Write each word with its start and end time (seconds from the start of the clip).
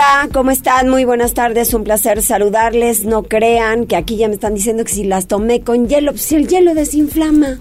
Hola, 0.00 0.30
¿cómo 0.32 0.50
están? 0.50 0.88
Muy 0.88 1.04
buenas 1.04 1.34
tardes, 1.34 1.74
un 1.74 1.84
placer 1.84 2.22
saludarles. 2.22 3.04
No 3.04 3.22
crean 3.22 3.84
que 3.84 3.96
aquí 3.96 4.16
ya 4.16 4.28
me 4.28 4.34
están 4.34 4.54
diciendo 4.54 4.82
que 4.82 4.90
si 4.90 5.04
las 5.04 5.26
tomé 5.26 5.60
con 5.60 5.88
hielo, 5.88 6.12
pues 6.12 6.22
si 6.22 6.36
el 6.36 6.48
hielo 6.48 6.74
desinflama. 6.74 7.60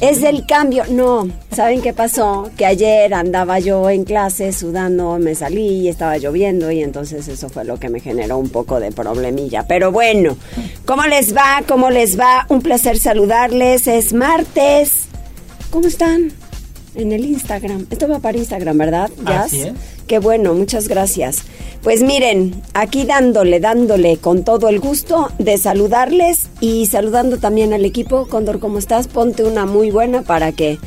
Es 0.00 0.22
del 0.22 0.46
cambio. 0.46 0.84
No, 0.88 1.28
¿saben 1.54 1.82
qué 1.82 1.92
pasó? 1.92 2.50
Que 2.56 2.64
ayer 2.64 3.12
andaba 3.12 3.58
yo 3.58 3.90
en 3.90 4.04
clase 4.04 4.54
sudando, 4.54 5.18
me 5.18 5.34
salí 5.34 5.82
y 5.82 5.88
estaba 5.88 6.16
lloviendo 6.16 6.70
y 6.70 6.82
entonces 6.82 7.28
eso 7.28 7.50
fue 7.50 7.66
lo 7.66 7.78
que 7.78 7.90
me 7.90 8.00
generó 8.00 8.38
un 8.38 8.48
poco 8.48 8.80
de 8.80 8.90
problemilla. 8.90 9.66
Pero 9.68 9.92
bueno, 9.92 10.38
¿cómo 10.86 11.02
les 11.02 11.36
va? 11.36 11.62
¿Cómo 11.68 11.90
les 11.90 12.18
va? 12.18 12.46
Un 12.48 12.62
placer 12.62 12.98
saludarles. 12.98 13.86
Es 13.86 14.14
martes. 14.14 15.08
¿Cómo 15.70 15.88
están? 15.88 16.32
En 16.96 17.12
el 17.12 17.24
Instagram. 17.26 17.86
Esto 17.90 18.08
va 18.08 18.20
para 18.20 18.38
Instagram, 18.38 18.78
¿verdad? 18.78 19.10
¿Ya? 19.24 19.46
Qué 20.06 20.18
bueno, 20.18 20.54
muchas 20.54 20.88
gracias. 20.88 21.42
Pues 21.82 22.02
miren, 22.02 22.62
aquí 22.72 23.04
dándole, 23.04 23.60
dándole 23.60 24.16
con 24.16 24.44
todo 24.44 24.70
el 24.70 24.80
gusto 24.80 25.30
de 25.38 25.58
saludarles 25.58 26.48
y 26.60 26.86
saludando 26.86 27.36
también 27.36 27.74
al 27.74 27.84
equipo. 27.84 28.26
Condor, 28.28 28.60
¿cómo 28.60 28.78
estás? 28.78 29.08
Ponte 29.08 29.44
una 29.44 29.66
muy 29.66 29.90
buena 29.90 30.22
para 30.22 30.52
que 30.52 30.78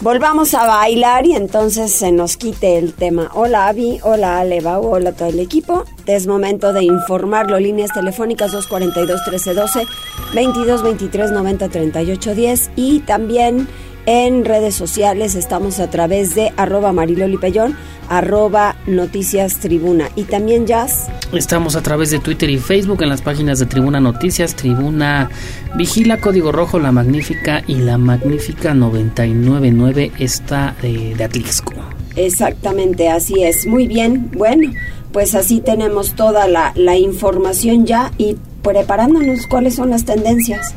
volvamos 0.00 0.54
a 0.54 0.64
bailar 0.66 1.26
y 1.26 1.34
entonces 1.34 1.90
se 1.92 2.12
nos 2.12 2.36
quite 2.36 2.78
el 2.78 2.94
tema. 2.94 3.28
Hola 3.34 3.66
Avi, 3.68 3.98
hola 4.02 4.38
Aleba, 4.38 4.78
hola 4.78 5.10
todo 5.12 5.28
el 5.28 5.40
equipo. 5.40 5.82
Es 6.06 6.28
momento 6.28 6.72
de 6.72 6.84
informarlo. 6.84 7.58
Líneas 7.58 7.90
telefónicas 7.92 8.52
242-1312, 8.52 9.88
22-23-90-38-10 10.34 12.70
y 12.76 13.00
también 13.00 13.66
en 14.06 14.44
redes 14.44 14.74
sociales 14.74 15.34
estamos 15.34 15.78
a 15.80 15.90
través 15.90 16.34
de 16.34 16.52
arroba 16.56 16.92
marilolipellón, 16.92 17.76
arroba 18.08 18.76
noticias 18.86 19.58
tribuna 19.58 20.08
y 20.16 20.24
también 20.24 20.66
jazz. 20.66 21.08
Estamos 21.32 21.76
a 21.76 21.82
través 21.82 22.10
de 22.10 22.18
Twitter 22.18 22.50
y 22.50 22.58
Facebook 22.58 23.02
en 23.02 23.08
las 23.08 23.22
páginas 23.22 23.58
de 23.58 23.66
Tribuna 23.66 24.00
Noticias, 24.00 24.54
Tribuna 24.54 25.30
Vigila, 25.76 26.20
Código 26.20 26.52
Rojo, 26.52 26.78
La 26.78 26.92
Magnífica 26.92 27.62
y 27.66 27.76
La 27.76 27.96
Magnífica 27.98 28.74
999 28.74 30.12
está 30.18 30.74
de, 30.82 31.14
de 31.14 31.24
Atlixco. 31.24 31.72
Exactamente, 32.16 33.08
así 33.08 33.42
es. 33.42 33.66
Muy 33.66 33.86
bien, 33.86 34.30
bueno, 34.32 34.72
pues 35.12 35.34
así 35.34 35.60
tenemos 35.60 36.14
toda 36.14 36.48
la, 36.48 36.72
la 36.74 36.96
información 36.96 37.86
ya 37.86 38.12
y 38.18 38.36
preparándonos 38.62 39.46
cuáles 39.46 39.74
son 39.74 39.90
las 39.90 40.04
tendencias. 40.04 40.74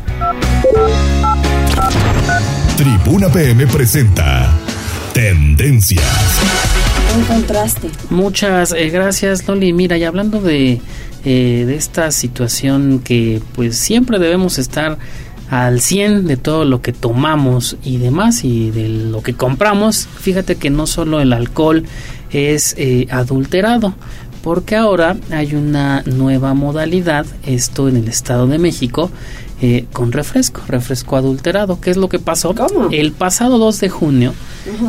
Tribuna 2.78 3.30
PM 3.30 3.68
presenta 3.68 4.52
Tendencias. 5.14 6.04
Un 7.16 7.23
contraste. 7.23 7.90
Muchas 8.09 8.73
eh, 8.73 8.90
gracias, 8.90 9.48
Loli. 9.48 9.72
Mira, 9.72 9.98
y 9.98 10.04
hablando 10.04 10.42
de, 10.42 10.81
eh, 11.23 11.64
de 11.66 11.76
esta 11.76 12.12
situación 12.12 13.00
que 13.00 13.41
pues 13.53 13.78
siempre 13.78 14.19
debemos 14.19 14.58
estar 14.58 14.97
al 15.50 15.80
100 15.80 16.28
de 16.28 16.35
todo 16.35 16.66
lo 16.66 16.81
que 16.81 16.91
tomamos 16.91 17.78
y 17.81 17.96
demás 17.96 18.44
y 18.44 18.72
de 18.72 18.90
lo 18.90 19.24
que 19.24 19.35
compramos, 19.35 20.09
fíjate 20.19 20.58
que 20.58 20.69
no 20.69 20.85
solo 20.85 21.22
el 21.22 21.31
alcohol 21.31 21.85
es 22.31 22.75
eh, 22.78 23.08
adulterado, 23.09 23.94
porque 24.44 24.75
ahora 24.75 25.16
hay 25.31 25.56
una 25.56 26.03
nueva 26.06 26.53
modalidad, 26.53 27.25
esto 27.46 27.88
en 27.88 27.96
el 27.96 28.09
Estado 28.09 28.47
de 28.47 28.58
México, 28.58 29.12
eh, 29.61 29.85
con 29.93 30.11
refresco, 30.11 30.61
refresco 30.67 31.16
adulterado. 31.16 31.79
¿Qué 31.79 31.89
es 31.89 31.97
lo 31.97 32.09
que 32.09 32.19
pasó? 32.19 32.53
El 32.91 33.13
pasado 33.13 33.57
2 33.57 33.79
de 33.79 33.89
junio, 33.89 34.33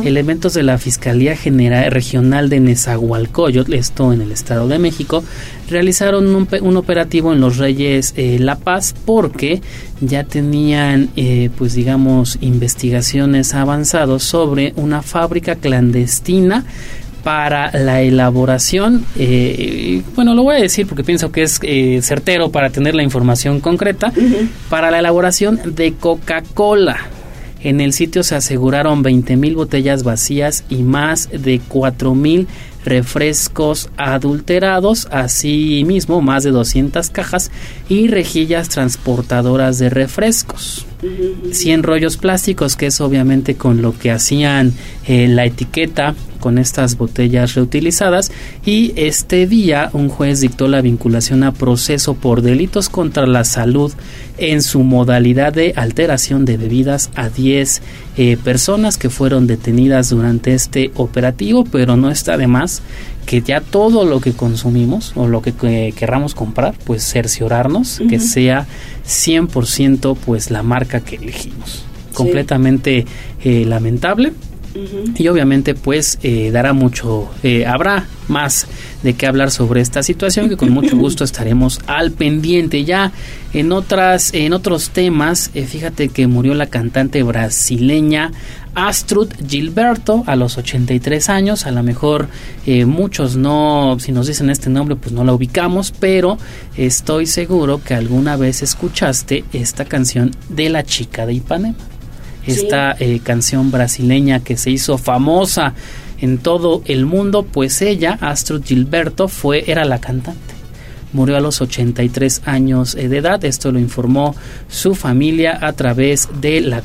elementos 0.03 0.53
de 0.53 0.63
la 0.63 0.77
Fiscalía 0.77 1.37
General 1.37 1.89
Regional 1.89 2.49
de 2.49 2.59
Nezahualcóyotl, 2.59 3.73
esto 3.73 4.11
en 4.11 4.21
el 4.21 4.33
Estado 4.33 4.67
de 4.67 4.77
México, 4.77 5.23
realizaron 5.69 6.35
un, 6.35 6.77
operativo 6.77 7.31
en 7.31 7.39
Los 7.39 7.57
Reyes 7.57 8.13
eh, 8.17 8.39
La 8.39 8.57
Paz 8.57 8.93
porque 9.05 9.61
ya 10.01 10.25
tenían, 10.25 11.09
eh, 11.15 11.49
pues 11.57 11.73
digamos, 11.73 12.37
investigaciones 12.41 13.53
avanzadas 13.53 14.23
sobre 14.23 14.73
una 14.75 15.01
fábrica 15.01 15.55
clandestina 15.55 16.65
para 17.23 17.71
la 17.77 18.01
elaboración, 18.01 19.05
eh, 19.17 20.01
bueno, 20.15 20.33
lo 20.35 20.43
voy 20.43 20.55
a 20.55 20.59
decir 20.59 20.87
porque 20.87 21.03
pienso 21.03 21.31
que 21.31 21.43
es 21.43 21.59
eh, 21.63 21.99
certero 22.01 22.49
para 22.51 22.69
tener 22.69 22.95
la 22.95 23.03
información 23.03 23.59
concreta, 23.59 24.11
para 24.69 24.91
la 24.91 24.99
elaboración 24.99 25.59
de 25.75 25.93
Coca-Cola. 25.93 26.97
En 27.61 27.81
el 27.81 27.91
sitio 27.91 28.23
se 28.23 28.35
aseguraron 28.35 29.01
20 29.01 29.35
mil 29.35 29.55
botellas 29.55 30.03
vacías 30.03 30.63
y 30.69 30.83
más 30.83 31.29
de 31.31 31.59
4 31.67 32.13
mil 32.13 32.47
refrescos 32.85 33.89
adulterados, 33.97 35.07
asimismo 35.11 36.21
más 36.21 36.43
de 36.43 36.51
200 36.51 37.09
cajas 37.09 37.51
y 37.89 38.07
rejillas 38.07 38.69
transportadoras 38.69 39.79
de 39.79 39.89
refrescos. 39.89 40.85
100 41.51 41.83
rollos 41.83 42.17
plásticos, 42.17 42.75
que 42.75 42.87
es 42.87 43.01
obviamente 43.01 43.55
con 43.55 43.81
lo 43.81 43.97
que 43.97 44.11
hacían 44.11 44.73
eh, 45.05 45.27
la 45.27 45.45
etiqueta 45.45 46.15
con 46.39 46.57
estas 46.57 46.97
botellas 46.97 47.55
reutilizadas. 47.55 48.31
Y 48.65 48.93
este 48.95 49.47
día 49.47 49.89
un 49.93 50.09
juez 50.09 50.41
dictó 50.41 50.67
la 50.67 50.81
vinculación 50.81 51.43
a 51.43 51.51
proceso 51.51 52.15
por 52.15 52.41
delitos 52.41 52.89
contra 52.89 53.27
la 53.27 53.43
salud 53.43 53.93
en 54.37 54.61
su 54.61 54.83
modalidad 54.83 55.53
de 55.53 55.73
alteración 55.75 56.45
de 56.45 56.57
bebidas 56.57 57.09
a 57.15 57.29
10 57.29 57.81
eh, 58.17 58.37
personas 58.43 58.97
que 58.97 59.09
fueron 59.09 59.47
detenidas 59.47 60.09
durante 60.09 60.53
este 60.53 60.91
operativo, 60.95 61.63
pero 61.63 61.97
no 61.97 62.09
está 62.09 62.37
de 62.37 62.47
más 62.47 62.81
que 63.27 63.41
ya 63.41 63.59
todo 63.59 64.05
lo 64.05 64.21
que 64.21 64.31
consumimos 64.31 65.11
o 65.15 65.27
lo 65.27 65.41
que, 65.41 65.53
querramos 65.95 66.33
comprar, 66.33 66.75
pues 66.85 67.03
cerciorarnos 67.03 68.01
que 68.09 68.19
sea 68.19 68.65
100% 69.05 70.17
pues 70.25 70.49
la 70.49 70.63
marca 70.63 71.01
que 71.01 71.17
elegimos. 71.17 71.83
Completamente 72.13 73.05
eh, 73.43 73.65
lamentable. 73.65 74.33
Y 75.17 75.27
obviamente 75.27 75.73
pues 75.73 76.19
eh, 76.21 76.51
dará 76.51 76.71
mucho, 76.71 77.29
eh, 77.41 77.65
habrá 77.65 78.05
más 78.27 78.67
de 79.01 79.13
qué 79.15 79.25
hablar 79.25 79.49
sobre 79.49 79.81
esta 79.81 80.03
situación 80.03 80.49
que 80.49 80.57
con 80.57 80.69
mucho 80.69 80.95
gusto 80.95 81.23
estaremos 81.25 81.81
al 81.87 82.11
pendiente 82.11 82.85
ya 82.85 83.11
en 83.53 83.71
otras 83.71 84.35
en 84.35 84.53
otros 84.53 84.91
temas 84.91 85.49
fíjate 85.49 86.09
que 86.09 86.27
murió 86.27 86.53
la 86.53 86.67
cantante 86.67 87.23
brasileña 87.23 88.31
Astrud 88.77 89.29
Gilberto 89.47 90.23
a 90.27 90.35
los 90.35 90.59
83 90.59 91.29
años. 91.29 91.65
A 91.65 91.71
lo 91.71 91.81
mejor 91.81 92.27
eh, 92.67 92.85
muchos 92.85 93.35
no, 93.35 93.97
si 93.99 94.11
nos 94.11 94.27
dicen 94.27 94.51
este 94.51 94.69
nombre, 94.69 94.95
pues 94.95 95.13
no 95.13 95.23
la 95.23 95.33
ubicamos, 95.33 95.91
pero 95.91 96.37
estoy 96.77 97.25
seguro 97.25 97.81
que 97.83 97.95
alguna 97.95 98.35
vez 98.35 98.61
escuchaste 98.61 99.43
esta 99.51 99.85
canción 99.85 100.29
de 100.49 100.69
la 100.69 100.83
chica 100.83 101.25
de 101.25 101.33
Ipanema. 101.33 101.75
Esta 102.45 102.95
eh, 102.99 103.19
canción 103.23 103.71
brasileña 103.71 104.41
que 104.41 104.57
se 104.57 104.69
hizo 104.69 104.99
famosa 104.99 105.73
en 106.21 106.37
todo 106.37 106.83
el 106.85 107.07
mundo, 107.07 107.43
pues 107.43 107.81
ella, 107.81 108.19
Astrud 108.21 108.63
Gilberto, 108.63 109.27
fue, 109.27 109.69
era 109.69 109.85
la 109.85 109.99
cantante 109.99 110.56
murió 111.13 111.37
a 111.37 111.39
los 111.39 111.61
83 111.61 112.41
años 112.45 112.95
de 112.95 113.05
edad. 113.05 113.43
Esto 113.45 113.71
lo 113.71 113.79
informó 113.79 114.35
su 114.69 114.95
familia 114.95 115.57
a 115.61 115.73
través 115.73 116.29
de 116.41 116.61
la, 116.61 116.83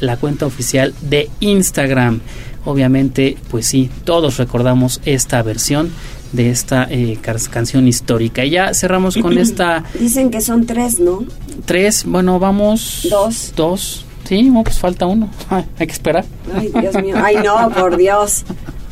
la 0.00 0.16
cuenta 0.16 0.46
oficial 0.46 0.94
de 1.02 1.30
Instagram. 1.40 2.20
Obviamente, 2.64 3.36
pues 3.50 3.66
sí, 3.66 3.90
todos 4.04 4.36
recordamos 4.36 5.00
esta 5.04 5.42
versión 5.42 5.90
de 6.32 6.50
esta 6.50 6.86
eh, 6.90 7.18
canción 7.50 7.88
histórica. 7.88 8.44
Y 8.44 8.50
ya 8.50 8.74
cerramos 8.74 9.16
con 9.16 9.38
esta... 9.38 9.84
Dicen 9.98 10.30
que 10.30 10.40
son 10.40 10.66
tres, 10.66 11.00
¿no? 11.00 11.24
Tres, 11.64 12.04
bueno, 12.04 12.38
vamos... 12.38 13.06
Dos. 13.10 13.52
Dos. 13.56 14.04
Sí, 14.24 14.52
pues 14.62 14.78
falta 14.78 15.06
uno. 15.06 15.30
hay 15.50 15.86
que 15.86 15.92
esperar. 15.92 16.24
Ay, 16.54 16.70
Dios 16.78 17.02
mío. 17.02 17.16
Ay, 17.22 17.36
no, 17.42 17.70
por 17.70 17.96
Dios. 17.96 18.44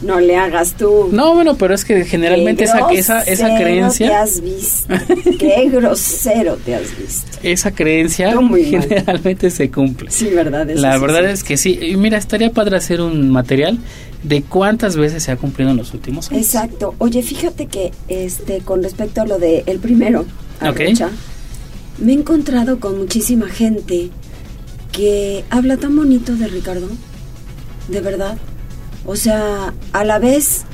No 0.07 0.21
le 0.21 0.37
hagas 0.37 0.75
tú. 0.75 1.09
No, 1.11 1.35
bueno, 1.35 1.57
pero 1.57 1.75
es 1.75 1.85
que 1.85 2.05
generalmente 2.05 2.65
esa, 2.65 2.91
esa, 2.93 3.23
esa 3.23 3.57
creencia... 3.57 4.09
te 4.09 4.15
has 4.15 4.41
visto. 4.41 4.95
Qué 5.39 5.69
grosero 5.73 6.57
te 6.57 6.77
has 6.77 6.97
visto. 6.97 7.39
Esa 7.43 7.73
creencia 7.73 8.31
generalmente 8.31 9.51
se 9.51 9.71
cumple. 9.71 10.11
Sí, 10.11 10.29
verdad. 10.29 10.69
La 10.75 10.97
verdad 10.99 11.25
es 11.25 11.43
que 11.43 11.57
sí. 11.57 11.79
Y 11.81 11.97
mira, 11.97 12.19
estaría 12.19 12.51
padre 12.51 12.77
hacer 12.77 13.01
un 13.01 13.31
material 13.31 13.79
de 14.23 14.43
cuántas 14.43 14.97
veces 14.97 15.25
se 15.25 15.33
ha 15.33 15.37
cumplido 15.37 15.71
en 15.71 15.77
los 15.77 15.93
últimos 15.93 16.31
años. 16.31 16.43
Exacto. 16.43 16.95
Oye, 16.99 17.23
fíjate 17.23 17.67
que 17.67 17.93
este 18.09 18.61
con 18.61 18.83
respecto 18.83 19.23
a 19.23 19.27
lo 19.27 19.39
de 19.39 19.65
el 19.67 19.79
primero, 19.79 20.25
me 21.99 22.13
he 22.13 22.15
encontrado 22.15 22.79
con 22.79 22.99
muchísima 22.99 23.49
gente 23.49 24.11
que 24.93 25.45
habla 25.51 25.77
tan 25.77 25.97
bonito 25.97 26.35
de 26.35 26.49
Ricardo, 26.49 26.89
de 27.89 28.01
verdad. 28.01 28.39
O 29.07 29.17
sea, 29.17 29.73
a 29.93 30.05
la 30.05 30.19
vez 30.19 30.65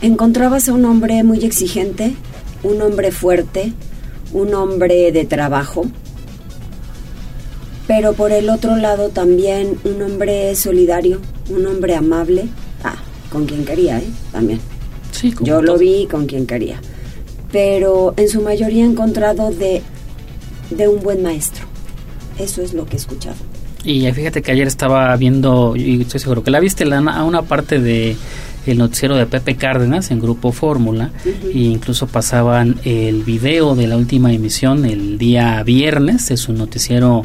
encontrabas 0.00 0.68
a 0.68 0.72
un 0.72 0.84
hombre 0.84 1.22
muy 1.22 1.44
exigente, 1.44 2.14
un 2.62 2.80
hombre 2.82 3.12
fuerte, 3.12 3.72
un 4.32 4.54
hombre 4.54 5.12
de 5.12 5.24
trabajo, 5.24 5.84
pero 7.86 8.14
por 8.14 8.32
el 8.32 8.50
otro 8.50 8.76
lado 8.76 9.10
también 9.10 9.78
un 9.84 10.02
hombre 10.02 10.54
solidario, 10.56 11.20
un 11.50 11.66
hombre 11.66 11.94
amable, 11.94 12.48
ah, 12.82 12.96
con 13.30 13.46
quien 13.46 13.64
quería, 13.64 13.98
¿eh? 13.98 14.08
También. 14.32 14.60
Sí, 15.12 15.32
Yo 15.40 15.62
lo 15.62 15.78
vi 15.78 16.06
con 16.10 16.26
quien 16.26 16.46
quería. 16.46 16.80
Pero 17.52 18.12
en 18.16 18.28
su 18.28 18.42
mayoría 18.42 18.84
he 18.84 18.86
encontrado 18.86 19.50
de, 19.50 19.82
de 20.70 20.88
un 20.88 21.00
buen 21.00 21.22
maestro. 21.22 21.64
Eso 22.38 22.60
es 22.60 22.74
lo 22.74 22.86
que 22.86 22.94
he 22.94 22.98
escuchado. 22.98 23.36
Y 23.86 24.10
fíjate 24.10 24.42
que 24.42 24.50
ayer 24.50 24.66
estaba 24.66 25.14
viendo, 25.16 25.76
y 25.76 26.02
estoy 26.02 26.18
seguro 26.18 26.42
que 26.42 26.50
la 26.50 26.58
viste, 26.58 26.84
la, 26.84 26.98
a 26.98 27.22
una 27.22 27.42
parte 27.42 27.78
de 27.78 28.16
el 28.66 28.78
noticiero 28.78 29.16
de 29.16 29.26
Pepe 29.26 29.56
Cárdenas 29.56 30.10
en 30.10 30.20
Grupo 30.20 30.52
Fórmula 30.52 31.10
e 31.24 31.58
incluso 31.58 32.06
pasaban 32.06 32.76
el 32.84 33.22
video 33.22 33.74
de 33.74 33.86
la 33.86 33.96
última 33.96 34.32
emisión 34.32 34.84
el 34.84 35.18
día 35.18 35.62
viernes 35.62 36.28
de 36.28 36.36
su 36.36 36.52
noticiero 36.52 37.24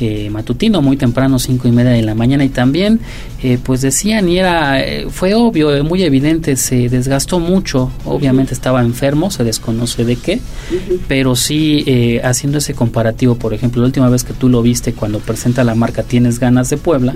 eh, 0.00 0.30
matutino 0.30 0.80
muy 0.80 0.96
temprano, 0.96 1.38
cinco 1.38 1.68
y 1.68 1.70
media 1.70 1.90
de 1.90 2.02
la 2.02 2.14
mañana 2.14 2.44
y 2.44 2.48
también 2.48 2.98
eh, 3.42 3.58
pues 3.62 3.82
decían 3.82 4.26
y 4.28 4.38
era 4.38 4.82
eh, 4.82 5.06
fue 5.10 5.34
obvio, 5.34 5.84
muy 5.84 6.02
evidente, 6.02 6.56
se 6.56 6.88
desgastó 6.88 7.38
mucho, 7.38 7.92
obviamente 8.06 8.54
estaba 8.54 8.80
enfermo, 8.80 9.30
se 9.30 9.44
desconoce 9.44 10.04
de 10.04 10.16
qué, 10.16 10.40
pero 11.08 11.36
sí 11.36 12.18
haciendo 12.24 12.58
ese 12.58 12.74
comparativo, 12.74 13.36
por 13.36 13.52
ejemplo, 13.52 13.82
la 13.82 13.86
última 13.86 14.08
vez 14.08 14.24
que 14.24 14.32
tú 14.32 14.48
lo 14.48 14.62
viste 14.62 14.94
cuando 14.94 15.18
presenta 15.20 15.62
la 15.62 15.74
marca 15.74 16.02
Tienes 16.02 16.40
ganas 16.40 16.70
de 16.70 16.78
Puebla, 16.78 17.14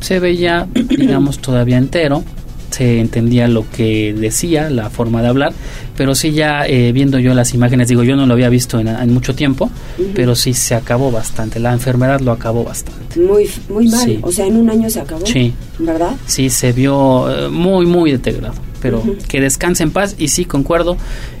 se 0.00 0.20
veía, 0.20 0.66
digamos, 0.74 1.38
todavía 1.38 1.78
entero, 1.78 2.24
se 2.70 3.00
entendía 3.00 3.48
lo 3.48 3.68
que 3.70 4.14
decía, 4.14 4.70
la 4.70 4.90
forma 4.90 5.22
de 5.22 5.28
hablar, 5.28 5.52
pero 5.96 6.14
sí 6.14 6.32
ya 6.32 6.66
eh, 6.66 6.92
viendo 6.92 7.18
yo 7.18 7.34
las 7.34 7.54
imágenes, 7.54 7.88
digo, 7.88 8.02
yo 8.02 8.14
no 8.16 8.26
lo 8.26 8.34
había 8.34 8.48
visto 8.48 8.78
en, 8.78 9.12
mucho 9.12 9.34
tiempo, 9.34 9.70
pero 10.14 10.34
sí 10.34 10.54
se 10.54 10.74
acabó 10.74 11.10
bastante, 11.10 11.58
la 11.60 11.72
enfermedad 11.72 12.20
lo 12.20 12.32
acabó 12.32 12.64
bastante. 12.64 13.20
Muy, 13.20 13.48
muy 13.68 13.88
mal, 13.88 14.18
o 14.22 14.30
sea, 14.30 14.46
en 14.46 14.56
un 14.56 14.70
año 14.70 14.88
se 14.90 15.00
acabó, 15.00 15.26
sí. 15.26 15.52
¿verdad? 15.78 16.12
Sí, 16.26 16.50
se 16.50 16.72
vio 16.72 17.30
eh, 17.30 17.48
muy, 17.48 17.86
muy 17.86 18.12
deteriorado, 18.12 18.54
pero 18.80 19.02
que 19.28 19.40
descanse 19.40 19.82
en 19.82 19.90
paz. 19.90 20.14
Y 20.18 20.28
sí, 20.28 20.44
concuerdo, 20.44 20.96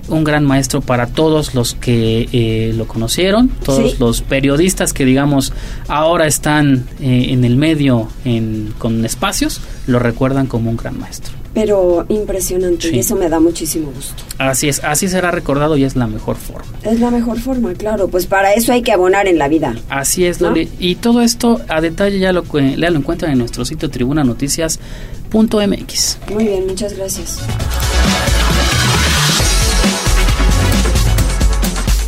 un 0.08 0.24
gran 0.24 0.44
maestro 0.44 0.80
para 0.80 1.06
todos 1.06 1.54
los 1.54 1.74
que 1.74 2.28
eh, 2.32 2.72
lo 2.74 2.86
conocieron, 2.86 3.48
todos 3.48 3.98
los 4.00 4.22
periodistas 4.22 4.92
que 4.92 5.04
digamos 5.04 5.52
ahora 5.86 6.26
están 6.26 6.86
en 7.00 7.44
el 7.44 7.56
medio 7.56 8.08
en, 8.24 8.74
con 8.78 9.04
espacios, 9.04 9.60
lo 9.86 9.98
recuerdan 9.98 10.46
como 10.46 10.70
un 10.70 10.76
gran 10.76 10.98
maestro 10.98 11.37
pero 11.54 12.04
impresionante 12.08 12.94
y 12.94 12.98
eso 13.00 13.16
me 13.16 13.28
da 13.28 13.40
muchísimo 13.40 13.90
gusto. 13.92 14.22
Así 14.38 14.68
es, 14.68 14.82
así 14.84 15.08
será 15.08 15.30
recordado 15.30 15.76
y 15.76 15.84
es 15.84 15.96
la 15.96 16.06
mejor 16.06 16.36
forma. 16.36 16.70
Es 16.82 17.00
la 17.00 17.10
mejor 17.10 17.40
forma, 17.40 17.74
claro, 17.74 18.08
pues 18.08 18.26
para 18.26 18.54
eso 18.54 18.72
hay 18.72 18.82
que 18.82 18.92
abonar 18.92 19.26
en 19.26 19.38
la 19.38 19.48
vida. 19.48 19.74
Así 19.88 20.24
es, 20.24 20.40
Loli. 20.40 20.68
Y 20.78 20.94
todo 20.96 21.22
esto 21.22 21.60
a 21.68 21.80
detalle 21.80 22.18
ya 22.18 22.32
lo, 22.32 22.44
ya 22.44 22.90
lo 22.90 22.98
encuentran 22.98 23.32
en 23.32 23.38
nuestro 23.38 23.64
sitio 23.64 23.90
tribunanoticias.mx. 23.90 26.18
Muy 26.32 26.44
bien, 26.44 26.66
muchas 26.66 26.96
gracias. 26.96 27.40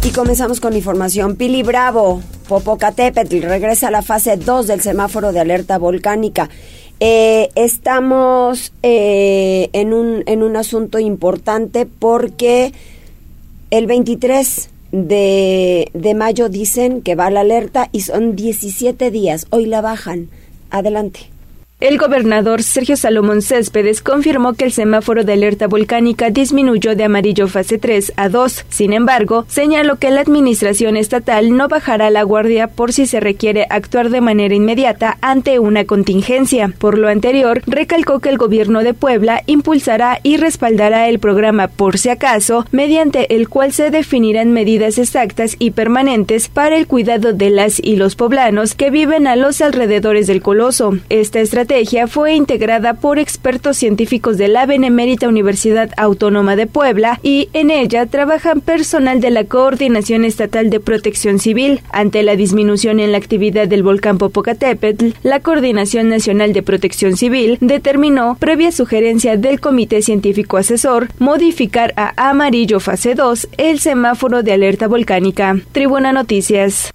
Y 0.02 0.10
comenzamos 0.10 0.60
con 0.60 0.74
información. 0.74 1.36
Pili 1.36 1.62
Bravo, 1.62 2.22
Popocatépetl 2.48 3.42
regresa 3.42 3.88
a 3.88 3.90
la 3.90 4.02
fase 4.02 4.36
2 4.36 4.66
del 4.66 4.80
semáforo 4.80 5.32
de 5.32 5.40
alerta 5.40 5.78
volcánica. 5.78 6.48
Eh, 7.00 7.48
estamos 7.54 8.74
eh, 8.82 9.70
en, 9.72 9.94
un, 9.94 10.22
en 10.26 10.42
un 10.42 10.56
asunto 10.56 10.98
importante 10.98 11.86
porque 11.86 12.74
el 13.70 13.86
23 13.86 14.68
de, 14.92 15.90
de 15.94 16.14
mayo 16.14 16.50
dicen 16.50 17.00
que 17.00 17.14
va 17.14 17.30
la 17.30 17.40
alerta 17.40 17.88
y 17.90 18.02
son 18.02 18.36
17 18.36 19.10
días. 19.10 19.46
Hoy 19.50 19.64
la 19.64 19.80
bajan. 19.80 20.28
Adelante. 20.70 21.30
El 21.80 21.96
gobernador 21.96 22.62
Sergio 22.62 22.94
Salomón 22.94 23.40
Céspedes 23.40 24.02
confirmó 24.02 24.52
que 24.52 24.66
el 24.66 24.72
semáforo 24.72 25.24
de 25.24 25.32
alerta 25.32 25.66
volcánica 25.66 26.28
disminuyó 26.28 26.94
de 26.94 27.04
amarillo 27.04 27.48
fase 27.48 27.78
3 27.78 28.12
a 28.16 28.28
2. 28.28 28.66
Sin 28.68 28.92
embargo, 28.92 29.46
señaló 29.48 29.96
que 29.96 30.10
la 30.10 30.20
administración 30.20 30.98
estatal 30.98 31.56
no 31.56 31.68
bajará 31.68 32.10
la 32.10 32.22
guardia 32.22 32.66
por 32.66 32.92
si 32.92 33.06
se 33.06 33.18
requiere 33.18 33.66
actuar 33.70 34.10
de 34.10 34.20
manera 34.20 34.54
inmediata 34.54 35.16
ante 35.22 35.58
una 35.58 35.86
contingencia. 35.86 36.70
Por 36.76 36.98
lo 36.98 37.08
anterior, 37.08 37.62
recalcó 37.66 38.20
que 38.20 38.28
el 38.28 38.36
gobierno 38.36 38.82
de 38.82 38.92
Puebla 38.92 39.42
impulsará 39.46 40.20
y 40.22 40.36
respaldará 40.36 41.08
el 41.08 41.18
programa 41.18 41.68
por 41.68 41.96
si 41.96 42.10
acaso, 42.10 42.66
mediante 42.72 43.34
el 43.34 43.48
cual 43.48 43.72
se 43.72 43.90
definirán 43.90 44.52
medidas 44.52 44.98
exactas 44.98 45.56
y 45.58 45.70
permanentes 45.70 46.50
para 46.50 46.76
el 46.76 46.86
cuidado 46.86 47.32
de 47.32 47.48
las 47.48 47.80
y 47.82 47.96
los 47.96 48.16
poblanos 48.16 48.74
que 48.74 48.90
viven 48.90 49.26
a 49.26 49.34
los 49.34 49.62
alrededores 49.62 50.26
del 50.26 50.42
coloso. 50.42 50.98
Esta 51.08 51.40
estrategia 51.40 51.69
estrategia 51.70 52.08
fue 52.08 52.34
integrada 52.34 52.94
por 52.94 53.20
expertos 53.20 53.76
científicos 53.76 54.36
de 54.36 54.48
la 54.48 54.66
Benemérita 54.66 55.28
Universidad 55.28 55.90
Autónoma 55.96 56.56
de 56.56 56.66
Puebla 56.66 57.20
y 57.22 57.48
en 57.52 57.70
ella 57.70 58.06
trabajan 58.06 58.60
personal 58.60 59.20
de 59.20 59.30
la 59.30 59.44
Coordinación 59.44 60.24
Estatal 60.24 60.68
de 60.68 60.80
Protección 60.80 61.38
Civil. 61.38 61.80
Ante 61.92 62.24
la 62.24 62.34
disminución 62.34 62.98
en 62.98 63.12
la 63.12 63.18
actividad 63.18 63.68
del 63.68 63.84
volcán 63.84 64.18
Popocatépetl, 64.18 65.10
la 65.22 65.38
Coordinación 65.38 66.08
Nacional 66.08 66.52
de 66.52 66.64
Protección 66.64 67.16
Civil 67.16 67.56
determinó, 67.60 68.36
previa 68.40 68.72
sugerencia 68.72 69.36
del 69.36 69.60
Comité 69.60 70.02
Científico 70.02 70.56
Asesor, 70.56 71.06
modificar 71.20 71.94
a 71.94 72.30
amarillo 72.30 72.80
fase 72.80 73.14
2 73.14 73.46
el 73.58 73.78
semáforo 73.78 74.42
de 74.42 74.54
alerta 74.54 74.88
volcánica. 74.88 75.56
Tribuna 75.70 76.12
Noticias. 76.12 76.90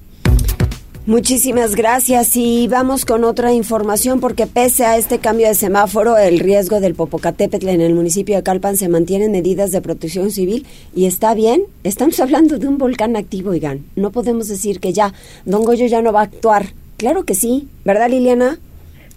Muchísimas 1.07 1.75
gracias 1.75 2.36
y 2.36 2.68
vamos 2.68 3.06
con 3.06 3.25
otra 3.25 3.54
información 3.54 4.19
porque 4.19 4.48
pese 4.48 4.86
a 4.86 4.98
este 4.98 5.19
cambio 5.19 5.48
de 5.48 5.54
semáforo, 5.54 6.18
el 6.18 6.39
riesgo 6.39 6.80
del 6.80 6.96
Popocatépetl 6.96 7.68
en 7.68 7.82
el 7.82 7.94
municipio 7.94 8.36
de 8.36 8.41
Calpan 8.41 8.75
se 8.75 8.89
mantienen 8.89 9.32
medidas 9.32 9.72
de 9.72 9.84
protección 9.84 10.32
civil 10.32 10.65
y 10.96 11.06
está 11.06 11.36
bien. 11.36 11.62
Estamos 11.84 12.20
hablando 12.20 12.58
de 12.58 12.68
un 12.68 12.80
volcán 12.80 13.15
activo, 13.18 13.51
oigan. 13.51 13.86
No 13.96 14.10
podemos 14.10 14.48
decir 14.48 14.80
que 14.80 14.94
ya 14.94 15.13
Don 15.46 15.63
Goyo 15.63 15.86
ya 15.86 16.01
no 16.01 16.12
va 16.12 16.22
a 16.22 16.24
actuar. 16.24 16.74
Claro 16.98 17.24
que 17.24 17.36
sí, 17.36 17.68
¿verdad 17.84 18.10
Liliana? 18.10 18.58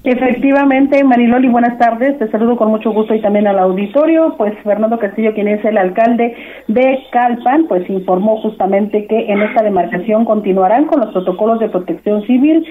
Efectivamente, 0.04 1.02
Mariloli, 1.02 1.48
buenas 1.48 1.76
tardes. 1.76 2.18
Te 2.18 2.30
saludo 2.30 2.56
con 2.56 2.70
mucho 2.70 2.92
gusto 2.92 3.14
y 3.14 3.20
también 3.20 3.48
al 3.48 3.58
auditorio. 3.58 4.34
Pues 4.38 4.54
Fernando 4.62 4.98
Castillo, 4.98 5.34
quien 5.34 5.48
es 5.48 5.64
el 5.64 5.76
alcalde 5.76 6.36
de 6.68 6.98
Calpan, 7.10 7.66
pues 7.66 7.88
informó 7.90 8.40
justamente 8.40 9.06
que 9.06 9.30
en 9.32 9.42
esta 9.42 9.62
demarcación 9.62 10.24
continuarán 10.24 10.86
con 10.86 11.00
los 11.00 11.12
protocolos 11.12 11.58
de 11.58 11.68
protección 11.68 12.22
civil 12.26 12.64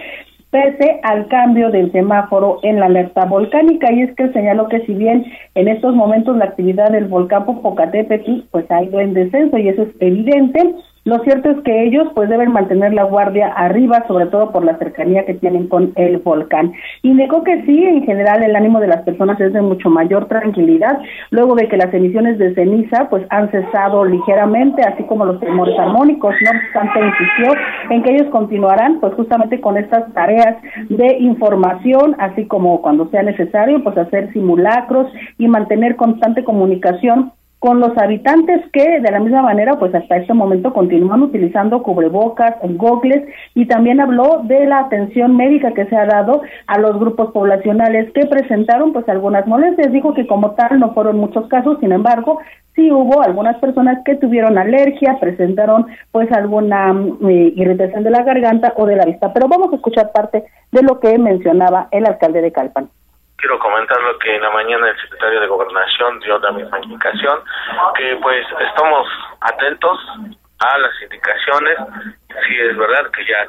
pese 0.50 1.00
al 1.04 1.28
cambio 1.28 1.70
del 1.72 1.92
semáforo 1.92 2.60
en 2.64 2.80
la 2.80 2.86
alerta 2.86 3.26
volcánica 3.26 3.92
y 3.92 4.04
es 4.04 4.16
que 4.16 4.32
señaló 4.32 4.70
que 4.70 4.80
si 4.86 4.94
bien 4.94 5.26
en 5.56 5.68
estos 5.68 5.94
momentos 5.94 6.38
la 6.38 6.46
actividad 6.46 6.90
del 6.90 7.06
volcán 7.06 7.46
Popocatépetl 7.46 8.44
pues 8.52 8.70
ha 8.72 8.84
ido 8.84 9.00
en 9.00 9.14
descenso 9.14 9.58
y 9.58 9.68
eso 9.68 9.84
es 9.84 9.90
evidente, 10.00 10.76
lo 11.08 11.20
cierto 11.20 11.50
es 11.52 11.62
que 11.62 11.86
ellos 11.86 12.10
pues 12.14 12.28
deben 12.28 12.52
mantener 12.52 12.94
la 12.94 13.06
guardia 13.06 13.48
arriba, 13.54 14.04
sobre 14.10 14.26
todo 14.26 14.52
por 14.52 14.66
la 14.66 14.78
cercanía 14.78 15.26
que 15.26 15.36
tienen 15.36 15.70
con 15.70 15.94
el 15.96 16.18
volcán. 16.18 16.74
Indicó 17.02 17.46
que 17.46 17.64
sí, 17.64 17.82
en 17.82 18.04
general 18.04 18.44
el 18.44 18.54
ánimo 18.54 18.82
de 18.82 18.88
las 18.88 19.04
personas 19.04 19.40
es 19.40 19.54
de 19.54 19.62
mucho 19.62 19.90
mayor 19.90 20.28
tranquilidad, 20.28 21.00
luego 21.30 21.56
de 21.56 21.70
que 21.70 21.78
las 21.78 21.94
emisiones 21.94 22.38
de 22.38 22.54
ceniza 22.56 23.08
pues 23.10 23.26
han 23.30 23.50
cesado 23.52 24.04
ligeramente, 24.04 24.82
así 24.82 25.04
como 25.04 25.24
los 25.24 25.40
temores 25.40 25.80
armónicos. 25.80 26.36
No 26.44 26.60
obstante, 26.60 27.00
insistió 27.00 27.54
en 27.90 28.04
que 28.04 28.12
ellos 28.12 28.28
continuarán 28.30 29.00
pues 29.00 29.14
justamente 29.14 29.62
con 29.62 29.78
estas 29.78 30.12
tareas 30.14 30.58
de 30.90 31.20
información, 31.20 32.18
así 32.20 32.48
como 32.48 32.82
cuando 32.82 33.08
sea 33.12 33.24
necesario 33.24 33.82
pues 33.82 33.98
hacer 33.98 34.34
simulacros 34.34 35.08
y 35.38 35.48
mantener 35.48 35.96
constante 35.96 36.44
comunicación 36.44 37.32
con 37.60 37.80
los 37.80 37.98
habitantes 37.98 38.62
que 38.72 39.00
de 39.00 39.12
la 39.12 39.20
misma 39.20 39.42
manera 39.42 39.80
pues 39.80 39.94
hasta 39.96 40.18
este 40.18 40.34
momento 40.34 40.74
continúan 40.74 41.24
utilizando 41.24 41.82
cubrebocas, 41.82 42.56
gogles 42.62 43.24
y 43.56 43.66
también 43.66 44.00
habló 44.00 44.42
de 44.44 44.68
la 44.68 44.80
atención 44.80 45.36
médica 45.36 45.74
que 45.74 45.86
se 45.86 45.96
ha 45.96 46.06
dado 46.06 46.42
a 46.68 46.80
los 46.80 47.00
grupos 47.00 47.32
poblacionales 47.32 48.12
que 48.14 48.28
presentaron 48.28 48.94
pues 48.94 49.10
algunas 49.10 49.48
molestias. 49.48 49.92
Dijo 49.92 50.14
que 50.14 50.28
como 50.28 50.52
tal 50.52 50.80
no 50.80 50.94
fueron 50.94 51.18
muchos 51.18 51.48
casos, 51.48 51.80
sin 51.80 51.92
embargo, 51.92 52.40
sí 52.76 52.92
hubo 52.92 53.24
algunas 53.24 53.58
personas 53.58 54.04
que 54.06 54.16
tuvieron 54.16 54.58
alergia, 54.58 55.18
presentaron 55.20 55.88
pues 56.12 56.32
alguna 56.32 56.96
eh, 57.28 57.54
irritación 57.56 58.04
de 58.04 58.12
la 58.12 58.24
garganta 58.24 58.74
o 58.78 58.86
de 58.86 58.98
la 58.98 59.06
vista. 59.06 59.34
Pero 59.34 59.48
vamos 59.48 59.74
a 59.74 59.78
escuchar 59.78 60.12
parte 60.12 60.44
de 60.72 60.84
lo 60.84 61.00
que 61.00 61.18
mencionaba 61.18 61.88
el 61.92 62.06
alcalde 62.06 62.42
de 62.42 62.52
Calpan 62.52 62.90
quiero 63.38 63.60
comentar 63.60 64.02
lo 64.02 64.18
que 64.20 64.36
en 64.36 64.42
la 64.42 64.50
mañana 64.50 64.90
el 64.90 65.00
secretario 65.00 65.40
de 65.42 65.48
Gobernación 65.48 66.20
dio 66.20 66.40
la 66.40 66.52
misma 66.52 66.80
indicación, 66.80 67.40
que 67.96 68.18
pues 68.22 68.46
estamos 68.60 69.08
atentos 69.42 70.00
a 70.60 70.78
las 70.80 71.02
indicaciones, 71.02 71.78
si 72.48 72.60
es 72.60 72.78
verdad 72.78 73.12
que 73.12 73.26
ya 73.26 73.48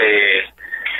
eh, 0.00 0.44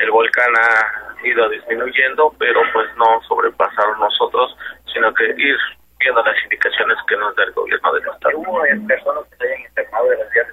el 0.00 0.10
volcán 0.10 0.52
ha 0.56 1.26
ido 1.26 1.48
disminuyendo, 1.48 2.34
pero 2.38 2.60
pues 2.72 2.86
no 2.96 3.20
sobrepasar 3.26 3.98
nosotros, 3.98 4.56
sino 4.92 5.12
que 5.14 5.24
ir 5.36 5.56
viendo 5.98 6.22
las 6.22 6.42
indicaciones 6.44 6.96
que 7.08 7.16
nos 7.16 7.34
da 7.34 7.44
el 7.44 7.52
gobierno 7.52 7.92
del 7.94 8.04
estado. 8.08 8.38
¿Hubo 8.38 8.62
personas 8.86 9.24
que 9.30 9.36
se 9.36 9.44
hayan 9.44 9.60
internado 9.66 10.08
de 10.10 10.16
las 10.18 10.30
vías? 10.30 10.46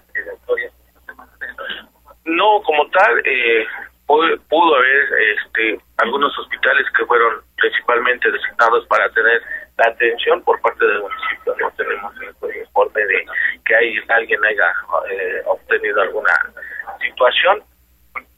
No, 2.25 2.61
como 2.63 2.89
tal, 2.89 3.21
eh, 3.23 3.67
pudo, 4.05 4.75
haber 4.75 5.05
este, 5.35 5.79
algunos 5.97 6.37
hospitales 6.37 6.85
que 6.97 7.05
fueron 7.05 7.41
principalmente 7.57 8.31
designados 8.31 8.85
para 8.87 9.09
tener 9.09 9.41
la 9.77 9.87
atención 9.87 10.41
por 10.43 10.59
parte 10.61 10.85
del 10.85 11.01
municipio. 11.01 11.55
No 11.59 11.71
tenemos 11.71 12.13
el 12.21 12.57
informe 12.61 13.01
de 13.05 13.25
que 13.65 13.75
hay, 13.75 13.95
alguien 14.09 14.39
haya 14.45 14.71
eh, 15.11 15.41
obtenido 15.45 16.01
alguna 16.01 16.33
situación. 17.01 17.63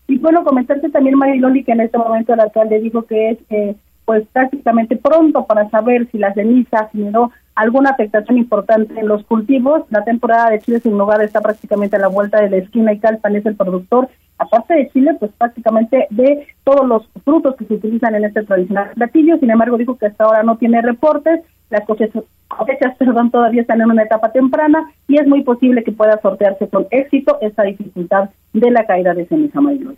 Y 0.08 0.18
bueno, 0.20 0.44
comentarte 0.44 0.90
también, 0.90 1.18
Mariloli, 1.18 1.64
que 1.64 1.74
en 1.74 1.82
este 1.82 1.98
momento 1.98 2.34
el 2.34 2.40
alcalde 2.40 2.80
dijo 2.80 3.06
que 3.06 3.32
es 3.32 3.38
eh, 3.50 3.76
pues 4.08 4.26
prácticamente 4.32 4.96
pronto 4.96 5.46
para 5.46 5.70
saber 5.70 6.08
si 6.10 6.18
la 6.18 6.34
ceniza 6.34 6.88
generó 6.94 7.32
alguna 7.56 7.90
afectación 7.90 8.38
importante 8.38 8.98
en 8.98 9.06
los 9.06 9.26
cultivos. 9.26 9.84
La 9.90 10.06
temporada 10.06 10.50
de 10.50 10.60
chile 10.60 10.80
sin 10.80 10.98
nogada 10.98 11.26
está 11.26 11.42
prácticamente 11.42 11.98
a 11.98 12.00
la 12.00 12.08
vuelta 12.08 12.42
de 12.42 12.50
la 12.50 12.56
esquina 12.56 12.94
y 12.94 13.00
Calpan 13.00 13.36
es 13.36 13.46
el 13.46 13.58
productor 13.58 14.08
aparte 14.38 14.76
de 14.76 14.90
Chile, 14.92 15.16
pues 15.20 15.32
prácticamente 15.38 16.08
de 16.10 16.48
todos 16.64 16.88
los 16.88 17.08
frutos 17.26 17.56
que 17.58 17.66
se 17.66 17.74
utilizan 17.74 18.16
en 18.16 18.24
este 18.24 18.44
tradicional 18.44 18.92
platillo. 18.96 19.38
Sin 19.40 19.50
embargo, 19.50 19.78
dijo 19.78 19.98
que 19.98 20.06
hasta 20.06 20.24
ahora 20.24 20.44
no 20.44 20.58
tiene 20.58 20.82
reportes, 20.82 21.42
las 21.70 21.86
cosechas, 21.86 22.24
cosechas 22.48 22.96
perdón, 23.00 23.32
todavía 23.32 23.62
están 23.62 23.82
en 23.82 23.92
una 23.92 24.04
etapa 24.04 24.32
temprana 24.32 24.90
y 25.08 25.20
es 25.20 25.28
muy 25.28 25.44
posible 25.44 25.84
que 25.84 25.92
pueda 25.92 26.20
sortearse 26.22 26.70
con 26.70 26.88
éxito 26.92 27.38
esta 27.42 27.64
dificultad 27.64 28.30
de 28.54 28.72
la 28.72 28.86
caída 28.86 29.14
de 29.14 29.26
ceniza 29.26 29.60
mayor. 29.60 29.96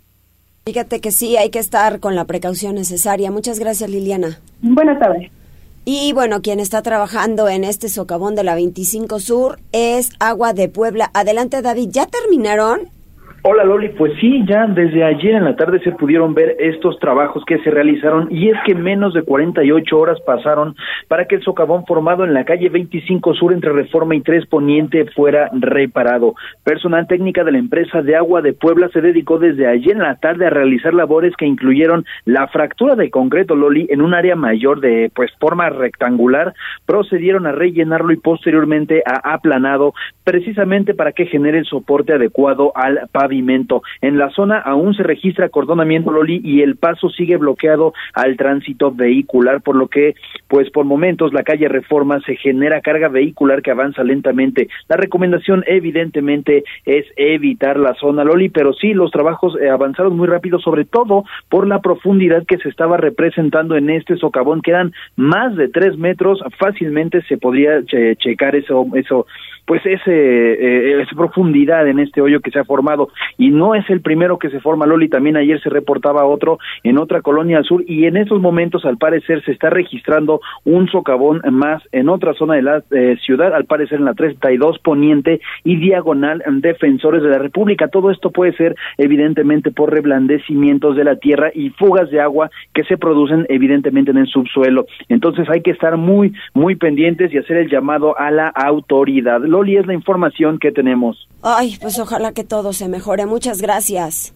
Fíjate 0.65 1.01
que 1.01 1.11
sí, 1.11 1.37
hay 1.37 1.49
que 1.49 1.59
estar 1.59 1.99
con 1.99 2.15
la 2.15 2.25
precaución 2.25 2.75
necesaria. 2.75 3.31
Muchas 3.31 3.59
gracias, 3.59 3.89
Liliana. 3.89 4.39
Buenas 4.61 4.99
tardes. 4.99 5.31
Y 5.85 6.13
bueno, 6.13 6.41
quien 6.41 6.59
está 6.59 6.81
trabajando 6.83 7.49
en 7.49 7.63
este 7.63 7.89
socavón 7.89 8.35
de 8.35 8.43
la 8.43 8.53
25 8.53 9.19
Sur 9.19 9.59
es 9.71 10.11
Agua 10.19 10.53
de 10.53 10.69
Puebla. 10.69 11.09
Adelante, 11.13 11.61
David. 11.61 11.89
¿Ya 11.91 12.05
terminaron? 12.05 12.89
Hola 13.41 13.63
Loli, 13.63 13.87
pues 13.89 14.11
sí, 14.19 14.43
ya 14.45 14.67
desde 14.67 15.01
ayer 15.01 15.35
en 15.35 15.45
la 15.45 15.55
tarde 15.55 15.79
se 15.79 15.93
pudieron 15.93 16.33
ver 16.33 16.57
estos 16.59 16.99
trabajos 16.99 17.45
que 17.45 17.57
se 17.59 17.71
realizaron 17.71 18.27
y 18.29 18.49
es 18.49 18.57
que 18.65 18.75
menos 18.75 19.13
de 19.13 19.23
48 19.23 19.97
horas 19.97 20.19
pasaron 20.25 20.75
para 21.07 21.23
que 21.23 21.35
el 21.35 21.43
socavón 21.43 21.85
formado 21.85 22.25
en 22.25 22.33
la 22.33 22.43
calle 22.43 22.67
25 22.67 23.33
Sur 23.35 23.53
entre 23.53 23.71
Reforma 23.71 24.13
y 24.15 24.21
3 24.21 24.45
Poniente 24.47 25.05
fuera 25.15 25.49
reparado. 25.53 26.35
Personal 26.65 27.07
técnica 27.07 27.45
de 27.45 27.53
la 27.53 27.59
empresa 27.59 28.01
de 28.01 28.17
agua 28.17 28.41
de 28.41 28.51
Puebla 28.51 28.89
se 28.91 28.99
dedicó 28.99 29.39
desde 29.39 29.67
ayer 29.67 29.93
en 29.93 30.03
la 30.03 30.15
tarde 30.15 30.45
a 30.45 30.49
realizar 30.49 30.93
labores 30.93 31.33
que 31.37 31.45
incluyeron 31.45 32.03
la 32.25 32.45
fractura 32.49 32.95
de 32.95 33.09
concreto 33.09 33.55
Loli 33.55 33.87
en 33.89 34.01
un 34.01 34.15
área 34.15 34.35
mayor 34.35 34.81
de 34.81 35.11
pues 35.15 35.31
forma 35.39 35.69
rectangular, 35.69 36.53
procedieron 36.85 37.47
a 37.47 37.53
rellenarlo 37.53 38.11
y 38.11 38.17
posteriormente 38.17 39.01
a 39.05 39.33
aplanado 39.33 39.93
precisamente 40.25 40.93
para 40.93 41.13
que 41.13 41.25
genere 41.25 41.59
el 41.59 41.65
soporte 41.65 42.13
adecuado 42.13 42.73
al 42.75 43.07
en 44.01 44.17
la 44.17 44.29
zona 44.31 44.59
aún 44.59 44.93
se 44.93 45.03
registra 45.03 45.45
acordonamiento 45.45 46.11
Loli 46.11 46.41
y 46.43 46.61
el 46.61 46.75
paso 46.75 47.09
sigue 47.09 47.37
bloqueado 47.37 47.93
al 48.13 48.37
tránsito 48.37 48.91
vehicular, 48.91 49.61
por 49.61 49.75
lo 49.75 49.87
que, 49.87 50.15
pues 50.47 50.69
por 50.71 50.85
momentos, 50.85 51.33
la 51.33 51.43
calle 51.43 51.67
Reforma 51.67 52.19
se 52.21 52.35
genera 52.35 52.81
carga 52.81 53.07
vehicular 53.07 53.61
que 53.61 53.71
avanza 53.71 54.03
lentamente. 54.03 54.67
La 54.87 54.97
recomendación, 54.97 55.63
evidentemente, 55.67 56.63
es 56.85 57.05
evitar 57.15 57.77
la 57.77 57.93
zona 57.95 58.23
Loli, 58.23 58.49
pero 58.49 58.73
sí, 58.73 58.93
los 58.93 59.11
trabajos 59.11 59.57
eh, 59.59 59.69
avanzaron 59.69 60.17
muy 60.17 60.27
rápido, 60.27 60.59
sobre 60.59 60.85
todo 60.85 61.23
por 61.49 61.67
la 61.67 61.79
profundidad 61.79 62.45
que 62.45 62.57
se 62.57 62.69
estaba 62.69 62.97
representando 62.97 63.75
en 63.75 63.89
este 63.89 64.17
socavón, 64.17 64.61
que 64.61 64.71
eran 64.71 64.93
más 65.15 65.55
de 65.55 65.67
tres 65.69 65.97
metros, 65.97 66.43
fácilmente 66.57 67.21
se 67.23 67.37
podría 67.37 67.83
checar 68.17 68.55
eso, 68.55 68.85
eso 68.95 69.25
pues 69.69 69.85
ese, 69.85 70.11
eh, 70.11 71.01
esa 71.01 71.15
profundidad 71.15 71.87
en 71.87 71.99
este 71.99 72.21
hoyo 72.21 72.39
que 72.39 72.49
se 72.49 72.57
ha 72.57 72.63
formado 72.63 73.09
y 73.37 73.49
no 73.49 73.75
es 73.75 73.89
el 73.89 74.01
primero 74.01 74.39
que 74.39 74.49
se 74.49 74.59
forma 74.59 74.85
Loli 74.85 75.09
también 75.09 75.37
ayer 75.37 75.61
se 75.61 75.69
reportaba 75.69 76.25
otro 76.25 76.59
en 76.83 76.97
otra 76.97 77.21
colonia 77.21 77.57
al 77.57 77.65
sur 77.65 77.83
y 77.87 78.05
en 78.05 78.17
estos 78.17 78.41
momentos 78.41 78.85
al 78.85 78.97
parecer 78.97 79.43
se 79.43 79.51
está 79.51 79.69
registrando 79.69 80.41
un 80.65 80.87
socavón 80.89 81.41
más 81.51 81.81
en 81.91 82.09
otra 82.09 82.33
zona 82.33 82.55
de 82.55 82.61
la 82.61 82.83
eh, 82.91 83.17
ciudad 83.25 83.53
al 83.53 83.65
parecer 83.65 83.99
en 83.99 84.05
la 84.05 84.13
32 84.13 84.79
poniente 84.79 85.41
y 85.63 85.77
diagonal 85.77 86.43
defensores 86.61 87.23
de 87.23 87.29
la 87.29 87.39
República 87.39 87.87
todo 87.87 88.11
esto 88.11 88.31
puede 88.31 88.53
ser 88.53 88.75
evidentemente 88.97 89.71
por 89.71 89.91
reblandecimientos 89.91 90.95
de 90.95 91.03
la 91.03 91.15
tierra 91.15 91.51
y 91.53 91.69
fugas 91.71 92.09
de 92.09 92.21
agua 92.21 92.49
que 92.73 92.83
se 92.83 92.97
producen 92.97 93.45
evidentemente 93.49 94.11
en 94.11 94.17
el 94.17 94.27
subsuelo 94.27 94.85
entonces 95.07 95.49
hay 95.49 95.61
que 95.61 95.71
estar 95.71 95.97
muy 95.97 96.33
muy 96.53 96.75
pendientes 96.75 97.33
y 97.33 97.37
hacer 97.37 97.57
el 97.57 97.69
llamado 97.69 98.17
a 98.17 98.31
la 98.31 98.47
autoridad 98.47 99.39
Loli, 99.41 99.77
es 99.77 99.87
la 99.87 99.93
información 99.93 100.59
que 100.59 100.71
tenemos. 100.71 101.27
Ay, 101.41 101.77
pues 101.81 101.99
ojalá 101.99 102.33
que 102.33 102.43
todo 102.43 102.73
se 102.73 102.89
mejore. 102.89 103.08
Muchas 103.17 103.61
gracias. 103.61 104.35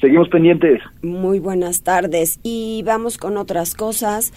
Seguimos 0.00 0.28
pendientes. 0.28 0.80
Muy 1.02 1.38
buenas 1.38 1.82
tardes. 1.82 2.40
Y 2.42 2.82
vamos 2.84 3.18
con 3.18 3.36
otras 3.36 3.74
cosas 3.74 4.32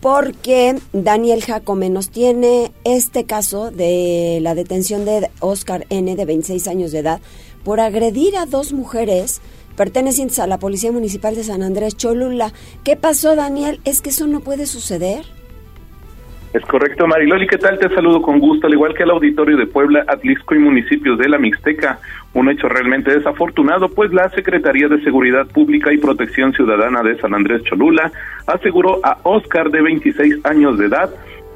porque 0.00 0.76
Daniel 0.92 1.42
Jacome 1.42 1.90
nos 1.90 2.10
tiene 2.10 2.72
este 2.84 3.26
caso 3.26 3.70
de 3.70 4.38
la 4.42 4.54
detención 4.54 5.04
de 5.04 5.28
Oscar 5.40 5.84
N, 5.90 6.16
de 6.16 6.24
26 6.24 6.68
años 6.68 6.92
de 6.92 7.00
edad, 7.00 7.20
por 7.64 7.80
agredir 7.80 8.36
a 8.36 8.46
dos 8.46 8.72
mujeres 8.72 9.42
pertenecientes 9.76 10.38
a 10.38 10.46
la 10.46 10.58
Policía 10.58 10.90
Municipal 10.90 11.34
de 11.34 11.44
San 11.44 11.62
Andrés 11.62 11.96
Cholula. 11.96 12.52
¿Qué 12.84 12.96
pasó, 12.96 13.36
Daniel? 13.36 13.80
¿Es 13.84 14.02
que 14.02 14.10
eso 14.10 14.26
no 14.26 14.40
puede 14.40 14.66
suceder? 14.66 15.24
Es 16.52 16.64
correcto, 16.64 17.06
Mariloli, 17.06 17.46
¿qué 17.46 17.58
tal? 17.58 17.78
Te 17.78 17.88
saludo 17.94 18.20
con 18.22 18.40
gusto, 18.40 18.66
al 18.66 18.72
igual 18.72 18.92
que 18.94 19.04
el 19.04 19.10
auditorio 19.10 19.56
de 19.56 19.68
Puebla, 19.68 20.04
Atlisco 20.08 20.56
y 20.56 20.58
municipios 20.58 21.16
de 21.16 21.28
la 21.28 21.38
Mixteca. 21.38 22.00
Un 22.32 22.48
hecho 22.48 22.68
realmente 22.68 23.12
desafortunado, 23.12 23.88
pues 23.88 24.12
la 24.12 24.28
Secretaría 24.30 24.86
de 24.88 25.02
Seguridad 25.02 25.46
Pública 25.48 25.92
y 25.92 25.98
Protección 25.98 26.52
Ciudadana 26.52 27.02
de 27.02 27.18
San 27.18 27.34
Andrés 27.34 27.64
Cholula 27.64 28.12
aseguró 28.46 29.00
a 29.02 29.18
Oscar, 29.24 29.70
de 29.70 29.82
26 29.82 30.44
años 30.44 30.78
de 30.78 30.86
edad, 30.86 31.10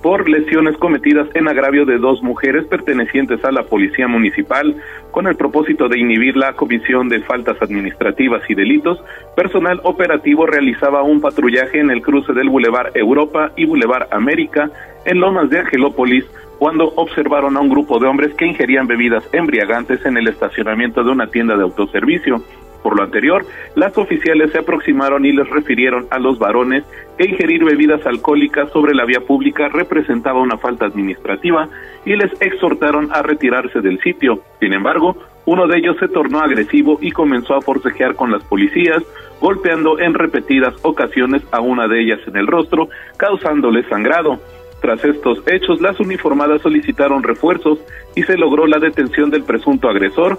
por 0.05 0.29
lesiones 0.29 0.77
cometidas 0.77 1.29
en 1.33 1.49
agravio 1.49 1.87
de 1.87 1.97
dos 1.97 2.23
mujeres 2.23 2.67
pertenecientes 2.67 3.43
a 3.43 3.51
la 3.51 3.63
Policía 3.63 4.07
Municipal, 4.07 4.77
con 5.11 5.27
el 5.27 5.35
propósito 5.35 5.89
de 5.89 5.99
inhibir 5.99 6.37
la 6.37 6.53
comisión 6.53 7.09
de 7.09 7.23
faltas 7.23 7.57
administrativas 7.63 8.43
y 8.51 8.55
delitos, 8.55 8.99
personal 9.35 9.81
operativo 9.83 10.45
realizaba 10.45 11.03
un 11.03 11.23
patrullaje 11.23 11.81
en 11.81 11.91
el 11.91 12.03
cruce 12.03 12.35
del 12.35 12.51
Boulevard 12.51 12.95
Europa 12.95 13.53
y 13.57 13.65
Boulevard 13.65 14.09
América, 14.11 14.71
en 15.07 15.21
Lomas 15.21 15.49
de 15.49 15.61
Angelópolis, 15.61 16.27
cuando 16.65 16.95
observaron 16.97 17.59
a 17.59 17.61
un 17.61 17.69
grupo 17.69 17.99
de 17.99 18.07
hombres 18.07 18.35
que 18.37 18.47
ingerían 18.47 18.87
bebidas 18.87 19.23
embriagantes 19.35 20.03
en 20.07 20.17
el 20.17 20.29
estacionamiento 20.29 21.05
de 21.05 21.11
una 21.11 21.27
tienda 21.27 21.59
de 21.59 21.63
autoservicio. 21.63 22.43
Por 22.83 22.97
lo 22.97 23.05
anterior, 23.05 23.45
las 23.75 23.99
oficiales 23.99 24.51
se 24.51 24.61
aproximaron 24.61 25.27
y 25.27 25.33
les 25.33 25.47
refirieron 25.51 26.07
a 26.11 26.19
los 26.19 26.39
varones 26.39 26.83
que 27.19 27.27
ingerir 27.29 27.67
bebidas 27.67 28.07
alcohólicas 28.07 28.71
sobre 28.73 28.95
la 28.95 29.05
vía 29.05 29.21
pública 29.21 29.69
representaba 29.69 30.41
una 30.41 30.57
falta 30.57 30.87
administrativa 30.87 31.69
y 32.07 32.17
les 32.17 32.33
exhortaron 32.41 33.11
a 33.13 33.21
retirarse 33.21 33.83
del 33.83 34.01
sitio. 34.01 34.41
Sin 34.59 34.73
embargo, 34.73 35.19
uno 35.45 35.67
de 35.67 35.77
ellos 35.77 35.99
se 36.01 36.09
tornó 36.09 36.41
agresivo 36.41 36.97
y 37.03 37.11
comenzó 37.11 37.57
a 37.57 37.61
forcejear 37.61 38.15
con 38.15 38.33
las 38.33 38.43
policías, 38.45 39.03
golpeando 39.39 39.99
en 39.99 40.15
repetidas 40.15 40.75
ocasiones 40.81 41.43
a 41.53 41.61
una 41.61 41.87
de 41.89 42.01
ellas 42.01 42.21
en 42.27 42.39
el 42.39 42.47
rostro, 42.47 42.89
causándole 43.19 43.87
sangrado. 43.91 44.41
Tras 44.85 45.03
estos 45.03 45.39
hechos, 45.47 45.81
las 45.81 45.99
uniformadas 45.99 46.61
solicitaron 46.61 47.23
refuerzos 47.23 47.79
y 48.15 48.23
se 48.23 48.37
logró 48.37 48.67
la 48.67 48.79
detención 48.79 49.31
del 49.31 49.43
presunto 49.43 49.89
agresor, 49.89 50.39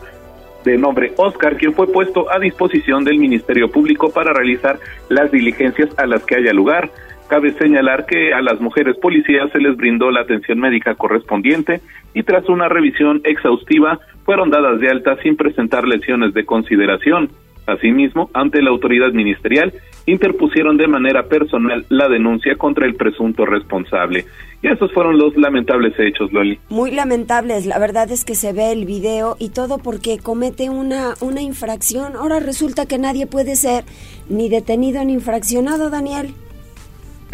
de 0.64 0.78
nombre 0.78 1.14
Oscar, 1.18 1.58
quien 1.58 1.74
fue 1.74 1.88
puesto 1.92 2.32
a 2.32 2.38
disposición 2.38 3.04
del 3.04 3.18
Ministerio 3.18 3.72
Público 3.72 4.12
para 4.12 4.34
realizar 4.34 4.78
las 5.10 5.32
diligencias 5.32 5.90
a 5.98 6.06
las 6.06 6.24
que 6.26 6.36
haya 6.36 6.54
lugar. 6.54 6.92
Cabe 7.28 7.54
señalar 7.54 8.06
que 8.06 8.36
a 8.36 8.42
las 8.44 8.62
mujeres 8.62 8.96
policías 8.98 9.52
se 9.52 9.58
les 9.58 9.76
brindó 9.76 10.12
la 10.12 10.22
atención 10.22 10.60
médica 10.60 10.94
correspondiente 10.94 11.82
y 12.14 12.22
tras 12.22 12.48
una 12.48 12.70
revisión 12.70 13.22
exhaustiva 13.24 14.00
fueron 14.26 14.52
dadas 14.52 14.80
de 14.80 14.90
alta 14.90 15.18
sin 15.24 15.36
presentar 15.38 15.88
lesiones 15.88 16.36
de 16.36 16.46
consideración. 16.46 17.32
Asimismo, 17.68 18.30
ante 18.34 18.62
la 18.62 18.70
autoridad 18.70 19.12
ministerial, 19.12 19.74
interpusieron 20.06 20.78
de 20.78 20.88
manera 20.88 21.24
personal 21.24 21.86
la 21.90 22.08
denuncia 22.08 22.56
contra 22.56 22.86
el 22.86 22.96
presunto 22.96 23.46
responsable. 23.46 24.26
Y 24.62 24.68
esos 24.68 24.92
fueron 24.94 25.18
los 25.18 25.36
lamentables 25.36 25.94
hechos, 26.00 26.32
Loli. 26.32 26.60
Muy 26.70 26.92
lamentables, 26.92 27.66
la 27.66 27.80
verdad 27.80 28.12
es 28.12 28.24
que 28.24 28.36
se 28.36 28.54
ve 28.54 28.72
el 28.72 28.86
video 28.86 29.36
y 29.40 29.50
todo 29.50 29.78
porque 29.80 30.18
comete 30.18 30.70
una, 30.70 31.14
una 31.22 31.42
infracción. 31.42 32.16
Ahora 32.16 32.40
resulta 32.40 32.86
que 32.86 32.98
nadie 32.98 33.28
puede 33.28 33.56
ser 33.56 33.84
ni 34.30 34.50
detenido 34.50 35.04
ni 35.04 35.14
infraccionado, 35.14 35.90
Daniel. 35.90 36.34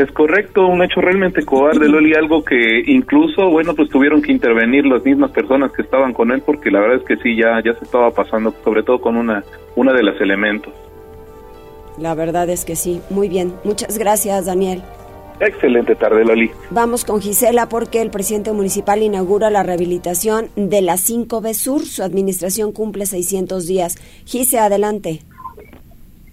Es 0.02 0.12
correcto, 0.14 0.66
un 0.66 0.82
hecho 0.82 1.00
realmente 1.00 1.46
cobarde, 1.46 1.88
Loli, 1.88 2.16
algo 2.16 2.44
que 2.44 2.82
incluso, 2.88 3.52
bueno, 3.52 3.76
pues 3.76 3.88
tuvieron 3.90 4.20
que 4.20 4.32
intervenir 4.32 4.84
las 4.84 5.04
mismas 5.06 5.30
personas 5.30 5.72
que 5.74 5.84
estaban 5.84 6.12
con 6.12 6.32
él, 6.32 6.42
porque 6.44 6.72
la 6.72 6.80
verdad 6.80 6.98
es 6.98 7.04
que 7.04 7.18
sí, 7.18 7.36
ya, 7.38 7.62
ya 7.64 7.78
se 7.78 7.86
estaba 7.86 8.10
pasando, 8.10 8.52
sobre 8.64 8.82
todo 8.82 9.00
con 9.00 9.16
una, 9.16 9.44
una 9.76 9.94
de 9.94 10.02
los 10.02 10.20
elementos. 10.20 10.74
La 12.00 12.16
verdad 12.16 12.50
es 12.50 12.66
que 12.66 12.76
sí, 12.76 13.00
muy 13.12 13.30
bien. 13.30 13.54
Muchas 13.64 14.00
gracias, 14.00 14.48
Daniel. 14.48 14.82
Excelente 15.40 15.94
tarde, 15.96 16.26
Loli. 16.26 16.50
Vamos 16.72 17.06
con 17.06 17.22
Gisela 17.22 17.70
porque 17.70 18.02
el 18.02 18.10
presidente 18.10 18.52
municipal 18.54 19.04
inaugura 19.04 19.52
la 19.52 19.62
rehabilitación 19.62 20.50
de 20.56 20.82
la 20.82 20.94
5B 20.94 21.54
Sur. 21.54 21.86
Su 21.86 22.02
administración 22.02 22.72
cumple 22.72 23.06
600 23.06 23.68
días. 23.68 23.98
Gise, 24.26 24.58
adelante. 24.58 25.22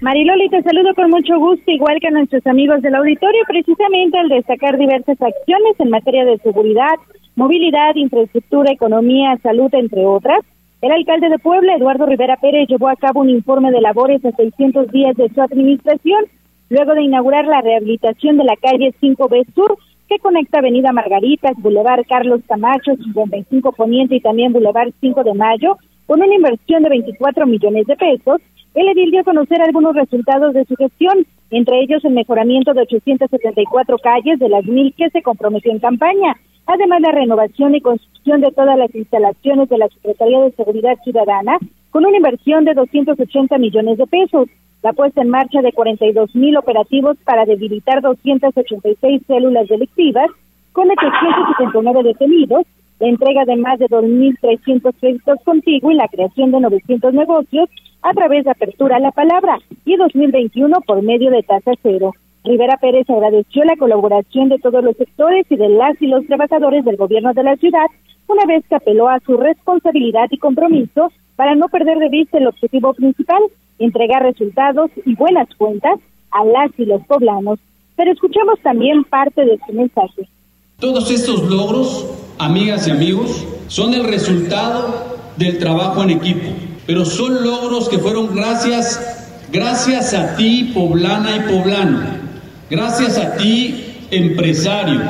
Mariloli, 0.01 0.49
te 0.49 0.63
saludo 0.63 0.95
con 0.95 1.11
mucho 1.11 1.37
gusto, 1.41 1.73
igual 1.73 1.99
que 2.01 2.07
a 2.07 2.13
nuestros 2.13 2.47
amigos 2.47 2.83
del 2.83 2.95
auditorio, 2.95 3.43
precisamente 3.49 4.17
al 4.17 4.29
destacar 4.29 4.79
diversas 4.79 5.21
acciones 5.21 5.75
en 5.81 5.91
materia 5.91 6.25
de 6.25 6.39
seguridad, 6.39 6.95
movilidad, 7.35 7.97
infraestructura, 7.97 8.71
economía, 8.71 9.37
salud, 9.43 9.69
entre 9.75 10.07
otras. 10.07 10.39
El 10.83 10.93
alcalde 10.93 11.29
de 11.29 11.41
Puebla, 11.41 11.75
Eduardo 11.75 12.07
Rivera 12.07 12.37
Pérez, 12.37 12.69
llevó 12.69 12.89
a 12.89 12.95
cabo 12.95 13.23
un 13.23 13.31
informe 13.31 13.73
de 13.73 13.81
labores 13.81 14.25
a 14.25 14.31
600 14.31 14.87
días 14.93 15.17
de 15.17 15.31
su 15.35 15.43
administración, 15.43 16.27
luego 16.69 16.95
de 16.95 17.03
inaugurar 17.03 17.47
la 17.47 17.61
rehabilitación 17.61 18.37
de 18.37 18.45
la 18.45 18.55
calle 18.55 18.95
5B 19.03 19.53
Sur, 19.53 19.79
que 20.09 20.21
conecta 20.21 20.61
Avenida 20.61 20.93
Margaritas, 20.93 21.57
Boulevard 21.57 22.05
Carlos 22.09 22.41
Camacho, 22.47 22.95
55 22.95 23.73
Poniente 23.73 24.15
y 24.15 24.21
también 24.21 24.53
Boulevard 24.53 24.93
5 25.01 25.25
de 25.25 25.35
Mayo, 25.35 25.77
con 26.09 26.23
una 26.23 26.35
inversión 26.35 26.83
de 26.83 26.89
24 26.89 27.47
millones 27.47 27.87
de 27.87 27.95
pesos, 27.95 28.41
el 28.75 28.89
edil 28.89 29.11
dio 29.11 29.21
a 29.21 29.25
conocer 29.25 29.61
algunos 29.61 29.95
resultados 29.95 30.55
de 30.55 30.65
su 30.65 30.75
gestión, 30.75 31.27
entre 31.51 31.83
ellos 31.83 32.03
el 32.03 32.15
mejoramiento 32.15 32.73
de 32.73 32.81
874 32.81 33.99
calles 33.99 34.39
de 34.39 34.49
las 34.49 34.65
mil 34.65 34.95
que 34.97 35.11
se 35.11 35.21
comprometió 35.21 35.71
en 35.71 35.81
campaña, 35.81 36.35
además 36.67 37.03
la 37.03 37.13
renovación 37.13 37.75
y 37.75 37.83
construcción 37.83 38.41
de 38.41 38.51
todas 38.53 38.79
las 38.79 38.95
instalaciones 38.95 39.69
de 39.69 39.77
la 39.77 39.89
Secretaría 39.89 40.41
de 40.41 40.53
Seguridad 40.53 40.97
Ciudadana, 41.05 41.59
con 41.91 42.07
una 42.07 42.17
inversión 42.17 42.65
de 42.65 42.73
280 42.73 43.59
millones 43.59 43.99
de 43.99 44.07
pesos, 44.07 44.49
la 44.83 44.95
puesta 44.95 45.21
en 45.21 45.29
marcha 45.29 45.61
de 45.61 45.73
42 45.73 46.35
mil 46.35 46.57
operativos 46.57 47.19
para 47.25 47.45
debilitar 47.45 48.01
286 48.01 49.23
células 49.27 49.69
delictivas, 49.69 50.31
con 50.73 50.91
879 50.91 52.03
detenidos, 52.03 52.65
la 53.01 53.09
entrega 53.09 53.45
de 53.45 53.57
más 53.57 53.79
de 53.79 53.87
2.300 53.87 54.95
créditos 55.01 55.39
contigo 55.45 55.91
y 55.91 55.95
la 55.95 56.09
creación 56.09 56.51
de 56.51 56.61
900 56.61 57.15
negocios 57.15 57.69
a 58.03 58.13
través 58.13 58.45
de 58.45 58.51
apertura 58.51 58.97
a 58.97 59.01
la 59.01 59.13
palabra 59.13 59.59
y 59.85 59.97
2021 59.97 60.81
por 60.83 61.03
medio 61.03 61.31
de 61.31 61.43
tasa 61.43 61.73
cero. 61.83 62.13
Rivera 62.45 62.77
Pérez 62.77 63.09
agradeció 63.11 63.65
la 63.65 63.77
colaboración 63.77 64.49
de 64.49 64.59
todos 64.59 64.83
los 64.83 64.97
sectores 64.97 65.47
y 65.51 65.57
de 65.57 65.69
las 65.69 66.01
y 66.01 66.07
los 66.07 66.27
trabajadores 66.27 66.85
del 66.85 66.97
gobierno 66.97 67.35
de 67.35 67.43
la 67.43 67.57
ciudad, 67.57 67.87
una 68.27 68.45
vez 68.47 68.65
que 68.69 68.77
apeló 68.77 69.09
a 69.09 69.21
su 69.21 69.37
responsabilidad 69.37 70.27
y 70.31 70.39
compromiso 70.39 71.13
para 71.37 71.55
no 71.55 71.69
perder 71.69 71.99
de 71.99 72.09
vista 72.09 72.39
el 72.39 72.47
objetivo 72.47 72.95
principal, 72.95 73.43
entregar 73.79 74.23
resultados 74.23 74.91
y 75.05 75.15
buenas 75.15 75.49
cuentas 75.57 75.99
a 76.31 76.45
las 76.45 76.71
y 76.79 76.85
los 76.85 77.05
poblanos. 77.07 77.59
Pero 77.97 78.13
escuchemos 78.13 78.61
también 78.61 79.05
parte 79.05 79.45
de 79.45 79.59
su 79.67 79.73
mensaje. 79.73 80.29
Todos 80.81 81.11
estos 81.11 81.43
logros, 81.51 82.07
amigas 82.39 82.87
y 82.87 82.93
amigos, 82.93 83.45
son 83.67 83.95
el 83.95 84.05
resultado 84.05 85.17
del 85.37 85.59
trabajo 85.59 86.05
en 86.05 86.11
equipo, 86.11 86.51
pero 86.87 87.05
son 87.05 87.43
logros 87.43 87.89
que 87.89 87.99
fueron 87.99 88.33
gracias, 88.33 89.01
gracias 89.51 90.15
a 90.15 90.37
ti, 90.37 90.71
poblana 90.73 91.35
y 91.35 91.53
poblano, 91.53 91.99
gracias 92.71 93.19
a 93.19 93.35
ti, 93.35 94.07
empresario, 94.13 95.01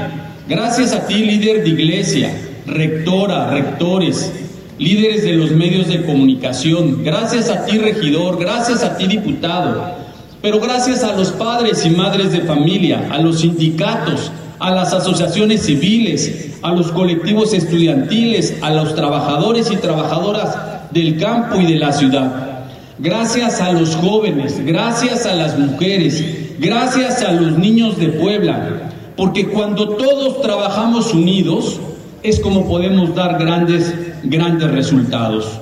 gracias 0.49 0.95
a 0.95 1.07
ti, 1.07 1.17
líder 1.17 1.63
de 1.63 1.69
iglesia, 1.69 2.35
rectora, 2.65 3.51
rectores, 3.51 4.33
líderes 4.79 5.23
de 5.23 5.35
los 5.35 5.51
medios 5.51 5.89
de 5.89 6.03
comunicación, 6.03 7.05
gracias 7.05 7.51
a 7.51 7.67
ti, 7.67 7.77
regidor, 7.77 8.39
gracias 8.39 8.83
a 8.83 8.97
ti, 8.97 9.07
diputado, 9.07 9.85
pero 10.41 10.61
gracias 10.61 11.05
a 11.05 11.15
los 11.15 11.31
padres 11.33 11.85
y 11.85 11.91
madres 11.91 12.33
de 12.33 12.41
familia, 12.41 13.07
a 13.11 13.19
los 13.19 13.41
sindicatos, 13.41 14.33
a 14.59 14.71
las 14.71 14.93
asociaciones 14.93 15.63
civiles, 15.63 16.59
a 16.63 16.73
los 16.73 16.91
colectivos 16.93 17.53
estudiantiles, 17.55 18.59
a 18.63 18.71
los 18.71 18.95
trabajadores 18.95 19.71
y 19.71 19.77
trabajadoras 19.77 20.57
del 20.91 21.19
campo 21.19 21.61
y 21.61 21.67
de 21.67 21.79
la 21.79 21.93
ciudad. 21.93 22.49
Gracias 22.99 23.61
a 23.61 23.73
los 23.73 23.95
jóvenes, 23.95 24.65
gracias 24.65 25.25
a 25.27 25.35
las 25.35 25.59
mujeres, 25.59 26.57
gracias 26.59 27.23
a 27.23 27.33
los 27.33 27.57
niños 27.57 27.97
de 27.99 28.09
Puebla, 28.09 28.91
porque 29.17 29.47
cuando 29.47 29.91
todos 29.91 30.43
trabajamos 30.43 31.15
unidos 31.15 31.79
es 32.23 32.41
como 32.41 32.67
podemos 32.67 33.15
dar 33.15 33.39
grandes, 33.39 33.95
grandes 34.25 34.71
resultados. 34.71 35.61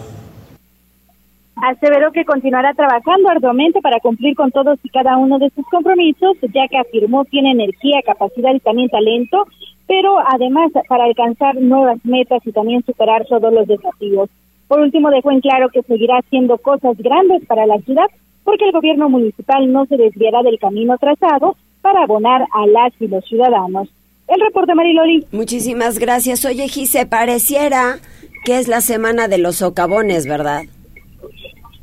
Aseveró 1.57 2.13
que 2.13 2.27
continuará 2.27 2.75
trabajando 2.75 3.31
arduamente 3.31 3.81
para 3.81 4.01
cumplir 4.01 4.37
con 4.37 4.51
todos 4.53 4.79
y 4.83 4.91
cada 4.91 5.17
uno 5.17 5.39
de 5.39 5.51
sus 5.51 5.65
compromisos, 5.69 6.37
ya 6.43 6.69
que 6.69 6.77
afirmó 6.79 7.25
tiene 7.25 7.53
energía, 7.53 8.03
capacidad 8.05 8.55
y 8.55 8.61
también 8.61 8.91
talento, 8.91 9.47
pero 9.87 10.19
además 10.19 10.71
para 10.87 11.05
alcanzar 11.05 11.57
nuevas 11.57 11.99
metas 12.05 12.43
y 12.45 12.53
también 12.53 12.85
superar 12.85 13.25
todos 13.27 13.53
los 13.53 13.67
desafíos. 13.67 14.29
Por 14.69 14.81
último, 14.81 15.11
dejó 15.11 15.31
en 15.31 15.41
claro 15.41 15.69
que 15.71 15.83
seguirá 15.83 16.19
haciendo 16.19 16.59
cosas 16.59 16.97
grandes 16.99 17.47
para 17.47 17.67
la 17.67 17.79
ciudad, 17.79 18.07
porque 18.45 18.67
el 18.67 18.73
gobierno 18.73 19.09
municipal 19.09 19.73
no 19.73 19.87
se 19.87 19.97
desviará 19.97 20.43
del 20.43 20.59
camino 20.59 20.97
trazado 20.99 21.57
para 21.81 22.03
abonar 22.03 22.43
a 22.53 22.67
las 22.67 22.93
y 23.01 23.09
los 23.09 23.25
ciudadanos. 23.25 23.89
El 24.29 24.41
reporte 24.41 24.75
Mariloli. 24.75 25.25
Muchísimas 25.33 25.99
gracias. 25.99 26.45
Oye, 26.45 26.69
Gise, 26.69 27.07
pareciera 27.07 27.99
que 28.45 28.59
es 28.59 28.69
la 28.69 28.81
semana 28.81 29.29
de 29.29 29.39
los 29.39 29.57
socavones, 29.57 30.27
¿verdad? 30.27 30.65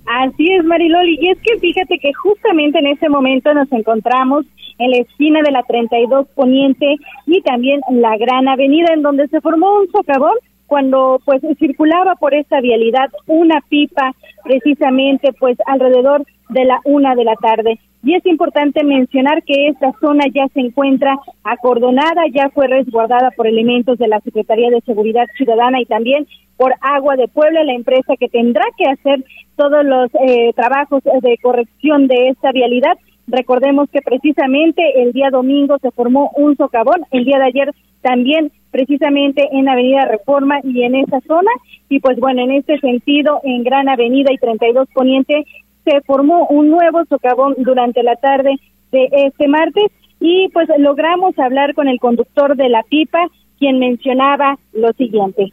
Así 0.06 0.52
es, 0.52 0.64
Mariloli. 0.66 1.18
Y 1.22 1.30
es 1.30 1.38
que 1.40 1.60
fíjate 1.60 1.98
que 2.00 2.14
justamente 2.14 2.80
en 2.80 2.88
ese 2.88 3.10
momento 3.10 3.54
nos 3.54 3.72
encontramos 3.72 4.46
en 4.80 4.92
la 4.92 4.98
esquina 4.98 5.42
de 5.44 5.52
la 5.52 5.64
32 5.64 6.28
Poniente 6.36 6.96
y 7.26 7.42
también 7.42 7.82
la 7.90 8.18
Gran 8.18 8.48
Avenida, 8.48 8.94
en 8.94 9.02
donde 9.02 9.28
se 9.28 9.42
formó 9.42 9.80
un 9.80 9.90
socavón 9.92 10.36
cuando 10.68 11.22
pues 11.26 11.42
circulaba 11.60 12.16
por 12.16 12.34
esta 12.34 12.62
vialidad 12.62 13.10
una 13.28 13.62
pipa 13.70 14.14
precisamente 14.44 15.34
pues 15.34 15.58
alrededor 15.66 16.26
de 16.50 16.66
la 16.66 16.80
una 16.86 17.16
de 17.16 17.24
la 17.24 17.36
tarde. 17.36 17.80
Y 18.06 18.16
es 18.16 18.26
importante 18.26 18.84
mencionar 18.84 19.44
que 19.44 19.68
esta 19.68 19.94
zona 20.02 20.26
ya 20.34 20.48
se 20.54 20.60
encuentra 20.60 21.18
acordonada, 21.44 22.24
ya 22.34 22.50
fue 22.50 22.68
resguardada 22.68 23.32
por 23.32 23.48
elementos 23.48 23.98
de 23.98 24.10
la 24.10 24.20
Secretaría 24.20 24.70
de 24.70 24.82
Seguridad 24.82 25.26
Ciudadana 25.38 25.80
y 25.80 25.86
también 25.86 26.28
por 26.58 26.74
Agua 26.82 27.16
de 27.16 27.30
Puebla, 27.30 27.64
la 27.64 27.74
empresa 27.74 28.16
que 28.20 28.28
tendrá 28.28 28.66
que 28.78 28.90
hacer 28.90 29.24
todos 29.56 29.86
los 29.86 30.10
eh, 30.16 30.52
trabajos 30.54 31.02
de 31.04 31.38
corrección 31.42 32.08
de 32.08 32.30
esta 32.30 32.52
vialidad. 32.52 32.98
Recordemos 33.28 33.90
que 33.90 34.02
precisamente 34.02 35.02
el 35.02 35.14
día 35.14 35.30
domingo 35.30 35.78
se 35.80 35.92
formó 35.92 36.32
un 36.36 36.58
socavón, 36.58 37.06
el 37.12 37.24
día 37.24 37.38
de 37.38 37.46
ayer 37.46 37.72
también 38.04 38.52
precisamente 38.72 39.48
en 39.52 39.68
Avenida 39.70 40.06
Reforma 40.06 40.60
y 40.64 40.84
en 40.84 40.96
esa 40.96 41.22
zona. 41.22 41.52
Y 41.90 42.00
pues 42.00 42.20
bueno, 42.20 42.44
en 42.44 42.52
este 42.52 42.78
sentido, 42.80 43.40
en 43.44 43.64
Gran 43.64 43.90
Avenida 43.90 44.32
y 44.32 44.38
32 44.38 44.88
Poniente 44.94 45.46
se 45.86 46.02
formó 46.02 46.48
un 46.48 46.70
nuevo 46.70 47.04
socavón 47.06 47.56
durante 47.58 48.04
la 48.04 48.16
tarde 48.16 48.56
de 48.92 49.10
este 49.12 49.48
martes 49.48 49.92
y 50.20 50.50
pues 50.54 50.70
logramos 50.78 51.38
hablar 51.40 51.74
con 51.74 51.88
el 51.88 52.00
conductor 52.00 52.56
de 52.56 52.70
la 52.70 52.84
pipa, 52.84 53.28
quien 53.60 53.80
mencionaba 53.80 54.58
lo 54.74 54.92
siguiente. 54.94 55.52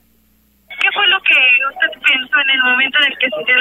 ¿Qué 0.81 0.89
fue 0.95 1.07
lo 1.09 1.21
que 1.21 1.35
usted 1.73 2.01
pensó 2.01 2.37
en 2.41 2.51
el 2.51 2.63
momento 2.63 2.99
en 3.01 3.13
el 3.13 3.19
que 3.19 3.29
se 3.29 3.45
dio 3.45 3.57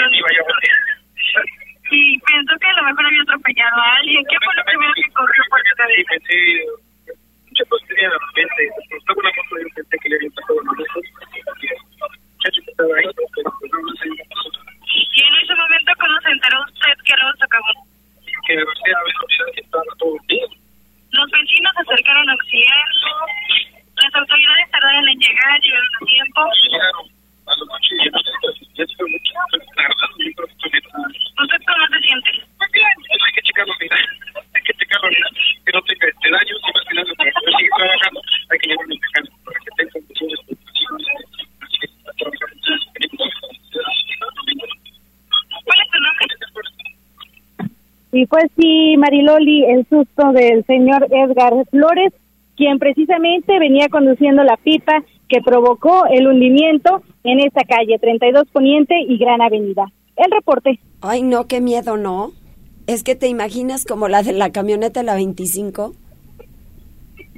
Y 1.92 2.20
pensó 2.20 2.54
que 2.60 2.68
a 2.68 2.74
lo 2.74 2.84
mejor 2.84 3.06
había 3.06 3.22
atropellado 3.24 3.78
a 3.78 3.96
alguien. 4.00 4.24
¿Qué 4.30 4.38
fue 4.46 4.56
lo 4.56 4.64
primero 4.66 4.94
que 4.94 5.14
corrió 5.14 5.44
por 5.50 5.60
su 5.68 6.89
y 7.60 9.56
yo 9.60 9.70
pensé 9.76 9.98
que 10.00 10.10
le 10.10 10.16
había 10.16 10.30
pasado 10.32 10.60
que 10.80 10.86
sé. 10.86 11.00
¿Y 14.90 15.22
en 15.22 15.36
ese 15.36 15.56
momento 15.56 15.92
cuando 15.98 16.22
se 16.22 16.30
enteró 16.32 16.58
usted 16.64 16.96
que 17.04 17.16
Rose 17.16 17.44
acabó? 17.44 17.74
Que 18.48 18.54
había. 18.54 18.98
Los 21.12 21.32
vecinos 21.32 21.74
se 21.76 21.82
acercaron 21.82 22.30
a 22.30 22.34
auxiliarlo. 22.34 23.12
Las 23.96 24.16
autoridades 24.16 24.72
tardaron 24.72 25.10
en 25.10 25.20
llegar, 25.20 25.60
llegaron 25.60 25.96
a 25.96 26.06
tiempo. 26.06 26.42
¿Usted 31.40 31.60
cómo 31.68 31.88
se 31.88 32.00
siente? 32.00 32.32
Muy 32.60 32.68
bien, 32.72 32.96
hay 33.10 33.32
que 33.34 33.42
nada 37.00 37.14
para 37.18 37.32
poder 37.32 37.54
seguir 37.58 37.72
trabajando 37.78 38.22
hay 38.50 38.60
que 38.60 38.68
llevar 38.70 38.88
los 38.88 39.00
mecanismos 39.00 39.40
para 39.46 39.60
que 39.60 39.70
tengan 39.78 39.92
condiciones 39.94 40.40
de 40.48 40.60
Y 48.12 48.26
pues 48.26 48.46
sí, 48.58 48.98
Mariloli, 48.98 49.66
el 49.66 49.88
susto 49.88 50.32
del 50.34 50.66
señor 50.66 51.06
Edgar 51.12 51.54
Flores, 51.70 52.12
quien 52.58 52.80
precisamente 52.80 53.60
venía 53.60 53.88
conduciendo 53.88 54.44
la 54.44 54.58
pipa 54.58 55.04
que 55.30 55.42
provocó 55.42 56.06
el 56.08 56.28
hundimiento 56.28 57.04
en 57.24 57.40
esta 57.40 57.62
calle 57.64 58.00
32 58.00 58.48
Poniente 58.52 58.96
y 59.08 59.18
Gran 59.20 59.42
Avenida. 59.42 59.86
El 60.16 60.32
reporte. 60.32 60.80
Ay, 61.02 61.22
no, 61.22 61.46
qué 61.46 61.62
miedo, 61.62 61.98
¿no? 61.98 62.32
Es 62.90 63.04
que 63.04 63.14
te 63.14 63.28
imaginas 63.28 63.86
como 63.86 64.08
la 64.08 64.24
de 64.24 64.34
la 64.34 64.52
camioneta 64.52 65.04
la 65.04 65.14
25. 65.14 65.94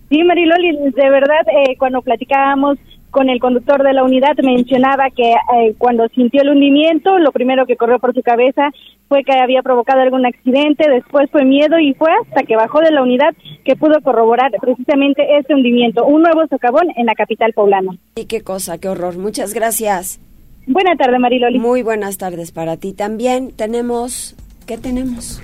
Sí, 0.08 0.24
Mariloli, 0.24 0.78
de 0.78 1.10
verdad, 1.10 1.42
eh, 1.50 1.76
cuando 1.78 2.02
platicábamos 2.02 2.78
con 3.10 3.30
el 3.30 3.42
conductor 3.42 3.84
de 3.84 3.92
la 3.92 4.06
unidad 4.06 4.38
mencionaba 4.42 5.10
que 5.10 5.34
eh, 5.34 5.76
cuando 5.78 6.08
sintió 6.16 6.42
el 6.44 6.52
hundimiento, 6.52 7.20
lo 7.20 7.34
primero 7.34 7.66
que 7.66 7.76
corrió 7.76 8.00
por 8.00 8.14
su 8.14 8.22
cabeza 8.22 8.72
fue 9.10 9.26
que 9.26 9.34
había 9.34 9.62
provocado 9.62 10.00
algún 10.00 10.26
accidente, 10.26 10.90
después 10.90 11.30
fue 11.30 11.44
miedo 11.44 11.78
y 11.80 11.96
fue 11.96 12.08
hasta 12.24 12.44
que 12.44 12.56
bajó 12.56 12.80
de 12.80 12.92
la 12.92 13.04
unidad 13.04 13.36
que 13.66 13.76
pudo 13.76 14.00
corroborar 14.00 14.52
precisamente 14.62 15.38
este 15.38 15.54
hundimiento, 15.54 16.06
un 16.06 16.22
nuevo 16.22 16.48
socavón 16.48 16.88
en 16.96 17.08
la 17.08 17.14
capital 17.14 17.52
poblana. 17.52 17.98
Y 18.16 18.24
qué 18.24 18.40
cosa, 18.40 18.78
qué 18.78 18.88
horror. 18.88 19.18
Muchas 19.18 19.54
gracias. 19.54 20.22
Buenas 20.66 20.98
tardes, 20.98 21.20
Mariloli. 21.20 21.60
Muy 21.60 21.84
buenas 21.84 22.18
tardes 22.18 22.54
para 22.54 22.78
ti 22.78 22.94
también. 22.94 23.52
Tenemos, 23.52 24.38
¿qué 24.72 24.78
tenemos? 24.78 25.42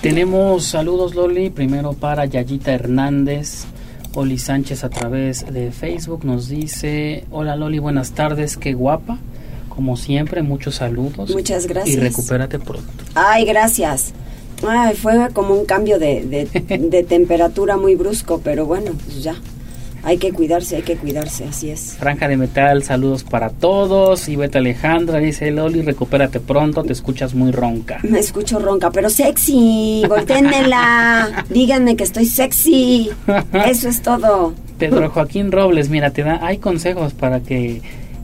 Tenemos 0.00 0.66
saludos, 0.66 1.16
Loli. 1.16 1.50
Primero 1.50 1.94
para 1.94 2.26
Yayita 2.26 2.72
Hernández. 2.72 3.64
Oli 4.14 4.38
Sánchez 4.38 4.84
a 4.84 4.88
través 4.88 5.44
de 5.52 5.72
Facebook 5.72 6.24
nos 6.24 6.48
dice, 6.48 7.24
hola 7.32 7.56
Loli, 7.56 7.80
buenas 7.80 8.12
tardes, 8.12 8.56
qué 8.56 8.74
guapa. 8.74 9.18
Como 9.68 9.96
siempre, 9.96 10.42
muchos 10.42 10.76
saludos. 10.76 11.30
Muchas 11.30 11.66
gracias. 11.66 11.96
Y 11.96 11.98
recupérate 11.98 12.60
pronto. 12.60 12.88
Ay, 13.16 13.44
gracias. 13.44 14.12
Ay, 14.64 14.94
fue 14.94 15.28
como 15.32 15.54
un 15.54 15.64
cambio 15.64 15.98
de, 15.98 16.24
de, 16.24 16.78
de 16.78 17.02
temperatura 17.02 17.76
muy 17.76 17.96
brusco, 17.96 18.40
pero 18.44 18.64
bueno, 18.64 18.92
pues 19.06 19.24
ya. 19.24 19.34
Hay 20.02 20.18
que 20.18 20.32
cuidarse, 20.32 20.76
hay 20.76 20.82
que 20.82 20.96
cuidarse, 20.96 21.44
así 21.44 21.70
es. 21.70 21.96
Franja 21.98 22.28
de 22.28 22.36
Metal, 22.36 22.82
saludos 22.82 23.24
para 23.24 23.50
todos. 23.50 24.28
Y 24.28 24.36
Beta 24.36 24.58
Alejandra 24.58 25.18
dice, 25.18 25.50
Loli, 25.50 25.82
recupérate 25.82 26.40
pronto, 26.40 26.82
te 26.84 26.92
escuchas 26.92 27.34
muy 27.34 27.50
ronca. 27.50 27.98
Me 28.02 28.18
escucho 28.18 28.58
ronca, 28.58 28.90
pero 28.90 29.10
sexy, 29.10 30.02
voltéenmela. 30.08 31.44
Díganme 31.50 31.96
que 31.96 32.04
estoy 32.04 32.26
sexy. 32.26 33.10
Eso 33.66 33.88
es 33.88 34.02
todo. 34.02 34.54
Pedro 34.78 35.10
Joaquín 35.10 35.50
Robles, 35.50 35.88
mira, 35.90 36.10
te 36.10 36.22
da, 36.22 36.38
hay 36.46 36.58
consejos 36.58 37.12
para 37.12 37.40
que 37.40 37.82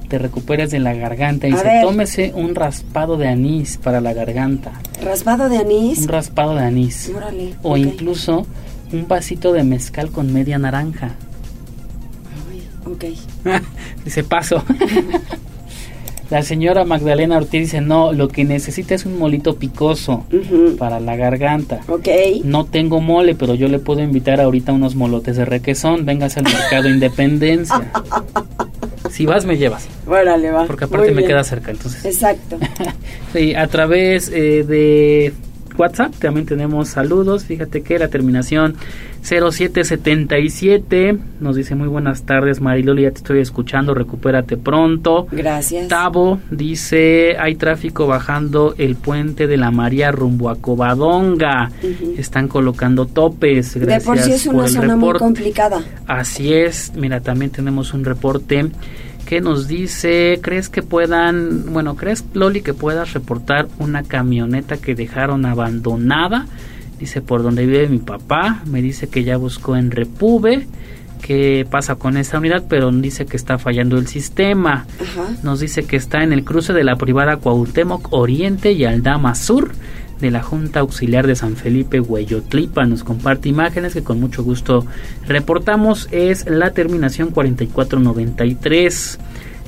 te 0.08 0.18
recuperes 0.18 0.70
de 0.70 0.78
la 0.78 0.94
garganta. 0.94 1.48
Dice, 1.48 1.80
tómese 1.82 2.32
un 2.34 2.54
raspado 2.54 3.16
de 3.16 3.28
anís 3.28 3.78
para 3.78 4.00
la 4.00 4.12
garganta. 4.12 4.72
¿Raspado 5.02 5.48
de 5.48 5.58
anís? 5.58 5.98
Un 5.98 6.08
raspado 6.08 6.54
de 6.54 6.64
anís. 6.64 7.10
Órale, 7.14 7.54
O 7.62 7.76
incluso 7.76 8.46
un 8.92 9.08
vasito 9.08 9.52
de 9.52 9.64
mezcal 9.64 10.10
con 10.10 10.32
media 10.32 10.58
naranja. 10.58 11.10
Ok. 12.86 13.04
Dice, 14.04 14.24
paso. 14.24 14.62
La 16.30 16.42
señora 16.42 16.84
Magdalena 16.84 17.36
Ortiz 17.36 17.60
dice, 17.60 17.80
no, 17.80 18.12
lo 18.12 18.28
que 18.28 18.44
necesita 18.44 18.94
es 18.94 19.04
un 19.04 19.18
molito 19.18 19.56
picoso 19.56 20.24
para 20.78 20.98
la 20.98 21.16
garganta. 21.16 21.80
Ok. 21.86 22.08
No 22.44 22.64
tengo 22.64 23.00
mole, 23.00 23.34
pero 23.34 23.54
yo 23.54 23.68
le 23.68 23.78
puedo 23.78 24.02
invitar 24.02 24.40
ahorita 24.40 24.72
unos 24.72 24.94
molotes 24.94 25.36
de 25.36 25.44
requesón. 25.44 26.06
Véngase 26.06 26.40
al 26.40 26.46
mercado 26.46 26.88
Independencia. 26.88 27.90
Si 29.10 29.26
vas, 29.26 29.44
me 29.44 29.56
llevas. 29.56 29.86
Órale, 30.08 30.50
va. 30.50 30.66
Porque 30.66 30.86
aparte 30.86 31.12
me 31.12 31.24
queda 31.24 31.44
cerca, 31.44 31.70
entonces. 31.70 32.04
Exacto. 32.04 32.58
Sí, 33.32 33.54
a 33.54 33.68
través 33.68 34.28
eh, 34.28 34.64
de 34.64 35.32
WhatsApp 35.76 36.14
también 36.16 36.46
tenemos 36.46 36.88
saludos. 36.88 37.44
Fíjate 37.44 37.82
que 37.82 37.98
la 37.98 38.08
terminación 38.08 38.76
0777 39.22 41.18
nos 41.40 41.56
dice 41.56 41.74
muy 41.74 41.88
buenas 41.88 42.24
tardes 42.24 42.60
Mariloli, 42.60 43.02
ya 43.02 43.10
te 43.10 43.18
estoy 43.18 43.40
escuchando, 43.40 43.94
recupérate 43.94 44.56
pronto. 44.56 45.26
Gracias. 45.30 45.88
Tavo 45.88 46.40
dice 46.50 47.36
hay 47.38 47.54
tráfico 47.56 48.06
bajando 48.06 48.74
el 48.78 48.96
puente 48.96 49.46
de 49.46 49.56
la 49.56 49.70
María 49.70 50.12
rumbo 50.12 50.50
a 50.50 50.56
Covadonga. 50.56 51.70
Están 52.16 52.48
colocando 52.48 53.06
topes. 53.06 53.74
De 53.74 53.80
Gracias 53.80 54.04
por 54.04 54.18
sí 54.18 54.32
es 54.32 54.46
una 54.46 54.68
zona 54.68 54.96
muy 54.96 55.08
reporte. 55.08 55.18
complicada. 55.18 55.82
Así 56.06 56.52
es, 56.52 56.92
mira, 56.94 57.20
también 57.20 57.50
tenemos 57.50 57.94
un 57.94 58.04
reporte 58.04 58.70
que 59.24 59.40
nos 59.40 59.66
dice, 59.66 60.38
¿crees 60.42 60.68
que 60.68 60.82
puedan, 60.82 61.72
bueno, 61.72 61.96
crees 61.96 62.24
Loli 62.34 62.62
que 62.62 62.74
puedas 62.74 63.12
reportar 63.12 63.68
una 63.78 64.02
camioneta 64.02 64.76
que 64.76 64.94
dejaron 64.94 65.46
abandonada? 65.46 66.46
Dice, 66.98 67.22
por 67.22 67.42
donde 67.42 67.66
vive 67.66 67.88
mi 67.88 67.98
papá, 67.98 68.62
me 68.66 68.82
dice 68.82 69.08
que 69.08 69.24
ya 69.24 69.36
buscó 69.36 69.76
en 69.76 69.90
Repube, 69.90 70.66
qué 71.22 71.66
pasa 71.68 71.96
con 71.96 72.16
esta 72.16 72.38
unidad, 72.38 72.64
pero 72.68 72.90
dice 72.92 73.26
que 73.26 73.36
está 73.36 73.58
fallando 73.58 73.98
el 73.98 74.06
sistema. 74.06 74.86
Ajá. 75.00 75.30
Nos 75.42 75.60
dice 75.60 75.84
que 75.84 75.96
está 75.96 76.22
en 76.22 76.32
el 76.32 76.44
cruce 76.44 76.72
de 76.72 76.84
la 76.84 76.96
privada 76.96 77.38
Cuauhtémoc 77.38 78.12
Oriente 78.12 78.72
y 78.72 78.84
Aldama 78.84 79.34
Sur 79.34 79.72
de 80.24 80.30
la 80.30 80.42
Junta 80.42 80.80
Auxiliar 80.80 81.26
de 81.26 81.36
San 81.36 81.54
Felipe 81.54 82.00
Hueyotlipa. 82.00 82.86
Nos 82.86 83.04
comparte 83.04 83.50
imágenes 83.50 83.92
que 83.92 84.02
con 84.02 84.18
mucho 84.20 84.42
gusto 84.42 84.86
reportamos. 85.26 86.08
Es 86.12 86.48
la 86.48 86.70
terminación 86.70 87.30
4493. 87.30 89.18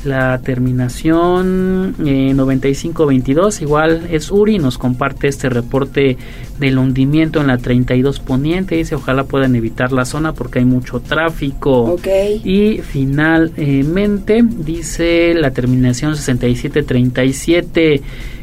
La 0.06 0.38
terminación 0.38 1.96
eh, 2.06 2.32
9522 2.32 3.60
igual 3.60 4.06
es 4.08 4.30
Uri, 4.30 4.58
nos 4.58 4.78
comparte 4.78 5.26
este 5.26 5.48
reporte 5.48 6.16
del 6.60 6.78
hundimiento 6.78 7.40
en 7.40 7.48
la 7.48 7.58
32 7.58 8.20
Poniente, 8.20 8.76
dice 8.76 8.94
ojalá 8.94 9.24
puedan 9.24 9.56
evitar 9.56 9.90
la 9.90 10.04
zona 10.04 10.32
porque 10.32 10.60
hay 10.60 10.64
mucho 10.64 11.00
tráfico. 11.00 11.94
Ok. 11.94 12.06
Y 12.44 12.78
finalmente 12.78 14.44
dice 14.44 15.34
la 15.34 15.50
terminación 15.50 16.14
6737. 16.16 18.02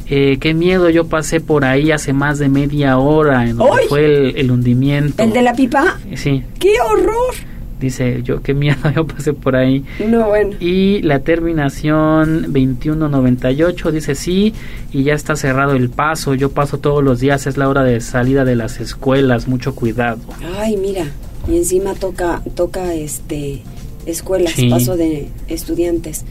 Eh, 0.09 0.37
qué 0.41 0.53
miedo, 0.53 0.89
yo 0.89 1.07
pasé 1.07 1.39
por 1.39 1.63
ahí 1.63 1.91
hace 1.91 2.11
más 2.11 2.37
de 2.37 2.49
media 2.49 2.97
hora 2.97 3.47
en 3.47 3.55
donde 3.55 3.83
¡Ay! 3.83 3.87
fue 3.87 4.05
el, 4.05 4.35
el 4.35 4.51
hundimiento. 4.51 5.23
¿El 5.23 5.31
de 5.31 5.41
la 5.41 5.53
pipa? 5.53 5.97
Sí, 6.15 6.43
¡Qué 6.59 6.73
horror! 6.85 7.52
Dice 7.83 8.21
yo, 8.23 8.41
qué 8.41 8.53
miedo, 8.55 8.77
yo 8.95 9.05
pasé 9.05 9.33
por 9.33 9.55
ahí. 9.55 9.83
No, 10.07 10.27
bueno. 10.29 10.55
Y 10.59 11.01
la 11.03 11.19
terminación 11.19 12.43
2198 12.51 13.91
dice 13.91 14.15
sí, 14.15 14.53
y 14.91 15.03
ya 15.03 15.13
está 15.13 15.35
cerrado 15.35 15.73
el 15.73 15.89
paso, 15.89 16.33
yo 16.33 16.49
paso 16.51 16.79
todos 16.79 17.03
los 17.03 17.19
días, 17.19 17.45
es 17.47 17.57
la 17.57 17.69
hora 17.69 17.83
de 17.83 17.99
salida 18.01 18.45
de 18.45 18.55
las 18.55 18.79
escuelas, 18.79 19.47
mucho 19.47 19.75
cuidado. 19.75 20.19
Ay, 20.57 20.77
mira. 20.77 21.05
Y 21.47 21.57
encima 21.57 21.93
toca, 21.93 22.41
toca 22.55 22.93
este 22.93 23.61
escuelas, 24.05 24.53
Sí. 24.53 24.69
paso 24.69 24.95
de 24.97 25.29
estudiantes. 25.47 26.23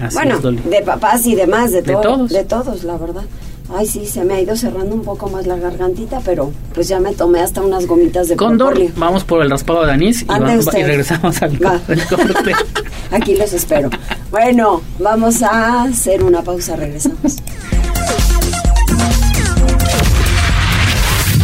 Así 0.00 0.14
bueno, 0.16 0.36
es, 0.36 0.70
de 0.70 0.82
papás 0.82 1.26
y 1.26 1.34
demás, 1.34 1.72
de, 1.72 1.82
De 1.82 1.92
todo- 1.92 2.02
todos. 2.02 2.30
de 2.30 2.44
todos, 2.44 2.84
la 2.84 2.96
verdad. 2.96 3.24
Ay, 3.74 3.86
sí, 3.86 4.06
se 4.06 4.22
me 4.24 4.34
ha 4.34 4.40
ido 4.40 4.54
cerrando 4.54 4.94
un 4.94 5.02
poco 5.02 5.28
más 5.30 5.46
la 5.46 5.56
gargantita, 5.56 6.20
pero 6.24 6.52
pues 6.74 6.88
ya 6.88 7.00
me 7.00 7.12
tomé 7.14 7.40
hasta 7.40 7.62
unas 7.62 7.86
gomitas 7.86 8.28
de 8.28 8.36
Cóndor, 8.36 8.74
propóleo. 8.74 8.92
vamos 8.96 9.24
por 9.24 9.42
el 9.42 9.50
raspado 9.50 9.84
de 9.86 9.92
anís 9.92 10.22
y, 10.22 10.26
Ande 10.28 10.54
va- 10.54 10.58
usted. 10.60 10.78
y 10.78 10.82
regresamos 10.82 11.40
al, 11.42 11.64
Va. 11.64 11.80
corte. 12.08 12.52
Aquí 13.10 13.34
los 13.36 13.52
espero. 13.52 13.88
Bueno, 14.30 14.82
vamos 14.98 15.42
a 15.42 15.84
hacer 15.84 16.22
una 16.22 16.42
pausa, 16.42 16.76
regresamos. 16.76 17.36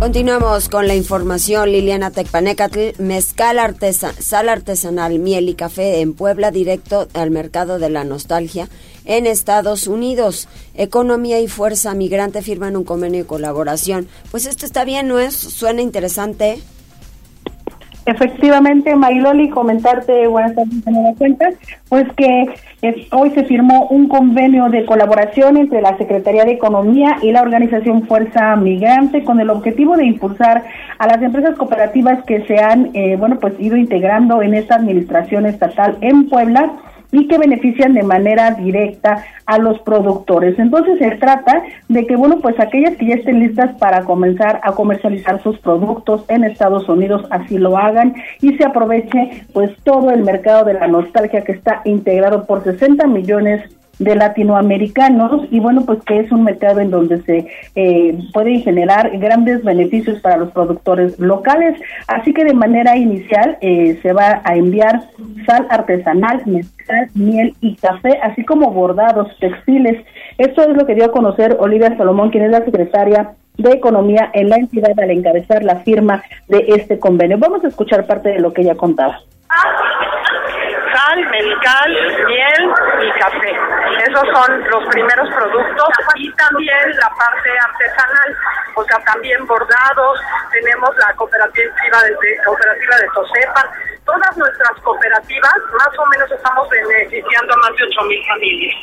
Continuamos 0.00 0.70
con 0.70 0.88
la 0.88 0.94
información. 0.94 1.70
Liliana 1.70 2.10
Tecpanecatl, 2.10 2.98
mezcal 3.02 3.58
artesa- 3.58 4.14
sal 4.18 4.48
artesanal, 4.48 5.18
miel 5.18 5.50
y 5.50 5.54
café 5.54 6.00
en 6.00 6.14
Puebla, 6.14 6.50
directo 6.50 7.06
al 7.12 7.30
mercado 7.30 7.78
de 7.78 7.90
la 7.90 8.02
nostalgia 8.04 8.70
en 9.04 9.26
Estados 9.26 9.86
Unidos. 9.86 10.48
Economía 10.74 11.38
y 11.40 11.48
Fuerza 11.48 11.92
Migrante 11.94 12.40
firman 12.40 12.78
un 12.78 12.84
convenio 12.84 13.20
de 13.20 13.26
colaboración. 13.26 14.08
Pues 14.30 14.46
esto 14.46 14.64
está 14.64 14.86
bien, 14.86 15.06
¿no 15.06 15.18
es? 15.20 15.34
Suena 15.34 15.82
interesante. 15.82 16.62
Efectivamente, 18.06 18.96
Mariloli, 18.96 19.50
comentarte, 19.50 20.26
buenas 20.26 20.54
tardes, 20.54 20.84
la 20.86 21.14
cuenta, 21.18 21.50
pues 21.88 22.06
que 22.16 22.46
hoy 23.12 23.30
se 23.30 23.44
firmó 23.44 23.88
un 23.88 24.08
convenio 24.08 24.70
de 24.70 24.86
colaboración 24.86 25.58
entre 25.58 25.82
la 25.82 25.98
Secretaría 25.98 26.44
de 26.44 26.52
Economía 26.52 27.18
y 27.20 27.30
la 27.30 27.42
organización 27.42 28.06
Fuerza 28.06 28.56
Migrante 28.56 29.22
con 29.22 29.38
el 29.38 29.50
objetivo 29.50 29.96
de 29.96 30.06
impulsar 30.06 30.64
a 30.98 31.06
las 31.06 31.22
empresas 31.22 31.56
cooperativas 31.58 32.24
que 32.24 32.46
se 32.46 32.58
han, 32.58 32.90
eh, 32.94 33.16
bueno, 33.16 33.38
pues 33.38 33.54
ido 33.58 33.76
integrando 33.76 34.40
en 34.40 34.54
esta 34.54 34.76
administración 34.76 35.44
estatal 35.44 35.98
en 36.00 36.28
Puebla 36.28 36.72
y 37.12 37.26
que 37.28 37.38
benefician 37.38 37.94
de 37.94 38.02
manera 38.02 38.52
directa 38.52 39.24
a 39.46 39.58
los 39.58 39.78
productores. 39.80 40.58
Entonces 40.58 40.98
se 40.98 41.10
trata 41.12 41.62
de 41.88 42.06
que, 42.06 42.16
bueno, 42.16 42.40
pues 42.40 42.58
aquellas 42.60 42.96
que 42.96 43.06
ya 43.06 43.14
estén 43.14 43.40
listas 43.40 43.76
para 43.78 44.04
comenzar 44.04 44.60
a 44.62 44.72
comercializar 44.72 45.42
sus 45.42 45.58
productos 45.58 46.24
en 46.28 46.44
Estados 46.44 46.88
Unidos 46.88 47.26
así 47.30 47.58
lo 47.58 47.76
hagan 47.76 48.14
y 48.40 48.56
se 48.56 48.64
aproveche 48.64 49.44
pues 49.52 49.70
todo 49.82 50.10
el 50.10 50.22
mercado 50.22 50.64
de 50.64 50.74
la 50.74 50.86
nostalgia 50.86 51.42
que 51.42 51.52
está 51.52 51.82
integrado 51.84 52.44
por 52.44 52.62
60 52.62 53.06
millones 53.06 53.62
de 54.00 54.16
latinoamericanos 54.16 55.46
y 55.50 55.60
bueno 55.60 55.84
pues 55.84 56.02
que 56.04 56.18
es 56.20 56.32
un 56.32 56.42
mercado 56.42 56.80
en 56.80 56.90
donde 56.90 57.22
se 57.22 57.46
eh, 57.76 58.18
pueden 58.32 58.62
generar 58.62 59.16
grandes 59.18 59.62
beneficios 59.62 60.18
para 60.20 60.38
los 60.38 60.50
productores 60.50 61.18
locales. 61.20 61.80
Así 62.08 62.32
que 62.32 62.44
de 62.44 62.54
manera 62.54 62.96
inicial 62.96 63.58
eh, 63.60 63.98
se 64.02 64.12
va 64.12 64.40
a 64.42 64.56
enviar 64.56 65.02
sal 65.46 65.66
artesanal 65.70 66.42
mezcal 66.46 67.10
miel 67.14 67.54
y 67.60 67.76
café 67.76 68.18
así 68.22 68.44
como 68.44 68.72
bordados 68.72 69.28
textiles. 69.38 70.04
Esto 70.38 70.62
es 70.62 70.76
lo 70.76 70.86
que 70.86 70.94
dio 70.94 71.04
a 71.04 71.12
conocer 71.12 71.56
Olivia 71.60 71.96
Salomón 71.96 72.30
quien 72.30 72.44
es 72.44 72.50
la 72.50 72.64
secretaria 72.64 73.32
de 73.58 73.72
Economía 73.72 74.30
en 74.32 74.48
la 74.48 74.56
entidad 74.56 74.98
al 74.98 75.10
encabezar 75.10 75.62
la 75.62 75.76
firma 75.80 76.22
de 76.48 76.64
este 76.68 76.98
convenio. 76.98 77.36
Vamos 77.38 77.62
a 77.64 77.68
escuchar 77.68 78.06
parte 78.06 78.30
de 78.30 78.40
lo 78.40 78.54
que 78.54 78.62
ella 78.62 78.76
contaba 78.76 79.20
sal, 80.92 81.18
mezcal, 81.30 81.90
miel 82.26 82.72
y 83.02 83.18
café. 83.18 83.52
Esos 84.06 84.26
son 84.32 84.70
los 84.70 84.88
primeros 84.90 85.28
productos. 85.34 85.88
Y 86.16 86.30
también 86.32 86.90
la 86.96 87.10
parte 87.10 87.50
artesanal, 87.58 88.36
o 88.74 88.84
sea, 88.84 88.98
también 89.04 89.44
bordados, 89.46 90.20
tenemos 90.52 90.90
la 90.96 91.14
cooperativa 91.14 92.02
de, 92.02 92.36
cooperativa 92.44 92.96
de 92.96 93.06
todas 94.04 94.36
nuestras 94.36 94.80
cooperativas, 94.82 95.56
más 95.78 95.98
o 95.98 96.06
menos 96.06 96.30
estamos 96.30 96.68
beneficiando 96.68 97.54
a 97.54 97.56
más 97.58 97.76
de 97.76 97.84
8 97.84 98.02
mil 98.02 98.26
familias. 98.26 98.76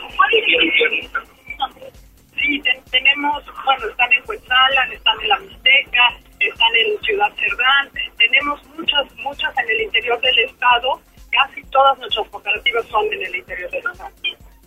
Sí, 2.36 2.62
tenemos, 2.92 3.44
bueno, 3.66 3.88
están 3.90 4.14
en 4.14 4.24
Cuetzalan, 4.24 4.92
están 4.92 5.20
en 5.22 5.30
La 5.30 5.40
Mixteca, 5.40 6.14
están 6.40 6.76
en 6.76 7.00
Ciudad 7.02 7.32
Cerdán, 7.36 7.90
tenemos 8.18 8.64
muchas, 8.68 9.16
muchas 9.16 9.58
en 9.58 9.70
el 9.70 9.82
interior 9.82 10.22
del 10.22 10.40
estado 10.40 11.02
casi 11.32 11.64
todas 11.70 11.98
nuestras 12.00 12.28
cooperativas 12.30 12.86
son 12.88 13.06
en 13.06 13.22
el 13.24 13.36
interior 13.36 13.72
de 13.72 13.78
estado. 13.78 14.10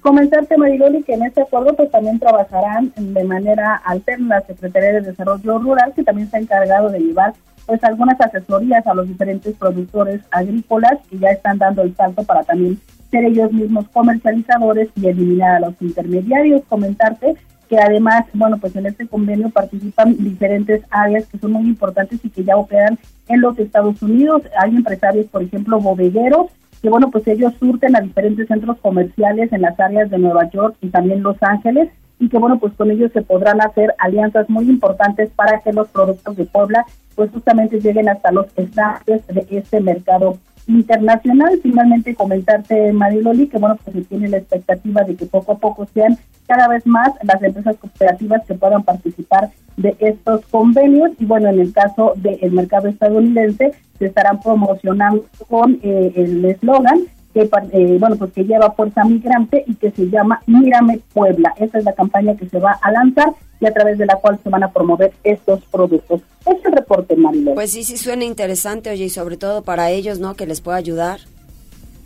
Comentarte, 0.01 0.57
Mariloli, 0.57 1.03
que 1.03 1.13
en 1.13 1.25
este 1.25 1.43
acuerdo 1.43 1.77
pues 1.77 1.91
también 1.91 2.19
trabajarán 2.19 2.93
de 2.97 3.25
manera 3.25 3.77
alterna 3.85 4.37
la 4.37 4.47
Secretaría 4.47 4.93
de 4.93 5.03
Desarrollo 5.03 5.59
Rural, 5.59 5.93
que 5.95 6.03
también 6.03 6.25
está 6.25 6.39
encargado 6.39 6.89
de 6.89 7.01
llevar 7.01 7.35
pues 7.67 7.85
algunas 7.85 8.19
asesorías 8.19 8.87
a 8.87 8.95
los 8.95 9.07
diferentes 9.07 9.55
productores 9.57 10.23
agrícolas 10.31 10.99
que 11.09 11.19
ya 11.19 11.29
están 11.29 11.59
dando 11.59 11.83
el 11.83 11.95
salto 11.95 12.25
para 12.25 12.43
también 12.45 12.81
ser 13.11 13.25
ellos 13.25 13.53
mismos 13.53 13.89
comercializadores 13.93 14.89
y 14.97 15.07
eliminar 15.07 15.57
a 15.57 15.69
los 15.69 15.75
intermediarios. 15.81 16.63
Comentarte 16.69 17.37
que 17.71 17.79
además, 17.79 18.25
bueno, 18.35 18.59
pues 18.59 18.75
en 18.75 18.87
este 18.87 19.07
convenio 19.07 19.49
participan 19.49 20.17
diferentes 20.19 20.83
áreas 20.91 21.25
que 21.29 21.39
son 21.39 21.53
muy 21.53 21.63
importantes 21.63 22.19
y 22.21 22.29
que 22.29 22.43
ya 22.43 22.57
operan 22.57 22.99
en 23.29 23.41
los 23.41 23.57
Estados 23.61 24.03
Unidos. 24.03 24.43
Hay 24.59 24.75
empresarios, 24.75 25.27
por 25.27 25.45
ejemplo, 25.45 25.79
bodegueros, 25.79 26.51
que 26.83 26.91
bueno, 26.91 27.13
pues 27.13 27.29
ellos 27.29 27.55
surten 27.61 27.95
a 27.95 28.01
diferentes 28.01 28.49
centros 28.49 28.77
comerciales 28.79 29.53
en 29.53 29.63
las 29.63 29.79
áreas 29.79 30.11
de 30.11 30.19
Nueva 30.19 30.51
York 30.51 30.75
y 30.81 30.89
también 30.89 31.23
Los 31.23 31.41
Ángeles 31.43 31.91
y 32.19 32.29
que 32.29 32.39
bueno, 32.39 32.59
pues 32.59 32.73
con 32.75 32.91
ellos 32.91 33.13
se 33.13 33.23
podrán 33.23 33.61
hacer 33.61 33.95
alianzas 33.99 34.51
muy 34.51 34.69
importantes 34.69 35.31
para 35.31 35.61
que 35.61 35.73
los 35.73 35.89
productos 35.89 36.37
de 36.37 36.47
Puebla 36.47 36.85
pues 37.15 37.31
justamente 37.31 37.81
lleguen 37.81 38.09
hasta 38.09 38.33
los 38.33 38.47
estantes 38.57 39.25
de 39.29 39.47
este 39.51 39.81
mercado 39.81 40.39
internacional. 40.67 41.61
Finalmente 41.63 42.15
comentarte, 42.17 42.93
Mariloli, 42.93 43.47
que 43.47 43.59
bueno, 43.59 43.79
pues 43.85 43.95
se 43.95 44.03
tiene 44.03 44.29
la 44.29 44.39
expectativa 44.39 45.03
de 45.05 45.15
que 45.15 45.27
poco 45.27 45.53
a 45.53 45.59
poco 45.59 45.87
sean 45.95 46.19
cada 46.51 46.67
vez 46.67 46.85
más 46.85 47.13
las 47.23 47.41
empresas 47.45 47.77
cooperativas 47.77 48.45
que 48.45 48.55
puedan 48.55 48.83
participar 48.83 49.51
de 49.77 49.95
estos 50.01 50.45
convenios 50.47 51.13
y 51.21 51.25
bueno, 51.25 51.49
en 51.49 51.61
el 51.61 51.73
caso 51.73 52.15
del 52.17 52.51
mercado 52.51 52.89
estadounidense 52.89 53.71
se 53.97 54.07
estarán 54.07 54.41
promocionando 54.41 55.27
con 55.49 55.79
eh, 55.85 56.13
el 56.17 56.45
eslogan 56.45 57.03
que 57.33 57.49
eh, 57.73 57.97
bueno 58.01 58.17
pues 58.17 58.33
que 58.33 58.45
lleva 58.45 58.73
Fuerza 58.73 59.05
Migrante 59.05 59.63
y 59.65 59.77
que 59.77 59.93
se 59.93 60.11
llama 60.11 60.43
Mírame 60.47 60.99
Puebla. 61.15 61.55
Esa 61.57 61.79
es 61.79 61.85
la 61.85 61.93
campaña 61.93 62.37
que 62.37 62.49
se 62.49 62.59
va 62.59 62.77
a 62.83 62.91
lanzar 62.91 63.33
y 63.61 63.67
a 63.67 63.73
través 63.73 63.97
de 63.97 64.07
la 64.07 64.17
cual 64.17 64.41
se 64.43 64.49
van 64.49 64.65
a 64.65 64.73
promover 64.73 65.13
estos 65.23 65.65
productos. 65.67 66.21
Este 66.45 66.69
reporte, 66.69 67.15
Mariloli. 67.15 67.55
Pues 67.55 67.71
sí, 67.71 67.85
sí 67.85 67.97
suena 67.97 68.25
interesante, 68.25 68.91
oye, 68.91 69.05
y 69.05 69.11
sobre 69.11 69.37
todo 69.37 69.63
para 69.63 69.91
ellos, 69.91 70.19
¿no? 70.19 70.35
Que 70.35 70.47
les 70.47 70.61
pueda 70.61 70.79
ayudar. 70.79 71.21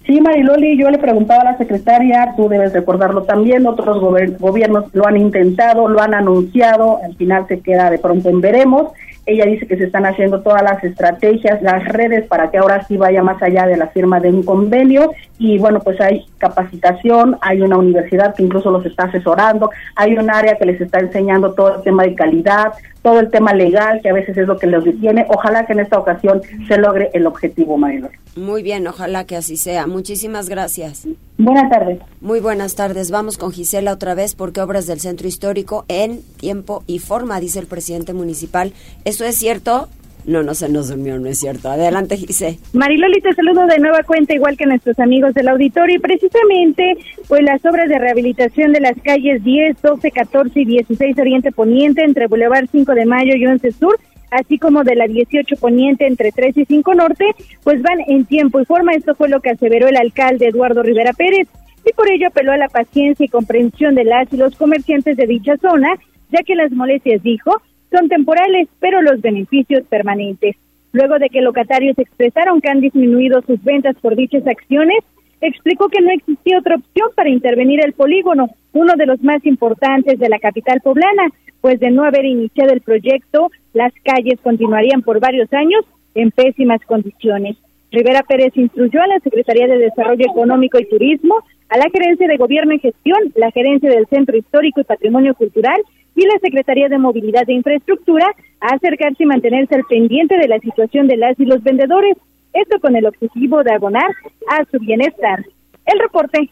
Sí, 0.07 0.21
Mariloli, 0.21 0.77
yo 0.77 0.91
le 0.91 0.99
preguntaba 0.99 1.41
a 1.41 1.53
la 1.53 1.59
secretaria, 1.59 2.35
tú 2.37 2.49
debes 2.49 2.75
recordarlo 2.75 3.23
también, 3.23 3.67
otros 3.67 4.01
gobiernos 4.39 4.85
lo 4.93 5.07
han 5.07 5.17
intentado, 5.17 5.89
lo 5.89 6.01
han 6.03 6.13
anunciado, 6.13 6.99
al 7.03 7.15
final 7.17 7.47
se 7.49 7.61
queda 7.61 7.89
de 7.89 7.99
pronto 7.99 8.29
en 8.29 8.43
veremos. 8.43 8.93
Ella 9.27 9.47
dice 9.47 9.67
que 9.67 9.77
se 9.77 9.85
están 9.85 10.07
haciendo 10.07 10.43
todas 10.43 10.63
las 10.63 10.83
estrategias, 10.85 11.63
las 11.63 11.85
redes 11.89 12.27
para 12.27 12.51
que 12.51 12.59
ahora 12.59 12.85
sí 12.87 12.97
vaya 12.97 13.23
más 13.23 13.43
allá 13.43 13.67
de 13.67 13.77
la 13.77 13.89
firma 13.89 14.21
de 14.21 14.31
un 14.31 14.43
convenio 14.43 15.13
y 15.39 15.59
bueno, 15.59 15.81
pues 15.81 16.01
hay 16.01 16.27
capacitación, 16.39 17.37
hay 17.41 17.61
una 17.61 17.77
universidad 17.77 18.35
que 18.35 18.43
incluso 18.43 18.71
los 18.71 18.85
está 18.87 19.05
asesorando, 19.05 19.71
hay 19.97 20.17
un 20.17 20.31
área 20.31 20.57
que 20.57 20.67
les 20.67 20.81
está 20.81 21.01
enseñando 21.01 21.55
todo 21.55 21.77
el 21.77 21.83
tema 21.83 22.05
de 22.05 22.15
calidad, 22.15 22.73
todo 23.05 23.21
el 23.21 23.31
tema 23.31 23.53
legal, 23.53 24.01
que 24.03 24.09
a 24.09 24.15
veces 24.15 24.37
es 24.37 24.47
lo 24.47 24.59
que 24.59 24.67
los 24.67 24.83
detiene. 24.83 25.27
Ojalá 25.29 25.67
que 25.67 25.75
en 25.75 25.81
esta 25.81 25.99
ocasión 25.99 26.41
se 26.67 26.79
logre 26.79 27.11
el 27.13 27.27
objetivo, 27.27 27.77
Mariloli. 27.77 28.17
Muy 28.35 28.63
bien, 28.63 28.87
ojalá 28.87 29.27
que 29.27 29.37
así 29.37 29.59
sea. 29.59 29.87
Muchísimas 29.87 30.49
gracias. 30.49 31.07
Buenas 31.37 31.69
tardes. 31.69 31.99
Muy 32.23 32.41
buenas 32.41 32.75
tardes. 32.77 33.11
Vamos 33.11 33.37
con 33.37 33.53
Gisela 33.53 33.93
otra 33.93 34.15
vez 34.15 34.35
porque 34.35 34.63
obras 34.63 34.87
del 34.87 35.01
centro 35.01 35.29
histórico 35.29 35.85
en 35.89 36.23
tiempo 36.39 36.83
y 36.87 36.99
forma, 36.99 37.41
dice 37.41 37.59
el 37.59 37.67
presidente 37.67 38.15
municipal. 38.15 38.73
¿Eso 39.15 39.27
es 39.27 39.37
cierto? 39.37 39.87
No, 40.27 40.43
no 40.43 40.55
se 40.55 40.69
nos 40.69 40.89
durmió, 40.89 41.17
no 41.21 41.29
es 41.29 41.39
cierto. 41.39 41.71
Adelante, 41.71 42.17
Gise. 42.17 42.59
Mariloli, 42.73 43.21
te 43.21 43.33
saludo 43.33 43.65
de 43.69 43.79
nueva 43.79 44.03
cuenta, 44.03 44.35
igual 44.35 44.57
que 44.57 44.67
nuestros 44.67 44.99
amigos 44.99 45.35
del 45.35 45.47
auditorio. 45.47 45.95
Y 45.95 46.01
precisamente, 46.01 46.97
pues 47.29 47.43
las 47.45 47.65
obras 47.65 47.89
de 47.89 47.97
rehabilitación 47.97 48.73
de 48.73 48.81
las 48.81 49.01
calles 49.05 49.45
10, 49.45 49.81
12, 49.81 50.11
14 50.11 50.61
y 50.63 50.65
16 50.65 51.17
Oriente 51.17 51.53
Poniente, 51.53 52.03
entre 52.03 52.27
Boulevard 52.27 52.67
5 52.73 52.93
de 52.93 53.07
Mayo 53.07 53.37
y 53.37 53.47
11 53.47 53.71
Sur, 53.71 54.01
así 54.33 54.59
como 54.59 54.83
de 54.83 54.97
la 54.97 55.07
18 55.07 55.55
Poniente 55.61 56.09
entre 56.09 56.33
3 56.33 56.57
y 56.57 56.65
5 56.65 56.93
Norte, 56.95 57.27
pues 57.63 57.81
van 57.83 58.01
en 58.09 58.25
tiempo 58.25 58.61
y 58.61 58.65
forma. 58.65 58.95
Esto 58.95 59.15
fue 59.15 59.29
lo 59.29 59.41
que 59.41 59.51
aseveró 59.51 59.87
el 59.87 59.97
alcalde 59.97 60.49
Eduardo 60.49 60.83
Rivera 60.83 61.13
Pérez 61.13 61.47
y 61.87 61.93
por 61.93 62.11
ello 62.11 62.27
apeló 62.27 62.51
a 62.51 62.57
la 62.57 62.69
paciencia 62.69 63.25
y 63.25 63.29
comprensión 63.29 63.95
de 63.95 64.03
las 64.03 64.33
y 64.33 64.39
los 64.39 64.57
comerciantes 64.57 65.17
de 65.17 65.29
dicha 65.29 65.57
zona, 65.59 65.95
ya 66.33 66.43
que 66.43 66.57
las 66.57 66.73
molestias, 66.73 67.23
dijo, 67.23 67.63
son 67.95 68.09
temporales, 68.09 68.69
pero 68.81 69.03
los 69.03 69.21
beneficios 69.21 69.83
permanentes. 69.89 70.57
Luego 70.93 71.19
de 71.19 71.29
que 71.29 71.41
locatarios 71.41 71.99
expresaron 71.99 72.61
que 72.61 72.71
han 72.71 72.81
disminuido 72.81 73.43
sus 73.43 73.63
ventas 73.63 73.97
por 74.01 74.17
dichas 74.17 74.47
acciones, 74.47 74.99
explicó 75.41 75.89
que 75.89 76.01
no 76.01 76.11
existía 76.11 76.59
otra 76.59 76.77
opción 76.77 77.11
para 77.15 77.31
intervenir 77.31 77.85
el 77.85 77.93
polígono, 77.93 78.49
uno 78.73 78.95
de 78.97 79.07
los 79.07 79.23
más 79.23 79.45
importantes 79.45 80.19
de 80.19 80.29
la 80.29 80.39
capital 80.39 80.81
poblana, 80.81 81.29
pues 81.61 81.81
de 81.81 81.91
no 81.91 82.05
haber 82.05 82.25
iniciado 82.25 82.73
el 82.73 82.81
proyecto, 82.81 83.51
las 83.73 83.93
calles 84.05 84.41
continuarían 84.43 85.03
por 85.03 85.21
varios 85.21 85.53
años 85.53 85.85
en 86.15 86.31
pésimas 86.31 86.81
condiciones. 86.87 87.57
Rivera 87.91 88.23
Pérez 88.23 88.53
instruyó 88.57 89.03
a 89.03 89.07
la 89.07 89.21
Secretaría 89.21 89.67
de 89.67 89.79
Desarrollo 89.79 90.27
Económico 90.29 90.79
y 90.81 90.89
Turismo, 90.89 91.37
a 91.69 91.79
la 91.79 91.87
Gerencia 91.93 92.27
de 92.27 92.37
Gobierno 92.37 92.75
y 92.75 92.81
Gestión, 92.81 93.19
la 93.37 93.51
Gerencia 93.51 93.91
del 93.91 94.07
Centro 94.07 94.37
Histórico 94.37 94.81
y 94.81 94.85
Patrimonio 94.85 95.35
Cultural 95.35 95.81
y 96.15 96.27
la 96.27 96.39
Secretaría 96.41 96.89
de 96.89 96.99
Movilidad 96.99 97.49
e 97.49 97.55
Infraestructura 97.55 98.27
a 98.61 98.75
acercarse 98.75 99.23
y 99.23 99.27
mantenerse 99.27 99.75
al 99.75 99.85
pendiente 99.85 100.37
de 100.37 100.49
la 100.49 100.59
situación 100.61 101.09
de 101.09 101.17
las 101.17 101.39
y 101.39 101.45
los 101.45 101.63
vendedores, 101.63 102.17
esto 102.53 102.79
con 102.81 102.97
el 102.97 103.07
objetivo 103.07 103.63
de 103.63 103.73
abonar 103.73 104.11
a 104.49 104.65
su 104.71 104.79
bienestar. 104.79 105.45
El 105.87 105.99
reporte. 105.99 106.49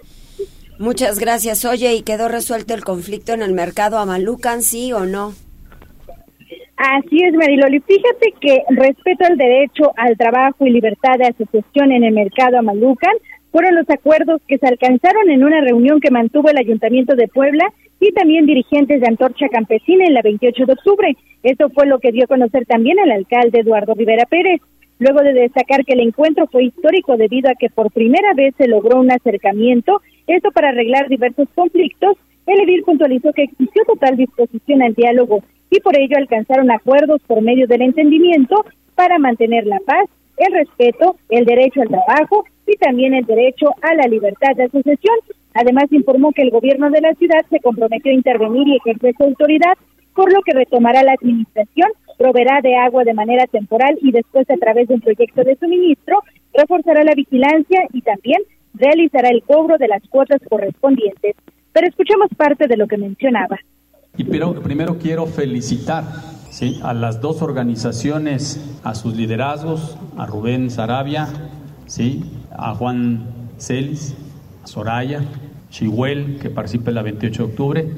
Muchas 0.79 1.19
gracias. 1.19 1.65
Oye, 1.65 1.95
¿y 1.95 2.03
quedó 2.03 2.29
resuelto 2.29 2.75
el 2.75 2.85
conflicto 2.85 3.33
en 3.33 3.43
el 3.43 3.53
mercado 3.53 3.99
Amalucan, 3.99 4.63
sí 4.63 4.93
o 4.93 5.07
no? 5.07 5.33
Así 6.77 7.23
es, 7.23 7.33
Mariloli. 7.35 7.79
Fíjate 7.81 8.35
que 8.41 8.65
respeto 8.71 9.25
al 9.25 9.39
derecho 9.39 9.93
al 9.97 10.17
trabajo 10.17 10.67
y 10.67 10.71
libertad 10.71 11.17
de 11.19 11.29
asociación 11.29 11.93
en 11.93 12.03
el 12.03 12.13
mercado 12.13 12.59
Amalucan 12.59 13.15
fueron 13.53 13.77
los 13.77 13.89
acuerdos 13.89 14.41
que 14.49 14.59
se 14.59 14.67
alcanzaron 14.67 15.31
en 15.31 15.45
una 15.45 15.61
reunión 15.61 16.01
que 16.01 16.11
mantuvo 16.11 16.49
el 16.49 16.57
Ayuntamiento 16.57 17.15
de 17.15 17.29
Puebla 17.29 17.73
y 18.03 18.11
también 18.11 18.47
dirigentes 18.47 19.01
de 19.01 19.07
Antorcha 19.07 19.49
Campesina 19.49 20.05
en 20.05 20.15
la 20.15 20.23
28 20.23 20.67
de 20.67 20.73
octubre. 20.73 21.17
Esto 21.45 21.71
fue 21.71 21.87
lo 21.87 22.01
que 22.01 22.11
dio 22.11 22.25
a 22.25 22.27
conocer 22.27 22.67
también 22.67 22.99
el 22.99 23.13
alcalde 23.13 23.61
Eduardo 23.61 23.95
Rivera 23.95 24.27
Pérez. 24.27 24.61
luego 24.99 25.21
de 25.21 25.33
destacar 25.33 25.85
que 25.85 25.95
el 25.95 26.01
encuentro 26.01 26.49
fue 26.49 26.65
histórico 26.65 27.17
debido 27.17 27.49
a 27.49 27.55
que 27.55 27.71
por 27.71 27.93
primera 27.93 28.35
vez 28.35 28.55
se 28.57 28.67
logró 28.67 29.01
un 29.01 29.11
acercamiento, 29.11 30.01
esto 30.27 30.51
para 30.51 30.71
arreglar 30.71 31.09
diversos 31.09 31.49
conflictos, 31.55 32.17
el 32.47 32.61
edil 32.61 32.83
puntualizó 32.83 33.33
que 33.33 33.45
existió 33.45 33.85
total 33.85 34.17
disposición 34.17 34.83
al 34.83 34.95
diálogo 34.95 35.45
y 35.71 35.81
por 35.81 35.97
ello 35.97 36.17
alcanzaron 36.19 36.73
acuerdos 36.73 37.21
por 37.27 37.41
medio 37.41 37.69
del 37.69 37.83
entendimiento 37.83 38.65
para 38.97 39.19
mantener 39.19 39.65
la 39.67 39.79
paz, 39.81 40.07
el 40.39 40.53
respeto, 40.53 41.17
el 41.31 41.45
derecho 41.45 41.83
al 41.83 41.89
trabajo 41.89 42.45
y 42.67 42.77
también 42.79 43.15
el 43.15 43.25
derecho 43.25 43.71
a 43.81 43.95
la 43.95 44.09
libertad 44.09 44.57
de 44.57 44.65
asociación. 44.65 45.19
Además, 45.55 45.85
informó 45.91 46.33
que 46.33 46.43
el 46.43 46.51
gobierno 46.51 46.91
de 46.91 47.01
la 47.01 47.15
ciudad 47.15 47.45
se 47.51 47.61
comprometió 47.61 48.11
a 48.11 48.15
intervenir 48.15 48.69
y 48.69 48.77
ejercer 48.77 49.15
su 49.17 49.25
autoridad, 49.25 49.75
por 50.15 50.33
lo 50.33 50.43
que 50.43 50.53
retomará 50.53 51.03
la 51.03 51.13
administración, 51.13 51.91
proveerá 52.19 52.61
de 52.63 52.77
agua 52.77 53.05
de 53.05 53.15
manera 53.15 53.47
temporal 53.47 53.99
y 54.01 54.13
después 54.13 54.49
a 54.51 54.57
través 54.57 54.89
de 54.89 54.95
un 54.95 55.01
proyecto 55.01 55.43
de 55.43 55.57
suministro, 55.57 56.23
reforzará 56.55 57.03
la 57.03 57.15
vigilancia 57.15 57.81
y 57.93 58.03
también 58.03 58.43
realizará 58.75 59.29
el 59.29 59.43
cobro 59.43 59.79
de 59.79 59.89
las 59.89 60.03
cuotas 60.09 60.41
correspondientes. 60.49 61.37
Pero 61.73 61.89
escuchemos 61.89 62.29
parte 62.37 62.67
de 62.69 62.77
lo 62.77 62.87
que 62.87 62.99
mencionaba. 62.99 63.59
Y 64.17 64.25
primero 64.25 64.99
quiero 64.99 65.27
felicitar 65.27 66.05
a 66.83 66.93
las 66.93 67.21
dos 67.23 67.41
organizaciones, 67.41 68.79
a 68.85 68.95
sus 68.95 69.17
liderazgos, 69.17 69.97
a 70.19 70.27
Rubén 70.27 70.71
Sarabia, 70.71 71.29
a 72.51 72.75
Juan 72.75 73.25
Celis, 73.59 74.15
Soraya, 74.65 75.23
Chihuel, 75.71 76.39
que 76.41 76.51
participa 76.51 76.91
en 76.91 76.95
la 76.95 77.03
28 77.03 77.43
de 77.43 77.49
octubre, 77.49 77.89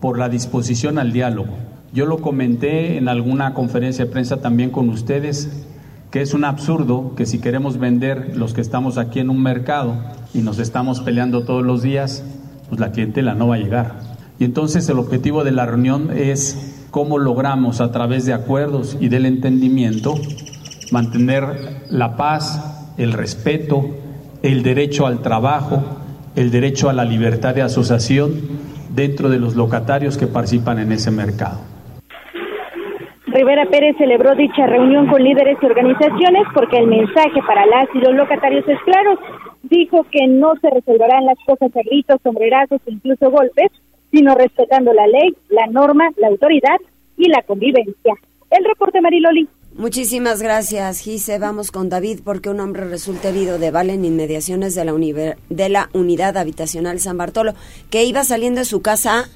por 0.00 0.18
la 0.18 0.28
disposición 0.28 0.98
al 0.98 1.12
diálogo. 1.12 1.56
Yo 1.92 2.06
lo 2.06 2.18
comenté 2.18 2.96
en 2.96 3.08
alguna 3.08 3.52
conferencia 3.52 4.04
de 4.04 4.10
prensa 4.10 4.40
también 4.40 4.70
con 4.70 4.88
ustedes, 4.88 5.66
que 6.10 6.22
es 6.22 6.34
un 6.34 6.44
absurdo 6.44 7.14
que 7.16 7.26
si 7.26 7.40
queremos 7.40 7.78
vender 7.78 8.36
los 8.36 8.54
que 8.54 8.60
estamos 8.60 8.98
aquí 8.98 9.20
en 9.20 9.30
un 9.30 9.42
mercado 9.42 9.94
y 10.32 10.38
nos 10.38 10.58
estamos 10.58 11.00
peleando 11.00 11.44
todos 11.44 11.64
los 11.64 11.82
días, 11.82 12.24
pues 12.68 12.80
la 12.80 12.92
clientela 12.92 13.34
no 13.34 13.48
va 13.48 13.56
a 13.56 13.58
llegar. 13.58 14.00
Y 14.38 14.44
entonces 14.44 14.88
el 14.88 14.98
objetivo 14.98 15.44
de 15.44 15.52
la 15.52 15.66
reunión 15.66 16.10
es 16.16 16.86
cómo 16.90 17.18
logramos 17.18 17.80
a 17.80 17.92
través 17.92 18.24
de 18.24 18.32
acuerdos 18.32 18.96
y 19.00 19.08
del 19.08 19.26
entendimiento 19.26 20.14
mantener 20.90 21.84
la 21.90 22.16
paz, 22.16 22.92
el 22.96 23.12
respeto, 23.12 23.84
el 24.42 24.62
derecho 24.62 25.06
al 25.06 25.22
trabajo, 25.22 25.82
el 26.36 26.50
derecho 26.50 26.88
a 26.88 26.92
la 26.92 27.04
libertad 27.04 27.54
de 27.54 27.62
asociación 27.62 28.32
dentro 28.94 29.28
de 29.28 29.38
los 29.38 29.54
locatarios 29.54 30.16
que 30.16 30.26
participan 30.26 30.78
en 30.78 30.92
ese 30.92 31.10
mercado. 31.10 31.60
Rivera 33.26 33.64
Pérez 33.66 33.96
celebró 33.96 34.34
dicha 34.34 34.66
reunión 34.66 35.06
con 35.06 35.22
líderes 35.22 35.56
y 35.62 35.66
organizaciones 35.66 36.42
porque 36.52 36.78
el 36.78 36.88
mensaje 36.88 37.40
para 37.46 37.64
las 37.64 37.86
y 37.94 37.98
los 37.98 38.14
locatarios 38.14 38.66
es 38.66 38.78
claro. 38.84 39.18
Dijo 39.62 40.04
que 40.10 40.26
no 40.26 40.54
se 40.60 40.68
resolverán 40.68 41.26
las 41.26 41.38
cosas 41.46 41.70
a 41.76 41.82
gritos, 41.82 42.20
sombrerazos 42.22 42.80
e 42.86 42.92
incluso 42.92 43.30
golpes, 43.30 43.70
sino 44.10 44.34
respetando 44.34 44.92
la 44.92 45.06
ley, 45.06 45.36
la 45.48 45.66
norma, 45.66 46.10
la 46.16 46.26
autoridad 46.26 46.78
y 47.16 47.28
la 47.28 47.42
convivencia. 47.42 48.14
El 48.50 48.64
reporte 48.64 49.00
Mariloli. 49.00 49.48
Muchísimas 49.74 50.42
gracias, 50.42 50.98
Gise. 50.98 51.38
Vamos 51.38 51.70
con 51.70 51.88
David 51.88 52.20
porque 52.24 52.50
un 52.50 52.58
hombre 52.58 52.86
resulta 52.86 53.28
herido 53.28 53.58
de 53.58 53.70
bala 53.70 53.92
en 53.92 54.04
inmediaciones 54.04 54.74
de 54.74 54.84
la, 54.84 54.92
de 55.48 55.68
la 55.68 55.90
unidad 55.92 56.36
habitacional 56.36 56.98
San 56.98 57.16
Bartolo, 57.16 57.54
que 57.88 58.04
iba 58.04 58.24
saliendo 58.24 58.60
de 58.60 58.64
su 58.64 58.82
casa 58.82 59.30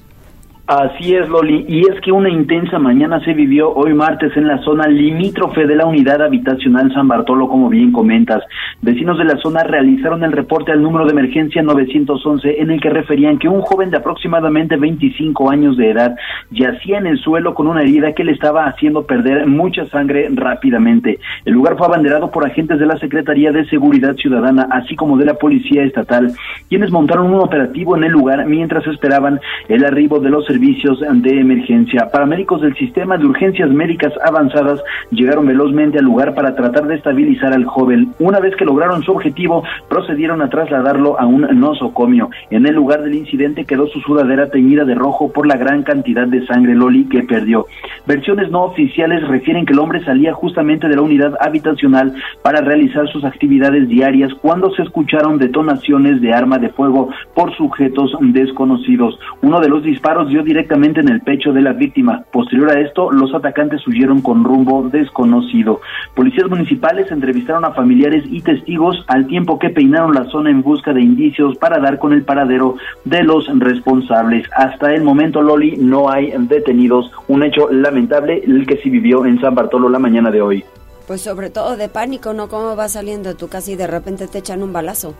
Así 0.67 1.13
es, 1.13 1.29
Loli, 1.29 1.63
y 1.67 1.81
es 1.81 2.01
que 2.01 2.11
una 2.11 2.27
intensa 2.27 2.79
mañana 2.79 3.19
se 3.19 3.35
vivió 3.35 3.71
hoy 3.71 3.93
martes 3.93 4.35
en 4.35 4.47
la 4.47 4.57
zona 4.63 4.87
limítrofe 4.87 5.67
de 5.67 5.75
la 5.75 5.85
unidad 5.85 6.23
habitacional 6.23 6.91
San 6.91 7.07
Bartolo, 7.07 7.47
como 7.47 7.69
bien 7.69 7.91
comentas. 7.91 8.41
Vecinos 8.81 9.19
de 9.19 9.25
la 9.25 9.37
zona 9.37 9.61
realizaron 9.61 10.23
el 10.23 10.31
reporte 10.31 10.71
al 10.71 10.81
número 10.81 11.05
de 11.05 11.11
emergencia 11.11 11.61
911 11.61 12.61
en 12.61 12.71
el 12.71 12.81
que 12.81 12.89
referían 12.89 13.37
que 13.37 13.47
un 13.47 13.61
joven 13.61 13.91
de 13.91 13.97
aproximadamente 13.97 14.75
25 14.75 15.51
años 15.51 15.77
de 15.77 15.91
edad 15.91 16.15
yacía 16.49 16.97
en 16.97 17.05
el 17.05 17.19
suelo 17.19 17.53
con 17.53 17.67
una 17.67 17.83
herida 17.83 18.13
que 18.13 18.23
le 18.23 18.31
estaba 18.31 18.65
haciendo 18.65 19.05
perder 19.05 19.45
mucha 19.45 19.85
sangre 19.85 20.29
rápidamente. 20.33 21.19
El 21.45 21.53
lugar 21.53 21.77
fue 21.77 21.85
abanderado 21.85 22.31
por 22.31 22.43
agentes 22.43 22.79
de 22.79 22.87
la 22.87 22.97
Secretaría 22.97 23.51
de 23.51 23.69
Seguridad 23.69 24.15
Ciudadana, 24.15 24.67
así 24.71 24.95
como 24.95 25.15
de 25.15 25.25
la 25.25 25.35
Policía 25.35 25.83
Estatal, 25.83 26.31
quienes 26.69 26.89
montaron 26.89 27.31
un 27.31 27.41
operativo 27.41 27.95
en 27.95 28.05
el 28.05 28.11
lugar 28.11 28.47
mientras 28.47 28.87
esperaban 28.87 29.39
el 29.69 29.85
arribo 29.85 30.19
de 30.19 30.31
los 30.31 30.54
servicios 30.55 30.99
de 31.01 31.39
emergencia. 31.41 32.07
Paramédicos 32.09 32.61
del 32.61 32.73
sistema 32.77 33.17
de 33.17 33.25
urgencias 33.25 33.69
médicas 33.71 34.13
avanzadas 34.23 34.81
llegaron 35.11 35.45
velozmente 35.45 35.99
al 35.99 36.05
lugar 36.05 36.33
para 36.33 36.55
tratar 36.55 36.87
de 36.87 36.95
estabilizar 36.95 37.51
al 37.51 37.65
joven. 37.65 38.13
Una 38.19 38.39
vez 38.39 38.55
que 38.55 38.63
lograron 38.63 39.03
su 39.03 39.11
objetivo, 39.11 39.65
procedieron 39.89 40.41
a 40.41 40.49
trasladarlo 40.49 41.19
a 41.19 41.25
un 41.25 41.41
nosocomio. 41.59 42.29
En 42.51 42.65
el 42.65 42.73
lugar 42.73 43.03
del 43.03 43.15
incidente 43.15 43.65
quedó 43.65 43.87
su 43.87 43.99
sudadera 43.99 44.49
teñida 44.49 44.85
de 44.85 44.95
rojo 44.95 45.29
por 45.29 45.45
la 45.45 45.57
gran 45.57 45.83
cantidad 45.83 46.25
de 46.25 46.45
sangre 46.45 46.73
Loli 46.73 47.03
que 47.09 47.23
perdió. 47.23 47.65
Versiones 48.07 48.49
no 48.49 48.63
oficiales 48.63 49.27
refieren 49.27 49.65
que 49.65 49.73
el 49.73 49.79
hombre 49.79 50.05
salía 50.05 50.33
justamente 50.33 50.87
de 50.87 50.95
la 50.95 51.01
unidad 51.01 51.33
habitacional 51.41 52.13
para 52.41 52.61
realizar 52.61 53.09
sus 53.09 53.25
actividades 53.25 53.89
diarias 53.89 54.33
cuando 54.41 54.71
se 54.71 54.83
escucharon 54.83 55.37
detonaciones 55.37 56.21
de 56.21 56.33
arma 56.33 56.59
de 56.59 56.69
fuego 56.69 57.09
por 57.33 57.53
sujetos 57.57 58.15
desconocidos. 58.21 59.19
Uno 59.41 59.59
de 59.59 59.67
los 59.67 59.83
disparos 59.83 60.29
dio 60.29 60.44
directamente 60.45 61.01
en 61.01 61.09
el 61.09 61.21
pecho 61.21 61.51
de 61.51 61.61
la 61.61 61.73
víctima. 61.73 62.23
Posterior 62.31 62.71
a 62.71 62.79
esto, 62.79 63.11
los 63.11 63.33
atacantes 63.35 63.85
huyeron 63.87 64.21
con 64.21 64.45
rumbo 64.45 64.87
desconocido. 64.89 65.81
Policías 66.15 66.49
municipales 66.49 67.11
entrevistaron 67.11 67.65
a 67.65 67.73
familiares 67.73 68.23
y 68.29 68.41
testigos 68.41 69.03
al 69.07 69.27
tiempo 69.27 69.59
que 69.59 69.71
peinaron 69.71 70.13
la 70.13 70.25
zona 70.25 70.49
en 70.49 70.61
busca 70.61 70.93
de 70.93 71.01
indicios 71.01 71.57
para 71.57 71.79
dar 71.79 71.99
con 71.99 72.13
el 72.13 72.23
paradero 72.23 72.77
de 73.03 73.23
los 73.23 73.47
responsables. 73.59 74.47
Hasta 74.55 74.93
el 74.93 75.03
momento, 75.03 75.41
Loli, 75.41 75.75
no 75.77 76.09
hay 76.09 76.31
detenidos. 76.37 77.11
Un 77.27 77.43
hecho 77.43 77.69
lamentable 77.69 78.43
el 78.45 78.65
que 78.65 78.77
sí 78.77 78.89
vivió 78.89 79.25
en 79.25 79.41
San 79.41 79.55
Bartolo 79.55 79.89
la 79.89 79.99
mañana 79.99 80.31
de 80.31 80.41
hoy. 80.41 80.63
Pues 81.07 81.21
sobre 81.21 81.49
todo 81.49 81.77
de 81.77 81.89
pánico, 81.89 82.33
¿no? 82.33 82.47
¿Cómo 82.47 82.75
vas 82.75 82.93
saliendo 82.93 83.29
de 83.29 83.35
tu 83.35 83.47
casa 83.47 83.71
y 83.71 83.75
de 83.75 83.87
repente 83.87 84.27
te 84.27 84.39
echan 84.39 84.63
un 84.63 84.73
balazo? 84.73 85.13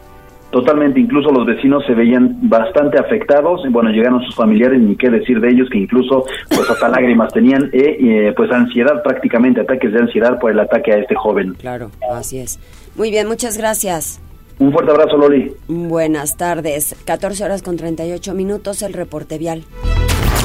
Totalmente, 0.52 1.00
incluso 1.00 1.32
los 1.32 1.46
vecinos 1.46 1.84
se 1.86 1.94
veían 1.94 2.38
bastante 2.50 2.98
afectados, 3.00 3.62
bueno, 3.72 3.90
llegaron 3.90 4.24
sus 4.24 4.36
familiares, 4.36 4.80
ni 4.80 4.96
qué 4.96 5.10
decir 5.10 5.40
de 5.42 5.50
ellos, 5.50 5.70
que 5.70 5.80
incluso 5.80 6.26
pues 6.50 6.70
hasta 6.70 6.88
lágrimas 6.96 7.34
tenían, 7.34 7.70
eh, 7.74 7.98
eh, 8.00 8.34
pues 8.36 8.52
ansiedad 8.52 9.04
prácticamente, 9.04 9.62
ataques 9.62 9.92
de 9.92 10.00
ansiedad 10.00 10.40
por 10.40 10.52
el 10.52 10.60
ataque 10.60 10.94
a 10.94 10.98
este 10.98 11.16
joven. 11.16 11.56
Claro, 11.56 11.92
así 12.14 12.40
es. 12.40 12.60
Muy 12.96 13.12
bien, 13.12 13.28
muchas 13.28 13.58
gracias. 13.58 14.22
Un 14.58 14.72
fuerte 14.72 14.92
abrazo, 14.92 15.18
Loli. 15.18 15.52
Buenas 15.68 16.38
tardes, 16.38 16.96
14 17.06 17.44
horas 17.44 17.62
con 17.62 17.76
38 17.76 18.34
minutos, 18.34 18.82
el 18.82 18.94
reporte 18.94 19.38
vial. 19.38 19.64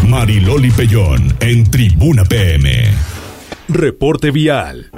Mariloli 0.08 0.70
Pellón, 0.70 1.34
en 1.40 1.70
Tribuna 1.70 2.24
PM. 2.24 2.70
Reporte 3.68 4.32
vial. 4.32 4.90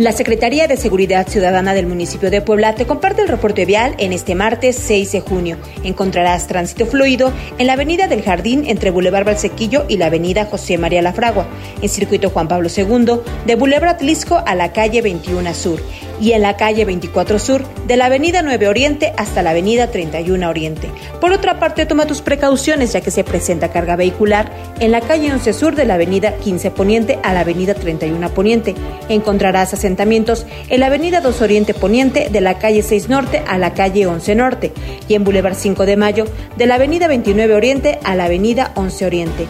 La 0.00 0.12
Secretaría 0.12 0.66
de 0.66 0.78
Seguridad 0.78 1.28
Ciudadana 1.28 1.74
del 1.74 1.86
municipio 1.86 2.30
de 2.30 2.40
Puebla 2.40 2.74
te 2.74 2.86
comparte 2.86 3.20
el 3.20 3.28
reporte 3.28 3.66
vial 3.66 3.94
en 3.98 4.14
este 4.14 4.34
martes 4.34 4.76
6 4.76 5.12
de 5.12 5.20
junio. 5.20 5.58
Encontrarás 5.84 6.46
tránsito 6.46 6.86
fluido 6.86 7.34
en 7.58 7.66
la 7.66 7.74
avenida 7.74 8.08
del 8.08 8.22
Jardín 8.22 8.64
entre 8.64 8.88
Boulevard 8.88 9.26
Valsequillo 9.26 9.84
y 9.88 9.98
la 9.98 10.06
avenida 10.06 10.46
José 10.46 10.78
María 10.78 11.02
Lafragua, 11.02 11.46
en 11.82 11.88
circuito 11.90 12.30
Juan 12.30 12.48
Pablo 12.48 12.70
II, 12.74 13.20
de 13.44 13.54
Boulevard 13.56 13.90
Atlisco 13.90 14.42
a 14.46 14.54
la 14.54 14.72
calle 14.72 15.02
21 15.02 15.52
Sur 15.52 15.82
y 16.18 16.32
en 16.32 16.42
la 16.42 16.56
calle 16.56 16.84
24 16.84 17.38
Sur, 17.38 17.62
de 17.86 17.96
la 17.96 18.06
avenida 18.06 18.42
9 18.42 18.68
Oriente 18.68 19.12
hasta 19.16 19.42
la 19.42 19.50
avenida 19.50 19.90
31 19.90 20.48
Oriente. 20.48 20.90
Por 21.20 21.32
otra 21.32 21.58
parte, 21.58 21.86
toma 21.86 22.06
tus 22.06 22.20
precauciones 22.20 22.92
ya 22.92 23.00
que 23.00 23.10
se 23.10 23.24
presenta 23.24 23.70
carga 23.70 23.96
vehicular 23.96 24.50
en 24.80 24.92
la 24.92 25.00
calle 25.00 25.32
11 25.32 25.52
Sur 25.52 25.74
de 25.74 25.84
la 25.84 25.94
avenida 25.94 26.34
15 26.36 26.70
Poniente 26.70 27.18
a 27.22 27.32
la 27.32 27.40
avenida 27.40 27.74
31 27.74 28.30
Poniente. 28.30 28.74
Encontrarás 29.08 29.72
en 29.98 30.80
la 30.80 30.86
avenida 30.86 31.20
2 31.20 31.42
Oriente 31.42 31.74
Poniente 31.74 32.28
de 32.30 32.40
la 32.40 32.58
calle 32.58 32.82
6 32.82 33.08
Norte 33.08 33.42
a 33.46 33.58
la 33.58 33.74
calle 33.74 34.06
11 34.06 34.34
Norte 34.34 34.72
y 35.08 35.14
en 35.14 35.24
Boulevard 35.24 35.54
5 35.54 35.86
de 35.86 35.96
Mayo 35.96 36.24
de 36.56 36.66
la 36.66 36.76
avenida 36.76 37.08
29 37.08 37.54
Oriente 37.54 37.98
a 38.04 38.14
la 38.14 38.24
avenida 38.24 38.72
11 38.76 39.06
Oriente 39.06 39.46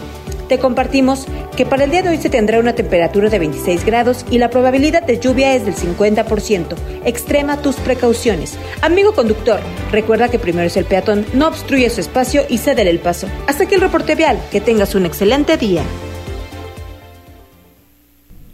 te 0.51 0.59
compartimos 0.59 1.27
que 1.55 1.65
para 1.65 1.85
el 1.85 1.91
día 1.91 2.01
de 2.01 2.09
hoy 2.09 2.17
se 2.17 2.29
tendrá 2.29 2.59
una 2.59 2.75
temperatura 2.75 3.29
de 3.29 3.39
26 3.39 3.85
grados 3.85 4.25
y 4.29 4.37
la 4.37 4.49
probabilidad 4.49 5.01
de 5.01 5.17
lluvia 5.17 5.55
es 5.55 5.63
del 5.63 5.75
50%. 5.75 6.75
Extrema 7.05 7.61
tus 7.61 7.77
precauciones. 7.77 8.57
Amigo 8.81 9.13
conductor, 9.13 9.61
recuerda 9.93 10.27
que 10.27 10.39
primero 10.39 10.67
es 10.67 10.75
el 10.75 10.83
peatón, 10.83 11.25
no 11.31 11.47
obstruye 11.47 11.89
su 11.89 12.01
espacio 12.01 12.41
y 12.49 12.57
cede 12.57 12.81
el 12.81 12.99
paso. 12.99 13.29
Hasta 13.47 13.63
aquí 13.63 13.75
el 13.75 13.81
reporte 13.81 14.15
vial. 14.15 14.41
Que 14.51 14.59
tengas 14.59 14.93
un 14.93 15.05
excelente 15.05 15.55
día. 15.55 15.83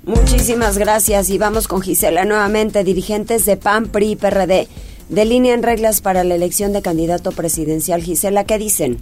Muchísimas 0.08 0.78
gracias 0.78 1.30
y 1.30 1.38
vamos 1.38 1.68
con 1.68 1.82
Gisela 1.82 2.24
nuevamente, 2.24 2.86
dirigentes 2.86 3.45
de 3.45 3.58
PAN, 3.58 3.88
PRI 3.88 4.12
y 4.12 4.16
PRD. 4.16 4.70
Delinean 5.10 5.64
reglas 5.64 5.99
para 5.99 6.24
la 6.24 6.36
elección 6.36 6.72
de 6.72 6.82
candidato 6.82 7.34
presidencial. 7.34 8.01
Gisela, 8.01 8.45
¿qué 8.45 8.58
dicen? 8.58 8.97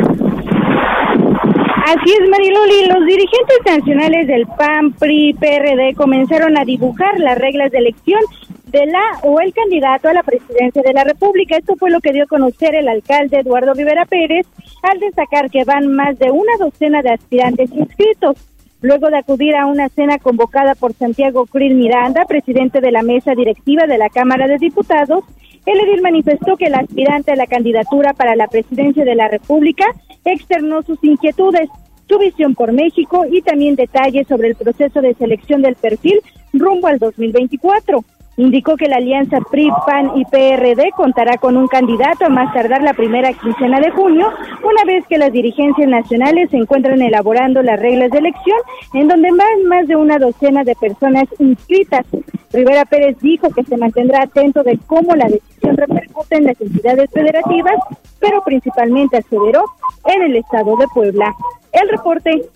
Así 1.85 2.11
es, 2.11 2.27
Mariloli. 2.27 2.87
Los 2.87 3.05
dirigentes 3.05 3.59
nacionales 3.67 4.25
del 4.25 4.47
PAN, 4.57 4.93
PRI, 4.93 5.35
PRD 5.35 5.93
comenzaron 5.95 6.57
a 6.57 6.65
dibujar 6.65 7.19
las 7.19 7.37
reglas 7.37 7.71
de 7.71 7.77
elección 7.77 8.21
de 8.65 8.87
la 8.87 9.19
o 9.21 9.39
el 9.39 9.53
candidato 9.53 10.09
a 10.09 10.13
la 10.13 10.23
presidencia 10.23 10.81
de 10.81 10.93
la 10.93 11.03
República. 11.03 11.55
Esto 11.55 11.75
fue 11.75 11.91
lo 11.91 12.01
que 12.01 12.13
dio 12.13 12.23
a 12.23 12.27
conocer 12.27 12.73
el 12.73 12.87
alcalde 12.87 13.41
Eduardo 13.41 13.75
Rivera 13.75 14.05
Pérez 14.05 14.47
al 14.81 14.99
destacar 14.99 15.51
que 15.51 15.65
van 15.65 15.85
más 15.87 16.17
de 16.17 16.31
una 16.31 16.53
docena 16.59 17.03
de 17.03 17.11
aspirantes 17.11 17.69
inscritos. 17.71 18.37
Luego 18.85 19.09
de 19.09 19.17
acudir 19.17 19.55
a 19.55 19.65
una 19.65 19.89
cena 19.89 20.19
convocada 20.19 20.75
por 20.75 20.93
Santiago 20.93 21.47
Krill 21.47 21.73
Miranda, 21.73 22.25
presidente 22.25 22.81
de 22.81 22.91
la 22.91 23.01
mesa 23.01 23.33
directiva 23.33 23.87
de 23.87 23.97
la 23.97 24.09
Cámara 24.09 24.47
de 24.47 24.59
Diputados, 24.59 25.23
el 25.65 25.79
edil 25.79 26.03
manifestó 26.03 26.55
que 26.55 26.67
el 26.67 26.75
aspirante 26.75 27.31
a 27.31 27.35
la 27.35 27.47
candidatura 27.47 28.13
para 28.13 28.35
la 28.35 28.47
presidencia 28.47 29.03
de 29.03 29.15
la 29.15 29.27
República 29.27 29.85
externó 30.23 30.83
sus 30.83 31.03
inquietudes, 31.03 31.67
su 32.07 32.19
visión 32.19 32.53
por 32.53 32.73
México 32.73 33.25
y 33.27 33.41
también 33.41 33.75
detalles 33.75 34.27
sobre 34.27 34.49
el 34.49 34.55
proceso 34.55 35.01
de 35.01 35.15
selección 35.15 35.63
del 35.63 35.73
perfil 35.73 36.21
rumbo 36.53 36.85
al 36.85 36.99
2024. 36.99 38.05
Indicó 38.37 38.75
que 38.75 38.89
la 38.89 38.97
alianza 38.97 39.39
PRI, 39.49 39.69
PAN 39.85 40.11
y 40.15 40.25
PRD 40.25 40.91
contará 40.95 41.37
con 41.37 41.55
un 41.55 41.67
candidato 41.67 42.25
a 42.25 42.29
más 42.29 42.53
tardar 42.53 42.81
la 42.81 42.93
primera 42.93 43.31
quincena 43.31 43.79
de 43.79 43.91
junio, 43.91 44.27
una 44.61 44.83
vez 44.85 45.05
que 45.07 45.17
las 45.17 45.31
dirigencias 45.31 45.87
nacionales 45.87 46.49
se 46.49 46.57
encuentran 46.57 47.01
elaborando 47.01 47.61
las 47.61 47.79
reglas 47.79 48.11
de 48.11 48.17
elección, 48.17 48.57
en 48.93 49.07
donde 49.07 49.29
van 49.31 49.67
más 49.69 49.87
de 49.87 49.95
una 49.95 50.17
docena 50.17 50.65
de 50.65 50.75
personas 50.75 51.25
inscritas. 51.39 52.05
Rivera 52.51 52.83
Pérez 52.83 53.17
dijo 53.21 53.49
que 53.51 53.63
se 53.63 53.77
mantendrá 53.77 54.23
atento 54.23 54.63
de 54.63 54.77
cómo 54.85 55.15
la 55.15 55.29
decisión 55.29 55.77
repercute 55.77 56.35
en 56.35 56.43
las 56.43 56.59
entidades 56.59 57.09
federativas, 57.11 57.75
pero 58.19 58.43
principalmente 58.43 59.17
aceleró 59.17 59.63
en 60.05 60.23
el 60.23 60.35
estado 60.35 60.75
de 60.75 60.87
Puebla. 60.93 61.33
El 61.71 61.87
reporte. 61.87 62.49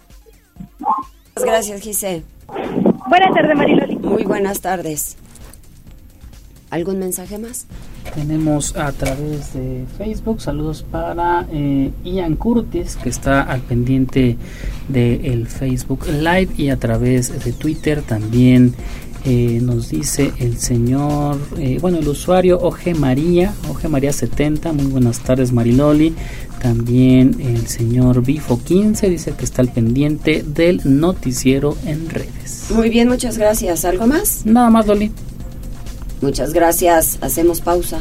Gracias, 1.36 1.82
Gise. 1.82 2.24
Buenas 3.08 3.34
tardes, 3.34 3.56
Mariloli. 3.56 3.96
Muy 3.98 4.24
buenas 4.24 4.60
tardes. 4.60 5.18
¿Algún 6.70 7.00
mensaje 7.00 7.38
más? 7.38 7.66
Tenemos 8.14 8.76
a 8.76 8.92
través 8.92 9.54
de 9.54 9.86
Facebook 9.98 10.42
saludos 10.42 10.86
para 10.90 11.48
eh, 11.52 11.92
Ian 12.04 12.36
Curtis, 12.36 12.96
que 12.96 13.10
está 13.10 13.42
al 13.42 13.62
pendiente 13.62 14.38
del 14.88 15.48
Facebook 15.48 16.06
Live, 16.08 16.50
y 16.58 16.70
a 16.70 16.78
través 16.78 17.44
de 17.44 17.54
Twitter 17.54 18.02
también 18.02 18.76
eh, 19.26 19.60
nos 19.62 19.90
dice 19.90 20.32
el 20.40 20.58
señor, 20.58 21.38
eh, 21.58 21.78
bueno, 21.82 21.98
el 21.98 22.08
usuario 22.08 22.60
Oje 22.62 22.94
María, 22.94 23.54
Oje 23.70 23.90
María 23.90 24.14
70, 24.14 24.72
muy 24.72 24.86
buenas 24.86 25.20
tardes 25.20 25.52
Mariloli. 25.52 26.14
También 26.62 27.36
el 27.40 27.68
señor 27.68 28.24
Bifo 28.24 28.62
15 28.62 29.10
dice 29.10 29.34
que 29.34 29.46
está 29.46 29.62
al 29.62 29.72
pendiente 29.72 30.44
del 30.44 30.82
noticiero 30.84 31.78
en 31.86 32.10
redes. 32.10 32.68
Muy 32.74 32.90
bien, 32.90 33.08
muchas 33.08 33.38
gracias. 33.38 33.86
¿Algo 33.86 34.08
más? 34.08 34.46
Nada 34.46 34.70
más, 34.70 34.88
Loli. 34.88 35.12
Muchas 36.22 36.54
gracias. 36.54 37.18
Hacemos 37.22 37.62
pausa. 37.62 38.00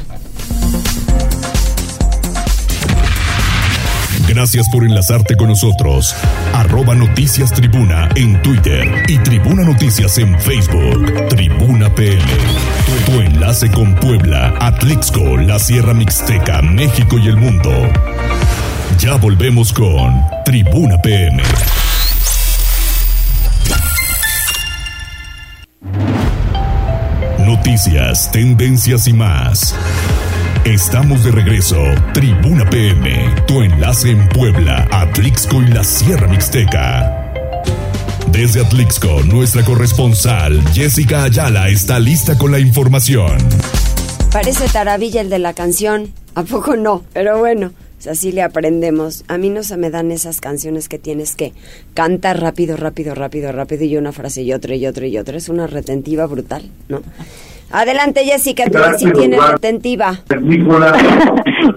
Gracias 4.28 4.68
por 4.70 4.84
enlazarte 4.84 5.36
con 5.36 5.48
nosotros. 5.48 6.14
Arroba 6.52 6.94
Noticias 6.94 7.50
Tribuna 7.52 8.10
en 8.14 8.40
Twitter 8.42 9.04
y 9.08 9.16
Tribuna 9.18 9.64
Noticias 9.64 10.18
en 10.18 10.38
Facebook. 10.38 11.28
Tribuna. 11.30 11.78
Tu, 11.94 13.10
tu 13.10 13.20
enlace 13.20 13.70
con 13.70 13.94
Puebla, 13.96 14.54
Atlixco, 14.60 15.36
la 15.36 15.58
Sierra 15.58 15.94
Mixteca, 15.94 16.62
México 16.62 17.18
y 17.18 17.28
el 17.28 17.36
mundo. 17.36 17.70
Ya 19.00 19.16
volvemos 19.16 19.72
con 19.72 20.22
Tribuna 20.44 21.00
PM. 21.02 21.42
Noticias, 27.58 28.30
tendencias 28.30 29.08
y 29.08 29.12
más. 29.12 29.74
Estamos 30.64 31.24
de 31.24 31.32
regreso. 31.32 31.76
Tribuna 32.14 32.70
PM, 32.70 33.34
tu 33.48 33.62
enlace 33.62 34.12
en 34.12 34.28
Puebla, 34.28 34.86
Atlixco 34.92 35.60
y 35.60 35.66
la 35.66 35.82
Sierra 35.82 36.28
Mixteca. 36.28 37.32
Desde 38.28 38.64
Atlixco, 38.64 39.22
nuestra 39.24 39.64
corresponsal 39.64 40.62
Jessica 40.72 41.24
Ayala 41.24 41.68
está 41.68 41.98
lista 41.98 42.38
con 42.38 42.52
la 42.52 42.60
información. 42.60 43.36
Parece 44.32 44.68
taravilla 44.68 45.20
el 45.20 45.28
de 45.28 45.40
la 45.40 45.52
canción. 45.52 46.12
¿A 46.36 46.44
poco 46.44 46.76
no? 46.76 47.02
Pero 47.12 47.38
bueno, 47.38 47.72
así 48.06 48.32
le 48.32 48.42
aprendemos. 48.42 49.24
A 49.28 49.38
mí 49.38 49.50
no 49.50 49.62
se 49.62 49.76
me 49.76 49.90
dan 49.90 50.10
esas 50.10 50.40
canciones 50.40 50.88
que 50.88 50.98
tienes 50.98 51.34
que 51.34 51.52
cantar 51.94 52.40
rápido, 52.40 52.76
rápido, 52.76 53.14
rápido, 53.14 53.52
rápido 53.52 53.84
y 53.84 53.96
una 53.96 54.12
frase 54.12 54.42
y 54.42 54.52
otra 54.52 54.74
y 54.74 54.86
otra 54.86 55.06
y 55.06 55.18
otra. 55.18 55.36
Es 55.36 55.48
una 55.48 55.66
retentiva 55.66 56.26
brutal, 56.26 56.62
¿no? 56.88 57.02
Adelante, 57.70 58.24
Jessica, 58.24 58.64
tú 58.64 58.78
sí 58.96 59.12
tienes 59.12 59.46
retentiva. 59.46 60.20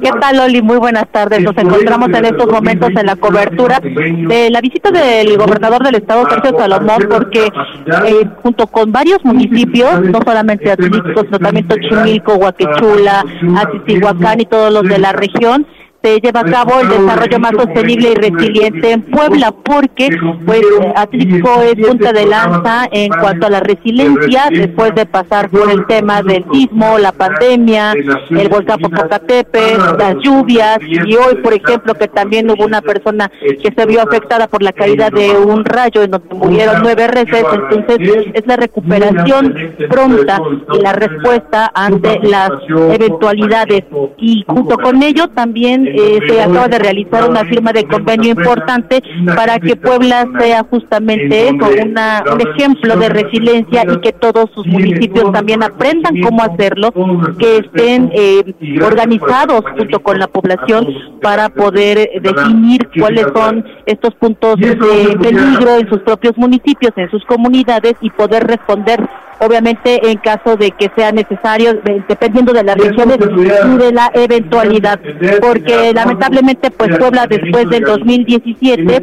¿Qué 0.01 0.09
tal, 0.22 0.38
Loli? 0.38 0.61
Muy 0.61 0.78
buenas 0.78 1.05
tardes. 1.11 1.41
Nos 1.41 1.57
encontramos 1.57 2.07
en 2.09 2.26
estos 2.26 2.47
momentos 2.47 2.89
en 2.97 3.05
la 3.05 3.17
cobertura 3.17 3.80
de 3.82 4.49
la 4.49 4.61
visita 4.61 4.89
del 4.89 5.38
gobernador 5.38 5.84
del 5.84 5.95
estado, 5.95 6.30
Sergio 6.30 6.57
Salomón, 6.57 7.07
porque 7.09 7.43
eh, 7.45 8.28
junto 8.41 8.67
con 8.67 8.91
varios 8.91 9.24
municipios, 9.26 10.01
no 10.01 10.19
solamente 10.26 10.72
Atlixco, 10.72 11.24
sino 11.26 11.39
también 11.39 11.67
Tochimilco, 11.67 12.36
Huaquechula, 12.36 13.26
Atitihuacán 13.57 14.39
y 14.39 14.45
todos 14.45 14.72
los 14.72 14.84
de 14.84 14.97
la 14.97 15.11
región, 15.11 15.67
se 16.04 16.20
lleva 16.20 16.39
a 16.39 16.45
cabo 16.45 16.80
el 16.82 16.89
desarrollo 16.89 17.39
más 17.39 17.52
sostenible 17.52 18.12
y 18.12 18.16
resiliente 18.16 18.91
en 18.91 19.02
Puebla, 19.04 19.52
porque 19.52 20.10
pues 20.45 20.62
Atlixco 20.95 21.62
es 21.62 21.88
punta 21.88 22.12
de 22.12 22.26
lanza 22.26 22.88
en 22.91 23.10
cuanto 23.10 23.47
a 23.47 23.49
la 23.49 23.60
resiliencia 23.60 24.45
después 24.49 24.95
de 24.95 25.06
pasar 25.06 25.49
por 25.49 25.70
el 25.70 25.86
tema 25.86 26.24
del 26.24 26.43
sismo, 26.52 26.97
la 26.97 27.12
pandemia, 27.12 27.93
el 27.93 28.49
volcán 28.49 28.80
Popocatépetl, 28.80 29.97
las 29.97 30.16
lluvias 30.22 30.80
y 30.82 31.16
hoy, 31.16 31.36
por 31.43 31.54
ejemplo, 31.54 31.93
que 31.93 32.08
también 32.08 32.49
hubo 32.49 32.66
una 32.66 32.82
persona 32.82 33.32
que 33.39 33.72
se 33.76 33.86
vio 33.86 34.02
afectada 34.02 34.47
por 34.47 34.64
la 34.64 34.74
caída 34.74 35.10
de 35.10 35.32
un 35.38 35.64
rayo 35.66 36.02
en 36.02 36.12
donde 36.12 36.34
murieron 36.34 36.82
nueve 36.82 37.08
reses, 37.08 37.45
entonces 37.72 38.28
es 38.34 38.47
la 38.47 38.56
recuperación 38.56 39.54
pronta 39.89 40.39
y 40.74 40.80
la 40.82 40.93
respuesta 40.93 41.72
ante 41.76 42.20
las 42.24 42.52
eventualidades. 42.91 43.84
Y 44.18 44.43
junto 44.47 44.78
con 44.78 45.04
ello 45.04 45.28
también 45.30 45.90
eh, 45.93 46.19
se 46.27 46.41
acaba 46.41 46.67
de 46.67 46.79
realizar 46.79 47.29
una 47.29 47.43
firma 47.45 47.71
de 47.71 47.85
convenio 47.85 48.31
importante 48.31 49.01
para 49.35 49.59
que 49.59 49.75
Puebla 49.75 50.27
sea 50.39 50.63
justamente 50.69 51.49
eso, 51.49 51.67
una, 51.85 52.23
un 52.33 52.41
ejemplo 52.41 52.95
de 52.97 53.09
resiliencia 53.09 53.83
y 53.91 53.99
que 53.99 54.13
todos 54.13 54.49
sus 54.53 54.65
municipios 54.67 55.31
también 55.31 55.63
aprendan 55.63 56.19
cómo 56.21 56.43
hacerlo, 56.43 56.91
que 57.37 57.57
estén 57.57 58.11
eh, 58.13 58.53
organizados 58.83 59.63
junto 59.77 59.99
con 60.01 60.19
la 60.19 60.27
población 60.27 60.87
para 61.21 61.49
poder 61.49 62.09
definir 62.21 62.89
cuáles 62.97 63.27
son 63.33 63.65
estos 63.85 64.13
puntos 64.15 64.57
de 64.57 64.75
peligro 65.21 65.77
en 65.77 65.89
sus 65.89 65.99
propios 65.99 66.37
municipios, 66.37 66.91
en 66.95 67.09
sus 67.09 67.23
comunidades 67.25 67.95
y 68.01 68.09
poder 68.09 68.45
responder 68.45 69.01
obviamente 69.41 70.09
en 70.09 70.17
caso 70.19 70.55
de 70.55 70.71
que 70.71 70.91
sea 70.95 71.11
necesario, 71.11 71.81
dependiendo 72.07 72.53
de 72.53 72.63
las 72.63 72.77
regiones 72.77 73.17
y 73.19 73.77
de 73.77 73.91
la 73.91 74.11
eventualidad, 74.13 74.99
porque 75.41 75.91
lamentablemente 75.93 76.69
pues 76.69 76.97
Puebla 76.97 77.25
después 77.27 77.69
del 77.69 77.83
2017 77.83 79.01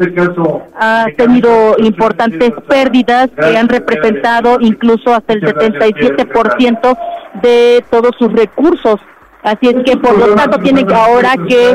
ha 0.78 1.07
tenido 1.16 1.76
importantes 1.78 2.53
pérdidas 2.68 3.28
que 3.36 3.57
han 3.57 3.68
representado 3.68 4.59
incluso 4.61 5.12
hasta 5.12 5.32
el 5.32 5.43
77% 5.43 6.99
de 7.43 7.84
todos 7.91 8.12
sus 8.18 8.32
recursos 8.32 9.01
Así 9.43 9.68
es 9.68 9.76
que, 9.84 9.97
por 9.97 10.18
lo 10.18 10.34
tanto, 10.34 10.59
tiene 10.59 10.84
ahora 10.93 11.34
que 11.49 11.74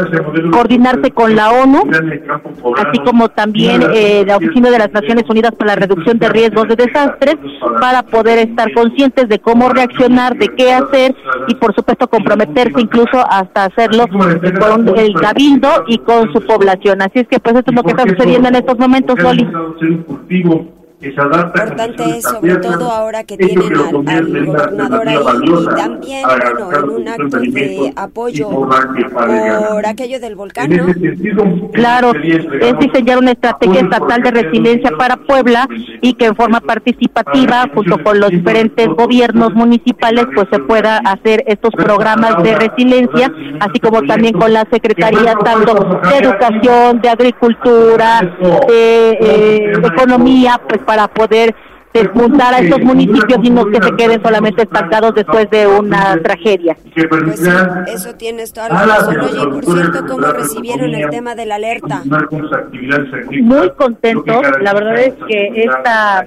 coordinarse 0.52 1.12
con 1.12 1.36
la 1.36 1.52
ONU, 1.52 1.84
así 2.78 3.00
como 3.06 3.30
también 3.30 3.82
eh, 3.94 4.24
la 4.28 4.38
Oficina 4.38 4.70
de 4.70 4.80
las 4.80 4.92
Naciones 4.92 5.24
Unidas 5.30 5.54
para 5.56 5.76
la 5.76 5.82
Reducción 5.82 6.20
de 6.20 6.30
Riesgos 6.30 6.68
de 6.68 6.76
Desastres, 6.76 7.38
para 7.80 8.04
poder 8.04 8.40
estar 8.40 8.72
conscientes 8.74 9.30
de 9.30 9.40
cómo 9.40 9.70
reaccionar, 9.70 10.38
de 10.38 10.50
qué 10.50 10.74
hacer 10.74 11.16
y, 11.48 11.56
por 11.56 11.74
supuesto, 11.74 12.08
comprometerse 12.08 12.82
incluso 12.82 13.24
hasta 13.30 13.66
hacerlo 13.66 14.08
con 14.08 14.98
el 14.98 15.14
cabildo 15.14 15.86
y 15.88 16.00
con 16.00 16.32
su 16.34 16.42
población. 16.46 17.02
Así 17.02 17.20
es 17.20 17.28
que, 17.28 17.40
pues, 17.40 17.56
esto 17.56 17.72
es 17.72 17.76
lo 17.76 17.84
que 17.84 17.92
está 17.92 18.04
sucediendo 18.04 18.50
en 18.50 18.56
estos 18.56 18.78
momentos, 18.78 19.18
Loli. 19.20 19.48
Importante 21.06 22.18
es, 22.18 22.24
sobre 22.24 22.56
todo 22.58 22.92
ahora 22.92 23.24
que 23.24 23.38
tienen 23.38 23.76
al, 23.76 23.92
gobernador 23.92 25.10
ahí 25.10 25.18
y 25.44 25.76
también, 25.76 26.24
bueno, 26.26 26.72
en 26.72 26.90
un 26.90 27.08
acto 27.08 27.40
de 27.40 27.94
apoyo 27.96 28.50
por 28.50 29.86
aquello 29.86 30.20
del 30.20 30.36
volcán, 30.36 30.70
¿no? 30.70 30.86
Claro, 31.74 32.14
es 32.16 32.80
diseñar 32.80 33.18
una 33.18 33.32
estrategia 33.32 33.82
estatal 33.82 34.22
de 34.22 34.32
resiliencia 34.32 34.92
para 34.98 35.18
Puebla 35.18 35.68
y 36.02 36.14
que 36.14 36.26
en 36.26 36.36
forma 36.36 36.62
participativa, 36.62 37.66
junto 37.74 38.02
con 38.02 38.20
los 38.20 38.30
diferentes 38.30 38.88
gobiernos 38.88 39.54
municipales, 39.54 40.26
pues 40.34 40.48
se 40.52 40.60
pueda 40.60 40.98
hacer 41.00 41.44
estos 41.48 41.72
programas 41.72 42.42
de 42.44 42.56
resiliencia, 42.56 43.32
así 43.60 43.80
como 43.80 44.04
también 44.04 44.34
con 44.34 44.54
la 44.54 44.66
Secretaría 44.72 45.34
tanto 45.36 45.74
de 45.74 46.18
Educación, 46.18 47.02
de 47.02 47.10
Agricultura, 47.10 48.22
de 48.68 49.10
eh, 49.20 49.74
Economía, 49.84 50.62
pues 50.68 50.82
para 50.84 50.93
poder 51.08 51.56
despuntar 51.94 52.54
a 52.54 52.60
estos 52.60 52.82
municipios 52.82 53.40
y 53.44 53.50
no 53.50 53.66
que 53.68 53.82
se 53.82 53.92
queden 53.96 54.22
solamente 54.22 54.64
estancados 54.64 55.14
después 55.16 55.50
de 55.50 55.68
una 55.68 56.18
tragedia. 56.22 56.76
Pues 57.10 57.40
sí, 57.40 57.50
eso 57.88 58.14
tienes 58.16 58.52
toda 58.54 58.70
la 58.70 58.86
razón. 58.86 59.20
Oye, 59.20 59.48
por 59.48 59.66
cierto, 59.66 60.06
¿cómo 60.08 60.28
recibieron 60.28 60.94
el 60.94 61.10
tema 61.10 61.36
de 61.36 61.46
la 61.46 61.56
alerta? 61.56 62.02
Muy 63.42 63.70
contentos. 63.72 64.42
La 64.62 64.74
verdad 64.74 65.00
es 65.00 65.14
que 65.28 65.64
esta, 65.64 66.26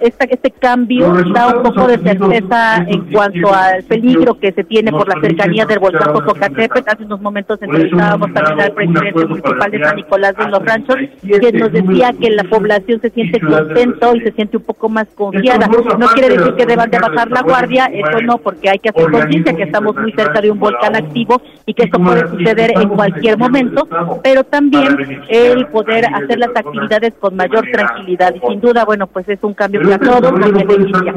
esta, 0.00 0.24
este 0.24 0.50
cambio 0.50 1.12
da 1.34 1.56
un 1.56 1.62
poco 1.62 1.86
de 1.86 1.98
certeza 1.98 2.76
en 2.86 3.12
cuanto 3.12 3.52
al 3.52 3.82
peligro 3.84 4.38
que 4.38 4.52
se 4.52 4.64
tiene 4.64 4.90
por 4.90 5.08
la 5.08 5.20
cercanía 5.20 5.66
del 5.66 5.78
volcán 5.78 6.12
Popocatépetl. 6.12 6.88
Hace 6.88 7.04
unos 7.04 7.20
momentos 7.20 7.60
entrevistábamos 7.60 8.32
también 8.32 8.60
al 8.60 8.72
presidente 8.72 9.26
municipal 9.26 9.70
de 9.70 9.84
San 9.84 9.96
Nicolás 9.96 10.36
de 10.36 10.48
los 10.48 10.64
Ranchos, 10.64 10.96
que 11.22 11.52
nos 11.52 11.72
decía 11.72 12.12
que 12.18 12.30
la 12.30 12.44
población 12.44 13.00
se 13.00 13.10
siente 13.10 13.40
contento 13.40 14.16
y 14.16 14.20
se 14.20 14.32
siente 14.32 14.56
un 14.56 14.62
poco 14.62 14.88
más 14.88 15.01
confiada. 15.14 15.66
No 15.66 16.06
quiere 16.08 16.36
decir 16.36 16.54
que 16.54 16.66
deban 16.66 16.90
de 16.90 16.98
bajar 16.98 17.30
la 17.30 17.42
guardia, 17.42 17.86
eso 17.86 18.20
no, 18.22 18.38
porque 18.38 18.70
hay 18.70 18.78
que 18.78 18.90
hacer 18.90 19.10
conciencia 19.10 19.54
que 19.54 19.62
estamos 19.64 19.96
muy 19.96 20.12
cerca 20.12 20.40
de 20.40 20.50
un 20.50 20.58
volcán 20.58 20.96
activo 20.96 21.40
y 21.66 21.74
que 21.74 21.84
esto 21.84 21.98
puede 21.98 22.28
suceder 22.28 22.72
en 22.76 22.88
cualquier 22.88 23.38
momento, 23.38 23.88
pero 24.22 24.44
también 24.44 24.96
el 25.28 25.66
poder 25.68 26.06
hacer 26.06 26.38
las 26.38 26.50
actividades 26.54 27.14
con 27.18 27.36
mayor 27.36 27.64
tranquilidad. 27.72 28.34
Y 28.34 28.40
sin 28.46 28.60
duda, 28.60 28.84
bueno, 28.84 29.06
pues 29.06 29.28
es 29.28 29.38
un 29.42 29.54
cambio 29.54 29.80
que 29.82 29.94
a 29.94 29.98
todos 29.98 30.32
nos 30.32 30.52
beneficia. 30.52 31.14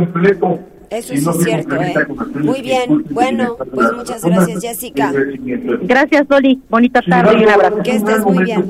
Eso 0.90 1.16
sí 1.16 1.30
es 1.30 1.44
cierto, 1.44 1.76
¿eh? 1.76 1.94
Muy 2.36 2.62
bien. 2.62 3.04
Bueno, 3.10 3.58
pues 3.58 3.94
muchas 3.94 4.24
gracias, 4.24 4.62
Jessica. 4.62 5.12
Gracias, 5.82 6.28
Dolly. 6.28 6.62
Bonita 6.70 7.02
tarde 7.02 7.40
y 7.40 7.44
un 7.44 7.50
abrazo. 7.50 7.82
Que 7.84 7.96
estés 7.96 8.24
muy 8.24 8.44
bien. 8.44 8.66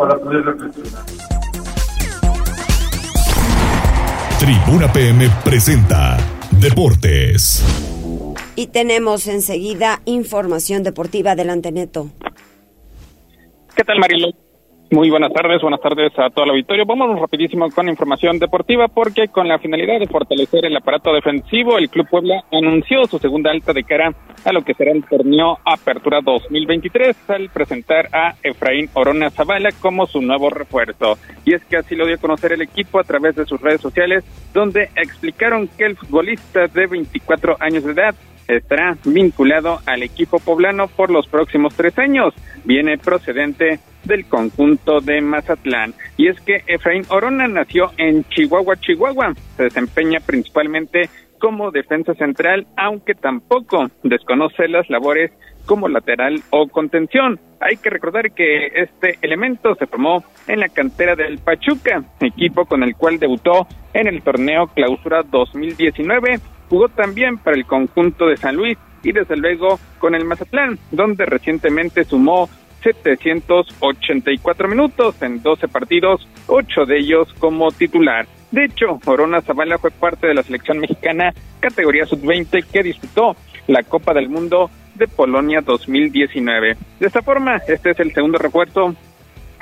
Tribuna 4.39 4.91
PM 4.91 5.29
presenta 5.45 6.17
Deportes. 6.51 7.63
Y 8.57 8.67
tenemos 8.67 9.27
enseguida 9.27 10.01
información 10.03 10.83
deportiva. 10.83 11.31
Adelante, 11.31 11.71
Neto. 11.71 12.09
¿Qué 13.75 13.83
tal, 13.85 13.97
Marilo? 13.97 14.44
Muy 14.91 15.09
buenas 15.09 15.33
tardes, 15.33 15.61
buenas 15.63 15.81
tardes 15.81 16.11
a 16.19 16.29
todo 16.29 16.45
el 16.45 16.51
auditorio. 16.51 16.85
Vamos 16.85 17.19
rapidísimo 17.19 17.67
con 17.71 17.89
información 17.89 18.37
deportiva 18.37 18.87
porque 18.87 19.27
con 19.29 19.47
la 19.47 19.57
finalidad 19.57 19.99
de 19.99 20.05
fortalecer 20.05 20.63
el 20.63 20.77
aparato 20.77 21.11
defensivo, 21.11 21.79
el 21.79 21.89
Club 21.89 22.07
Puebla 22.07 22.43
anunció 22.51 23.05
su 23.05 23.17
segunda 23.17 23.49
alta 23.49 23.73
de 23.73 23.83
cara 23.83 24.13
a 24.45 24.53
lo 24.53 24.63
que 24.63 24.75
será 24.75 24.91
el 24.91 25.03
torneo 25.03 25.57
Apertura 25.65 26.19
2023 26.23 27.29
al 27.31 27.49
presentar 27.49 28.09
a 28.13 28.35
Efraín 28.43 28.87
Orona 28.93 29.31
Zavala 29.31 29.71
como 29.71 30.05
su 30.05 30.21
nuevo 30.21 30.51
refuerzo. 30.51 31.17
Y 31.45 31.55
es 31.55 31.65
que 31.65 31.77
así 31.77 31.95
lo 31.95 32.05
dio 32.05 32.15
a 32.15 32.19
conocer 32.19 32.53
el 32.53 32.61
equipo 32.61 32.99
a 32.99 33.03
través 33.03 33.35
de 33.35 33.45
sus 33.45 33.59
redes 33.59 33.81
sociales, 33.81 34.23
donde 34.53 34.89
explicaron 34.95 35.67
que 35.67 35.85
el 35.85 35.97
futbolista 35.97 36.67
de 36.67 36.85
24 36.85 37.57
años 37.59 37.83
de 37.85 37.91
edad 37.91 38.15
estará 38.47 38.95
vinculado 39.03 39.79
al 39.87 40.03
equipo 40.03 40.37
poblano 40.37 40.87
por 40.87 41.09
los 41.09 41.27
próximos 41.27 41.73
tres 41.75 41.97
años. 41.97 42.35
Viene 42.63 42.99
procedente 42.99 43.79
del 44.05 44.25
conjunto 44.25 45.01
de 45.01 45.21
Mazatlán. 45.21 45.93
Y 46.17 46.27
es 46.27 46.39
que 46.41 46.63
Efraín 46.67 47.03
Orona 47.09 47.47
nació 47.47 47.91
en 47.97 48.23
Chihuahua, 48.25 48.75
Chihuahua. 48.77 49.33
Se 49.57 49.63
desempeña 49.63 50.19
principalmente 50.19 51.09
como 51.39 51.71
defensa 51.71 52.13
central, 52.15 52.65
aunque 52.77 53.13
tampoco 53.13 53.87
desconoce 54.03 54.67
las 54.67 54.89
labores 54.89 55.31
como 55.65 55.87
lateral 55.87 56.41
o 56.51 56.67
contención. 56.67 57.39
Hay 57.59 57.77
que 57.77 57.89
recordar 57.89 58.31
que 58.31 58.67
este 58.67 59.17
elemento 59.21 59.75
se 59.75 59.87
formó 59.87 60.23
en 60.47 60.59
la 60.59 60.69
cantera 60.69 61.15
del 61.15 61.39
Pachuca, 61.39 62.03
equipo 62.19 62.65
con 62.65 62.83
el 62.83 62.95
cual 62.95 63.19
debutó 63.19 63.67
en 63.93 64.07
el 64.07 64.21
torneo 64.21 64.67
Clausura 64.67 65.23
2019 65.23 66.39
Jugó 66.69 66.89
también 66.89 67.37
para 67.37 67.55
el 67.55 67.65
conjunto 67.65 68.27
de 68.27 68.37
San 68.37 68.55
Luis 68.55 68.77
y 69.03 69.11
desde 69.11 69.37
luego 69.37 69.79
con 69.99 70.15
el 70.15 70.25
Mazatlán, 70.25 70.79
donde 70.91 71.25
recientemente 71.25 72.03
sumó 72.05 72.49
784 72.93 74.67
minutos 74.67 75.19
en 75.23 75.41
12 75.41 75.67
partidos, 75.67 76.27
8 76.45 76.85
de 76.85 76.99
ellos 76.99 77.33
como 77.39 77.71
titular. 77.71 78.27
De 78.51 78.65
hecho, 78.65 78.99
Corona 79.03 79.41
Zavala 79.41 79.79
fue 79.79 79.89
parte 79.89 80.27
de 80.27 80.35
la 80.35 80.43
selección 80.43 80.77
mexicana 80.77 81.33
categoría 81.59 82.05
sub-20 82.05 82.63
que 82.71 82.83
disputó 82.83 83.35
la 83.65 83.81
Copa 83.81 84.13
del 84.13 84.29
Mundo 84.29 84.69
de 84.93 85.07
Polonia 85.07 85.61
2019. 85.61 86.77
De 86.99 87.07
esta 87.07 87.23
forma, 87.23 87.57
este 87.67 87.89
es 87.89 87.99
el 87.99 88.13
segundo 88.13 88.37
refuerzo 88.37 88.95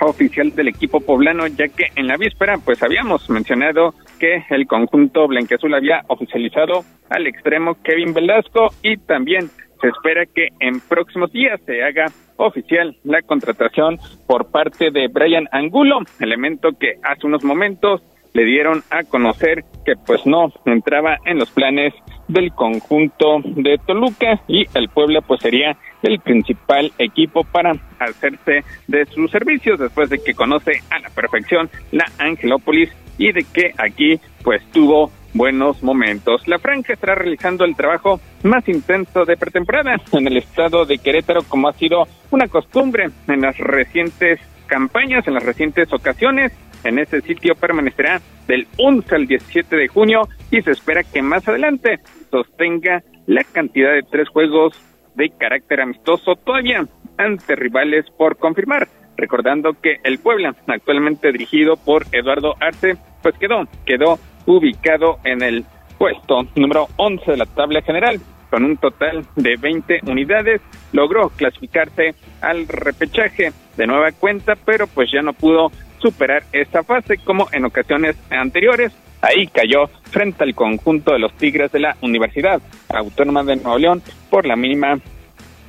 oficial 0.02 0.54
del 0.54 0.68
equipo 0.68 1.00
poblano, 1.00 1.48
ya 1.48 1.70
que 1.70 1.86
en 1.96 2.08
la 2.08 2.18
víspera 2.18 2.58
pues 2.58 2.84
habíamos 2.84 3.30
mencionado 3.30 3.94
que 4.20 4.44
el 4.50 4.68
conjunto 4.68 5.28
blanqueazul 5.30 5.74
había 5.74 6.02
oficializado 6.08 6.84
al 7.10 7.26
extremo 7.26 7.78
Kevin 7.84 8.14
Velasco 8.14 8.68
y 8.82 8.98
también 8.98 9.50
se 9.82 9.88
espera 9.88 10.26
que 10.26 10.50
en 10.60 10.82
próximos 10.82 11.32
días 11.32 11.60
se 11.66 11.84
haga 11.84 12.06
oficial 12.38 12.98
la 13.04 13.22
contratación 13.22 14.00
por 14.28 14.52
parte 14.52 14.92
de 14.92 15.08
Brian 15.08 15.48
Angulo, 15.52 16.00
elemento 16.20 16.70
que 16.80 16.96
hace 17.04 17.28
unos 17.28 17.44
momentos 17.44 18.02
le 18.34 18.46
dieron 18.46 18.84
a 18.90 19.04
conocer 19.04 19.64
que 19.86 19.94
pues 19.96 20.26
no 20.26 20.52
entraba 20.66 21.18
en 21.26 21.38
los 21.38 21.52
planes 21.52 21.94
del 22.28 22.52
conjunto 22.54 23.42
de 23.44 23.78
Toluca 23.86 24.42
y 24.48 24.66
el 24.74 24.90
Puebla 24.90 25.22
pues 25.22 25.42
sería 25.42 25.78
el 26.02 26.20
principal 26.20 26.92
equipo 26.98 27.44
para 27.44 27.74
hacerse 28.00 28.64
de 28.88 29.06
sus 29.06 29.30
servicios 29.30 29.80
después 29.80 30.10
de 30.10 30.20
que 30.20 30.34
conoce 30.34 30.82
a 30.90 31.00
la 31.00 31.10
perfección 31.10 31.70
la 31.92 32.06
Angelópolis 32.18 32.90
y 33.18 33.32
de 33.32 33.46
que 33.54 33.74
aquí 33.78 34.20
pues 34.44 34.64
tuvo 34.72 35.12
buenos 35.34 35.82
momentos. 35.84 36.48
La 36.48 36.60
franja 36.60 36.94
estará 36.94 37.16
realizando 37.16 37.66
el 37.66 37.76
trabajo 37.76 38.20
más 38.44 38.68
intenso 38.68 39.26
de 39.26 39.38
pretemporada 39.38 39.96
en 40.12 40.28
el 40.28 40.38
estado 40.38 40.86
de 40.86 40.98
Querétaro 40.98 41.42
como 41.48 41.68
ha 41.68 41.74
sido 41.74 42.08
una 42.32 42.48
costumbre 42.48 43.10
en 43.28 43.42
las 43.42 43.58
recientes 43.58 44.40
campañas, 44.68 45.28
en 45.28 45.34
las 45.34 45.44
recientes 45.44 45.92
ocasiones. 45.92 46.52
En 46.84 47.00
ese 47.00 47.22
sitio 47.22 47.56
permanecerá 47.56 48.22
del 48.48 48.68
11 48.78 49.16
al 49.16 49.28
17 49.28 49.76
de 49.76 49.88
junio 49.88 50.28
y 50.52 50.62
se 50.62 50.72
espera 50.72 51.04
que 51.04 51.22
más 51.22 51.48
adelante 51.48 52.00
sostenga 52.30 53.04
la 53.26 53.44
cantidad 53.44 53.94
de 53.94 54.04
tres 54.04 54.28
juegos 54.28 54.74
de 55.16 55.30
carácter 55.30 55.82
amistoso 55.82 56.36
todavía 56.36 56.86
ante 57.18 57.56
rivales 57.56 58.06
por 58.18 58.38
confirmar. 58.38 58.88
Recordando 59.16 59.80
que 59.80 59.98
el 60.04 60.18
Puebla, 60.18 60.56
actualmente 60.68 61.32
dirigido 61.32 61.78
por 61.78 62.04
Eduardo 62.12 62.56
Arce, 62.60 62.98
pues 63.22 63.38
quedó, 63.38 63.68
quedó 63.86 64.18
ubicado 64.46 65.20
en 65.24 65.42
el 65.42 65.66
puesto 65.98 66.44
número 66.56 66.88
11 66.98 67.32
de 67.32 67.38
la 67.38 67.46
tabla 67.46 67.82
general. 67.82 68.20
Con 68.50 68.66
un 68.66 68.78
total 68.78 69.26
de 69.36 69.56
20 69.56 70.02
unidades, 70.06 70.62
logró 70.92 71.30
clasificarse 71.30 72.14
al 72.42 72.68
repechaje 72.68 73.52
de 73.78 73.88
nueva 73.88 74.12
cuenta, 74.12 74.54
pero 74.64 74.86
pues 74.86 75.12
ya 75.12 75.22
no 75.22 75.34
pudo 75.34 75.72
superar 76.00 76.44
esta 76.52 76.84
fase 76.84 77.18
como 77.18 77.48
en 77.52 77.66
ocasiones 77.66 78.16
anteriores. 78.30 78.92
Ahí 79.22 79.48
cayó 79.48 79.88
frente 80.12 80.44
al 80.44 80.54
conjunto 80.54 81.14
de 81.14 81.20
los 81.20 81.34
Tigres 81.34 81.72
de 81.72 81.80
la 81.80 81.96
Universidad 82.02 82.62
Autónoma 82.90 83.44
de 83.44 83.56
Nuevo 83.56 83.78
León 83.80 84.04
por 84.30 84.46
la 84.46 84.56
mínima 84.56 85.00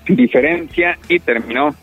diferencia 0.07 0.99
y 1.09 1.21
terminó 1.21 1.75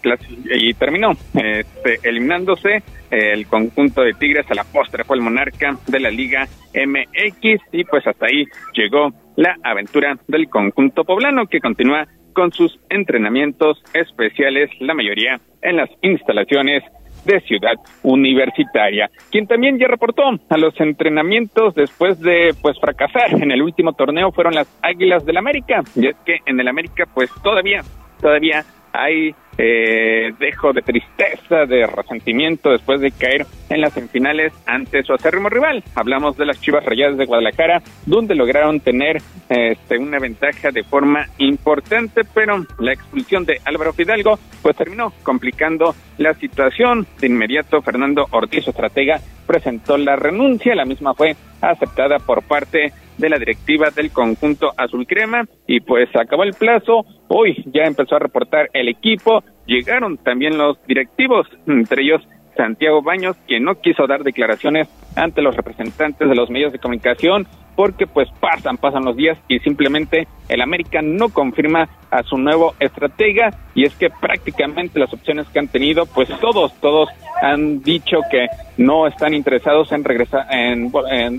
y 0.46 0.74
terminó 0.74 1.14
este, 1.34 2.00
eliminándose 2.04 2.84
el 3.12 3.46
conjunto 3.46 4.02
de 4.02 4.14
Tigres 4.14 4.50
a 4.50 4.56
la 4.56 4.64
postre 4.64 5.04
fue 5.04 5.18
el 5.18 5.22
monarca 5.22 5.78
de 5.88 6.00
la 6.00 6.10
Liga 6.10 6.48
MX 6.74 7.62
y 7.72 7.84
pues 7.84 8.08
hasta 8.08 8.26
ahí 8.26 8.46
llegó 8.74 9.12
la 9.36 9.58
aventura 9.64 10.18
del 10.28 10.50
conjunto 10.50 11.04
poblano 11.04 11.46
que 11.48 11.60
continúa 11.60 12.08
con 12.34 12.52
sus 12.52 12.80
entrenamientos 12.90 13.84
especiales 13.94 14.70
la 14.80 14.94
mayoría 14.94 15.40
en 15.62 15.76
las 15.76 15.90
instalaciones 16.02 16.84
de 17.26 17.40
Ciudad 17.42 17.76
Universitaria, 18.02 19.12
quien 19.30 19.46
también 19.46 19.78
ya 19.78 19.88
reportó 19.88 20.24
a 20.50 20.58
los 20.58 20.80
entrenamientos 20.80 21.76
después 21.76 22.20
de 22.20 22.56
pues 22.62 22.80
fracasar 22.80 23.34
en 23.34 23.52
el 23.52 23.62
último 23.62 23.94
torneo 23.94 24.32
fueron 24.32 24.56
las 24.56 24.68
Águilas 24.82 25.24
del 25.26 25.38
América, 25.38 25.84
y 25.96 26.08
es 26.08 26.16
que 26.26 26.40
en 26.48 26.60
el 26.60 26.68
América 26.68 27.06
pues 27.14 27.30
todavía 27.44 27.82
todavía 28.20 28.64
hay 28.94 29.36
eh, 29.58 30.32
dejo 30.40 30.74
de 30.74 30.82
tristeza, 30.82 31.66
de 31.66 31.86
resentimiento 31.88 32.72
después 32.72 33.02
de 33.02 33.12
caer 33.12 33.46
en 33.70 33.82
las 33.82 33.94
semifinales 33.94 34.54
ante 34.66 35.04
su 35.04 35.14
acérrimo 35.14 35.50
rival. 35.50 35.84
Hablamos 35.96 36.38
de 36.38 36.46
las 36.46 36.60
Chivas 36.62 36.86
Rayadas 36.86 37.18
de 37.18 37.26
Guadalajara, 37.26 37.82
donde 38.06 38.36
lograron 38.36 38.80
tener 38.80 39.22
este, 39.50 39.98
una 39.98 40.20
ventaja 40.20 40.72
de 40.72 40.84
forma 40.84 41.28
importante, 41.38 42.22
pero 42.34 42.66
la 42.80 42.94
expulsión 42.94 43.46
de 43.46 43.60
Álvaro 43.66 43.94
Fidalgo 43.94 44.40
pues 44.62 44.76
terminó 44.76 45.14
complicando 45.24 45.96
la 46.18 46.34
situación. 46.36 47.08
De 47.20 47.28
inmediato, 47.28 47.82
Fernando 47.82 48.28
Ortiz, 48.32 48.68
estratega, 48.68 49.20
presentó 49.46 49.98
la 49.98 50.16
renuncia. 50.16 50.76
La 50.76 50.86
misma 50.86 51.14
fue 51.14 51.36
aceptada 51.62 52.20
por 52.20 52.44
parte 52.44 52.94
de 53.22 53.30
la 53.30 53.40
directiva 53.40 53.90
del 53.92 54.12
conjunto 54.12 54.74
azul 54.76 55.08
crema 55.08 55.46
y 55.68 55.80
pues 55.80 56.10
acabó 56.16 56.44
el 56.44 56.54
plazo. 56.54 57.06
Hoy 57.30 57.64
ya 57.68 57.84
empezó 57.84 58.16
a 58.16 58.20
reportar 58.20 58.70
el 58.74 58.90
equipo. 58.90 59.44
Llegaron 59.66 60.18
también 60.18 60.58
los 60.58 60.78
directivos, 60.86 61.48
entre 61.68 62.04
ellos 62.04 62.22
Santiago 62.56 63.02
Baños, 63.02 63.36
quien 63.48 63.64
no 63.64 63.76
quiso 63.76 64.08
dar 64.08 64.24
declaraciones 64.24 64.88
ante 65.16 65.42
los 65.42 65.56
representantes 65.56 66.28
de 66.28 66.36
los 66.36 66.50
medios 66.50 66.72
de 66.72 66.80
comunicación 66.80 67.48
porque 67.76 68.06
pues 68.06 68.30
pasan, 68.40 68.78
pasan 68.78 69.06
los 69.06 69.16
días 69.16 69.38
y 69.48 69.60
simplemente 69.60 70.28
el 70.50 70.62
América 70.62 71.02
no 71.02 71.30
confirma 71.30 71.90
a 72.10 72.24
su 72.24 72.38
nuevo 72.38 72.76
estratega. 72.80 73.52
Y 73.74 73.86
es 73.86 73.96
que 73.96 74.10
prácticamente 74.10 75.00
las 75.00 75.14
opciones 75.14 75.48
que 75.48 75.60
han 75.60 75.68
tenido, 75.68 76.06
pues 76.06 76.30
todos, 76.40 76.74
todos 76.82 77.10
han 77.42 77.82
dicho 77.82 78.18
que 78.30 78.48
no 78.78 79.08
están 79.08 79.34
interesados 79.34 79.92
en 79.92 80.04
regresar, 80.04 80.46
en, 80.52 80.92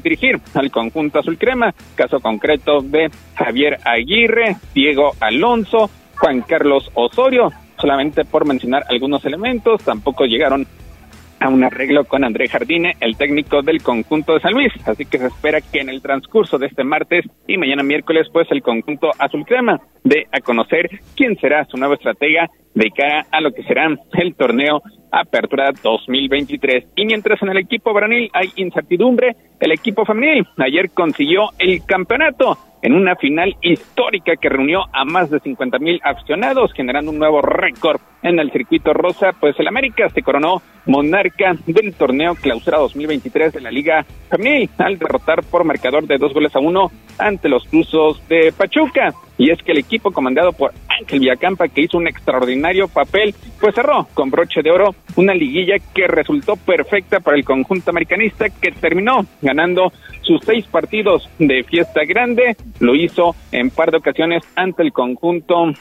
dirigir 0.03 0.41
al 0.55 0.71
conjunto 0.71 1.21
azul 1.21 1.39
crema, 1.39 1.75
caso 1.95 2.21
concreto 2.21 2.81
de 2.81 3.11
Javier 3.37 3.79
Aguirre, 3.85 4.57
Diego 4.75 5.13
Alonso, 5.21 5.91
Juan 6.17 6.41
Carlos 6.43 6.91
Osorio, 6.95 7.53
solamente 7.79 8.25
por 8.25 8.47
mencionar 8.47 8.85
algunos 8.89 9.25
elementos, 9.25 9.83
tampoco 9.83 10.25
llegaron 10.25 10.67
a 11.43 11.49
un 11.49 11.65
arreglo 11.65 12.05
con 12.05 12.23
André 12.23 12.49
Jardine, 12.49 12.95
el 13.01 13.17
técnico 13.17 13.63
del 13.63 13.83
conjunto 13.83 14.35
de 14.35 14.41
San 14.41 14.53
Luis. 14.53 14.73
Así 14.87 15.05
que 15.05 15.19
se 15.19 15.27
espera 15.27 15.61
que 15.61 15.81
en 15.81 15.89
el 15.89 16.01
transcurso 16.01 16.57
de 16.57 16.67
este 16.67 16.85
martes 16.85 17.25
y 17.49 17.57
mañana 17.59 17.83
miércoles, 17.83 18.29
pues 18.33 18.47
el 18.53 18.63
conjunto 18.63 19.11
azul 19.19 19.45
crema 19.45 19.81
dé 20.05 20.27
a 20.31 20.41
conocer 20.41 20.89
quién 21.17 21.37
será 21.37 21.65
su 21.65 21.77
nuevo 21.77 21.95
estratega 21.95 22.49
de 22.75 22.91
cara 22.91 23.27
a 23.33 23.41
lo 23.41 23.53
que 23.53 23.65
será 23.65 23.89
el 24.13 24.35
torneo 24.37 24.83
Apertura 25.11 25.73
2023. 25.83 26.85
Y 26.95 27.07
mientras 27.07 27.43
en 27.43 27.49
el 27.49 27.59
equipo 27.59 27.93
varonil 27.93 28.31
hay 28.33 28.51
incertidumbre, 28.57 29.35
el 29.59 29.73
equipo 29.73 30.05
femenil 30.05 30.47
ayer 30.59 30.91
consiguió 30.91 31.51
el 31.59 31.85
campeonato 31.85 32.57
en 32.83 32.95
una 32.95 33.15
final 33.17 33.57
histórica 33.63 34.37
que 34.37 34.49
reunió 34.49 34.83
a 34.93 35.05
más 35.05 35.31
de 35.31 35.41
50 35.41 35.79
mil 35.79 36.01
aficionados, 36.03 36.73
generando 36.75 37.13
un 37.13 37.19
nuevo 37.19 37.41
récord 37.41 38.01
en 38.23 38.39
el 38.39 38.51
circuito 38.51 38.93
rosa, 38.93 39.33
pues 39.39 39.59
el 39.59 39.69
América 39.69 40.09
se 40.11 40.23
coronó 40.23 40.63
monarca 40.87 41.55
del 41.67 41.95
torneo 41.95 42.35
clausura 42.35 42.79
2023 42.79 43.53
de 43.53 43.61
la 43.61 43.71
Liga 43.71 44.05
Femenil 44.31 44.69
al 44.79 44.99
derrotar 44.99 45.45
por 45.45 45.65
marcador 45.65 46.07
de 46.07 46.19
dos 46.19 46.35
goles 46.35 46.55
a 46.57 46.61
uno 46.61 46.91
ante 47.19 47.49
los 47.49 47.65
Cruzos 47.65 48.21
de 48.29 48.53
Pachuca. 48.53 49.15
Y 49.43 49.51
es 49.51 49.61
que 49.61 49.73
el 49.73 49.79
equipo 49.79 50.13
comandado 50.13 50.53
por 50.53 50.73
Ángel 51.01 51.19
Villacampa, 51.19 51.67
que 51.67 51.81
hizo 51.81 51.99
un 51.99 52.07
extraordinario 52.07 52.87
papel, 52.87 53.35
pues 53.61 53.75
cerró 53.75 54.07
con 54.15 54.31
broche 54.31 54.63
de 54.63 54.71
oro 54.71 54.95
una 55.17 55.35
liguilla 55.35 55.75
que 55.93 56.07
resultó 56.07 56.55
perfecta 56.55 57.19
para 57.19 57.37
el 57.37 57.45
conjunto 57.45 57.91
americanista, 57.91 58.49
que 58.51 58.71
terminó 58.71 59.27
ganando 59.41 59.93
sus 60.21 60.43
seis 60.45 60.65
partidos 60.67 61.29
de 61.41 61.65
fiesta 61.65 62.05
grande. 62.05 62.55
Lo 62.79 62.95
hizo 62.95 63.35
en 63.51 63.71
par 63.71 63.91
de 63.91 63.97
ocasiones 63.97 64.45
ante 64.55 64.85
el 64.85 64.93
conjunto 64.93 65.73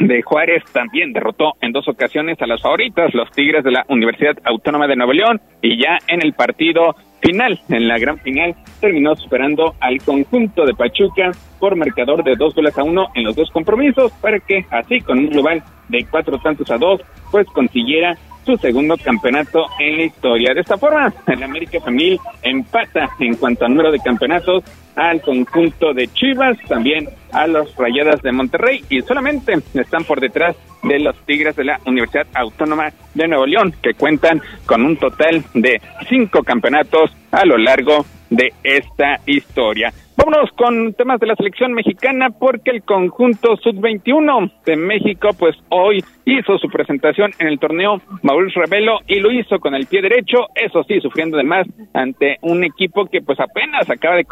de 0.00 0.22
Juárez 0.22 0.64
también 0.72 1.12
derrotó 1.12 1.52
en 1.60 1.72
dos 1.72 1.86
ocasiones 1.86 2.40
a 2.40 2.46
las 2.46 2.62
favoritas, 2.62 3.14
los 3.14 3.30
Tigres 3.30 3.62
de 3.62 3.70
la 3.70 3.84
Universidad 3.88 4.36
Autónoma 4.44 4.86
de 4.86 4.96
Nuevo 4.96 5.12
León, 5.12 5.40
y 5.62 5.80
ya 5.80 5.98
en 6.08 6.22
el 6.22 6.32
partido 6.32 6.96
final, 7.20 7.60
en 7.68 7.86
la 7.86 7.98
gran 7.98 8.18
final, 8.18 8.54
terminó 8.80 9.14
superando 9.14 9.74
al 9.78 9.98
conjunto 9.98 10.64
de 10.64 10.74
Pachuca 10.74 11.32
por 11.58 11.76
marcador 11.76 12.24
de 12.24 12.34
dos 12.34 12.54
goles 12.54 12.76
a 12.78 12.82
uno 12.82 13.08
en 13.14 13.24
los 13.24 13.36
dos 13.36 13.50
compromisos, 13.50 14.10
para 14.22 14.40
que 14.40 14.64
así 14.70 15.00
con 15.00 15.18
un 15.18 15.28
global 15.28 15.62
de 15.88 16.06
cuatro 16.10 16.38
tantos 16.38 16.70
a 16.70 16.78
dos, 16.78 17.02
pues 17.30 17.46
consiguiera 17.48 18.16
su 18.46 18.56
segundo 18.56 18.96
campeonato 18.96 19.66
en 19.78 19.98
la 19.98 20.02
historia. 20.04 20.54
De 20.54 20.60
esta 20.60 20.78
forma, 20.78 21.12
el 21.26 21.42
América 21.42 21.78
Femenil 21.80 22.18
empata 22.42 23.10
en 23.20 23.34
cuanto 23.34 23.66
al 23.66 23.72
número 23.72 23.92
de 23.92 23.98
campeonatos 23.98 24.64
al 24.96 25.20
conjunto 25.20 25.92
de 25.94 26.08
Chivas, 26.08 26.58
también 26.68 27.08
a 27.32 27.46
los 27.46 27.74
Rayadas 27.76 28.22
de 28.22 28.32
Monterrey 28.32 28.84
y 28.88 29.00
solamente 29.02 29.54
están 29.74 30.04
por 30.04 30.20
detrás 30.20 30.56
de 30.82 30.98
los 30.98 31.16
Tigres 31.26 31.56
de 31.56 31.64
la 31.64 31.80
Universidad 31.86 32.26
Autónoma 32.34 32.92
de 33.14 33.28
Nuevo 33.28 33.46
León, 33.46 33.74
que 33.82 33.94
cuentan 33.94 34.40
con 34.66 34.84
un 34.84 34.96
total 34.96 35.44
de 35.54 35.80
cinco 36.08 36.42
campeonatos 36.42 37.10
a 37.30 37.44
lo 37.44 37.58
largo 37.58 38.04
de 38.30 38.52
esta 38.62 39.20
historia. 39.26 39.92
Vámonos 40.16 40.50
con 40.52 40.92
temas 40.92 41.18
de 41.18 41.26
la 41.26 41.34
selección 41.34 41.72
mexicana 41.72 42.28
porque 42.28 42.72
el 42.72 42.82
conjunto 42.82 43.56
sub-21 43.56 44.52
de 44.66 44.76
México 44.76 45.30
pues 45.38 45.56
hoy 45.70 46.04
hizo 46.26 46.58
su 46.58 46.68
presentación 46.68 47.30
en 47.38 47.48
el 47.48 47.58
torneo 47.58 48.02
Mauricio 48.22 48.60
Revelo 48.60 48.98
y 49.06 49.20
lo 49.20 49.30
hizo 49.32 49.58
con 49.60 49.74
el 49.74 49.86
pie 49.86 50.02
derecho, 50.02 50.48
eso 50.54 50.84
sí, 50.84 51.00
sufriendo 51.00 51.38
además 51.38 51.66
ante 51.94 52.36
un 52.42 52.64
equipo 52.64 53.06
que 53.06 53.22
pues 53.22 53.40
apenas 53.40 53.88
acaba 53.88 54.16
de 54.16 54.26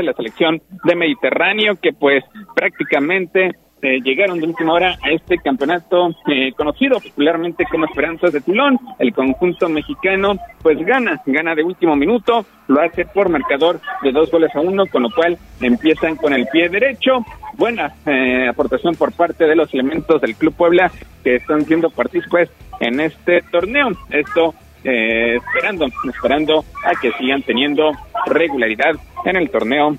la 0.00 0.14
selección 0.14 0.62
de 0.84 0.94
Mediterráneo 0.94 1.76
que 1.76 1.92
pues 1.92 2.24
prácticamente 2.54 3.50
eh, 3.84 4.00
llegaron 4.00 4.38
de 4.38 4.46
última 4.46 4.74
hora 4.74 4.96
a 5.02 5.10
este 5.10 5.38
campeonato 5.38 6.14
eh, 6.28 6.52
conocido 6.56 7.00
popularmente 7.00 7.64
como 7.68 7.84
Esperanzas 7.84 8.32
de 8.32 8.40
Tulón. 8.40 8.78
El 9.00 9.12
conjunto 9.12 9.68
mexicano 9.68 10.36
pues 10.62 10.78
gana, 10.86 11.20
gana 11.26 11.56
de 11.56 11.64
último 11.64 11.96
minuto, 11.96 12.46
lo 12.68 12.80
hace 12.80 13.04
por 13.06 13.28
marcador 13.28 13.80
de 14.04 14.12
dos 14.12 14.30
goles 14.30 14.54
a 14.54 14.60
uno, 14.60 14.86
con 14.86 15.02
lo 15.02 15.10
cual 15.10 15.36
empiezan 15.60 16.14
con 16.14 16.32
el 16.32 16.46
pie 16.46 16.68
derecho. 16.68 17.24
Buena 17.54 17.92
eh, 18.06 18.46
aportación 18.48 18.94
por 18.94 19.12
parte 19.12 19.46
de 19.46 19.56
los 19.56 19.74
elementos 19.74 20.20
del 20.20 20.36
Club 20.36 20.54
Puebla 20.54 20.90
que 21.24 21.36
están 21.36 21.64
siendo 21.64 21.90
partícipes 21.90 22.50
en 22.78 23.00
este 23.00 23.42
torneo. 23.50 23.90
Esto 24.10 24.54
esperando, 24.84 25.86
esperando 26.08 26.64
a 26.84 27.00
que 27.00 27.12
sigan 27.12 27.42
teniendo 27.42 27.92
regularidad 28.26 28.94
en 29.24 29.36
el 29.36 29.50
torneo 29.50 29.96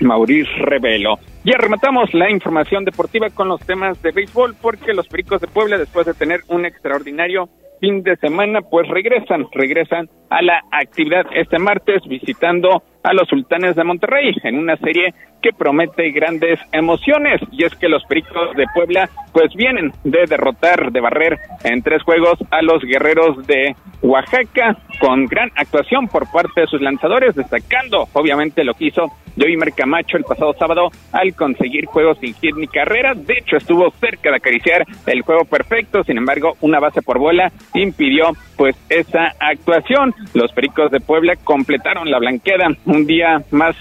Maurice 0.00 0.50
Revelo. 0.58 1.18
Ya 1.44 1.58
rematamos 1.58 2.12
la 2.12 2.30
información 2.30 2.84
deportiva 2.84 3.30
con 3.30 3.48
los 3.48 3.60
temas 3.60 4.00
de 4.02 4.10
béisbol 4.10 4.56
porque 4.60 4.92
los 4.94 5.08
Pericos 5.08 5.40
de 5.40 5.46
Puebla, 5.46 5.78
después 5.78 6.06
de 6.06 6.14
tener 6.14 6.40
un 6.48 6.66
extraordinario 6.66 7.48
fin 7.80 8.02
de 8.02 8.16
semana, 8.16 8.62
pues 8.62 8.88
regresan, 8.88 9.46
regresan 9.52 10.08
a 10.30 10.42
la 10.42 10.62
actividad 10.72 11.26
este 11.34 11.58
martes 11.58 12.02
visitando 12.08 12.82
a 13.06 13.14
los 13.14 13.28
Sultanes 13.28 13.76
de 13.76 13.84
Monterrey 13.84 14.34
en 14.42 14.58
una 14.58 14.76
serie 14.76 15.14
que 15.40 15.52
promete 15.52 16.10
grandes 16.10 16.58
emociones 16.72 17.40
y 17.52 17.64
es 17.64 17.74
que 17.76 17.88
los 17.88 18.02
Pericos 18.04 18.56
de 18.56 18.66
Puebla 18.74 19.08
pues 19.32 19.54
vienen 19.54 19.92
de 20.02 20.24
derrotar, 20.28 20.90
de 20.90 21.00
barrer 21.00 21.38
en 21.62 21.82
tres 21.82 22.02
juegos 22.02 22.38
a 22.50 22.62
los 22.62 22.82
Guerreros 22.82 23.46
de 23.46 23.76
Oaxaca 24.02 24.76
con 24.98 25.26
gran 25.26 25.50
actuación 25.54 26.08
por 26.08 26.30
parte 26.32 26.62
de 26.62 26.66
sus 26.66 26.80
lanzadores, 26.80 27.36
destacando 27.36 28.08
obviamente 28.12 28.64
lo 28.64 28.74
que 28.74 28.86
hizo 28.86 29.12
Joey 29.38 29.56
Camacho 29.76 30.16
el 30.16 30.24
pasado 30.24 30.54
sábado 30.58 30.90
al 31.12 31.34
conseguir 31.34 31.84
juegos 31.86 32.18
sin 32.18 32.34
hit 32.34 32.56
ni 32.56 32.66
carrera. 32.66 33.14
De 33.14 33.34
hecho, 33.34 33.56
estuvo 33.56 33.90
cerca 34.00 34.30
de 34.30 34.36
acariciar 34.36 34.86
el 35.06 35.22
juego 35.22 35.44
perfecto, 35.44 36.02
sin 36.04 36.16
embargo, 36.16 36.56
una 36.60 36.80
base 36.80 37.02
por 37.02 37.18
bola 37.18 37.52
impidió 37.74 38.32
pues 38.56 38.74
esa 38.88 39.32
actuación. 39.38 40.14
Los 40.34 40.52
Pericos 40.52 40.90
de 40.90 41.00
Puebla 41.00 41.34
completaron 41.36 42.10
la 42.10 42.18
blanqueada 42.18 42.68
un 42.96 43.06
día 43.06 43.44
más 43.50 43.76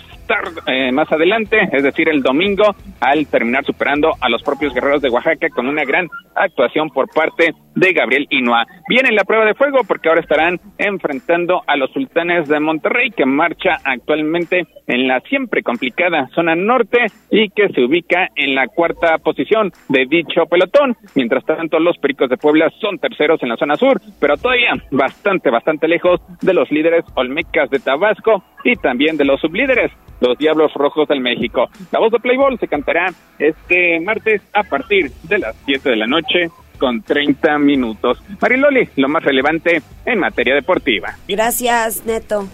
eh, 0.68 0.92
más 0.92 1.12
adelante, 1.12 1.58
es 1.72 1.84
decir, 1.84 2.10
el 2.10 2.22
domingo, 2.22 2.76
al 3.00 3.28
terminar 3.28 3.64
superando 3.66 4.14
a 4.20 4.30
los 4.30 4.44
propios 4.44 4.74
guerreros 4.74 5.02
de 5.02 5.10
Oaxaca 5.10 5.50
con 5.50 5.68
una 5.68 5.84
gran 5.84 6.08
actuación 6.36 6.90
por 6.90 7.08
parte 7.10 7.54
de 7.76 7.94
Gabriel 7.94 8.28
Inua. 8.30 8.66
Viene 8.88 9.12
la 9.12 9.24
prueba 9.24 9.46
de 9.46 9.54
fuego 9.54 9.80
porque 9.88 10.10
ahora 10.10 10.22
estarán 10.22 10.60
enfrentando 10.78 11.62
a 11.68 11.76
los 11.76 11.92
sultanes 11.92 12.48
de 12.48 12.60
Monterrey, 12.60 13.12
que 13.12 13.26
marcha 13.26 13.80
actualmente 13.84 14.66
en 14.88 15.08
la 15.08 15.20
siempre 15.22 15.64
complicada 15.64 16.30
zona 16.34 16.56
norte 16.56 17.06
y 17.30 17.50
que 17.50 17.70
se 17.70 17.84
ubica 17.84 18.30
en 18.36 18.56
la 18.56 18.68
cuarta 18.68 19.18
posición 19.18 19.72
de 19.90 20.06
dicho 20.06 20.46
pelotón. 20.46 20.96
Mientras 21.16 21.46
tanto, 21.46 21.80
los 21.80 21.98
Pericos 21.98 22.30
de 22.30 22.38
Puebla 22.38 22.72
son 22.80 22.98
terceros 23.00 23.42
en 23.44 23.50
la 23.50 23.58
zona 23.58 23.76
sur, 23.76 24.00
pero 24.20 24.38
todavía 24.38 24.74
bastante, 24.92 25.50
bastante 25.50 25.88
lejos 25.88 26.22
de 26.42 26.54
los 26.54 26.72
líderes 26.72 27.04
Olmecas 27.16 27.70
de 27.70 27.80
Tabasco 27.80 28.44
y 28.64 28.76
también 28.76 29.18
de 29.18 29.26
los 29.26 29.40
sublíderes, 29.42 29.92
los 30.20 30.38
Diablos 30.38 30.74
Rojos 30.74 31.08
del 31.08 31.22
México. 31.22 31.70
La 31.92 32.00
voz 32.00 32.12
de 32.12 32.20
Playboy 32.20 32.58
se 32.58 32.68
cantará 32.68 33.14
este 33.40 34.00
martes 34.00 34.42
a 34.54 34.64
partir 34.64 35.12
de 35.24 35.40
las 35.40 35.56
7 35.66 35.90
de 35.90 35.96
la 35.96 36.08
noche 36.08 36.50
con 36.80 37.02
30 37.02 37.58
minutos. 37.60 38.22
Mariloli, 38.42 38.90
lo 38.98 39.08
más 39.08 39.24
relevante 39.24 39.82
en 40.06 40.20
materia 40.20 40.56
deportiva. 40.56 41.16
Gracias, 41.28 42.06
Neto. 42.06 42.48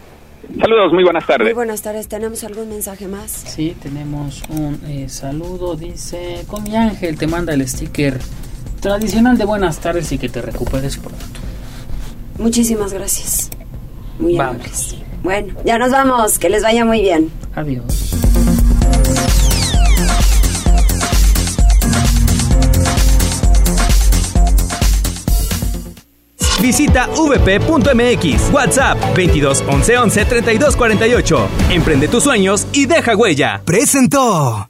Saludos, 0.59 0.91
muy 0.91 1.03
buenas 1.03 1.25
tardes. 1.25 1.45
Muy 1.45 1.53
buenas 1.53 1.81
tardes. 1.81 2.07
¿Tenemos 2.07 2.43
algún 2.43 2.69
mensaje 2.69 3.07
más? 3.07 3.31
Sí, 3.31 3.75
tenemos 3.81 4.43
un 4.49 4.79
eh, 4.87 5.07
saludo. 5.07 5.75
Dice, 5.75 6.43
con 6.47 6.63
mi 6.63 6.75
ángel 6.75 7.17
te 7.17 7.27
manda 7.27 7.53
el 7.53 7.67
sticker 7.67 8.19
tradicional 8.81 9.37
de 9.37 9.45
buenas 9.45 9.79
tardes 9.79 10.11
y 10.11 10.17
que 10.17 10.29
te 10.29 10.41
recuperes 10.41 10.97
pronto. 10.97 11.25
Muchísimas 12.37 12.91
gracias. 12.91 13.51
Muy 14.19 14.37
amables. 14.37 14.97
Bueno, 15.23 15.53
ya 15.63 15.77
nos 15.77 15.91
vamos. 15.91 16.39
Que 16.39 16.49
les 16.49 16.63
vaya 16.63 16.85
muy 16.85 17.01
bien. 17.01 17.31
Adiós. 17.55 18.11
Visita 26.61 27.07
vp.mx, 27.07 28.51
WhatsApp 28.53 28.97
22 29.15 29.63
11 29.67 29.97
11 29.97 30.25
32 30.25 30.75
48. 30.75 31.49
Emprende 31.71 32.07
tus 32.07 32.23
sueños 32.23 32.67
y 32.71 32.85
deja 32.85 33.15
huella. 33.15 33.61
Presentó. 33.65 34.69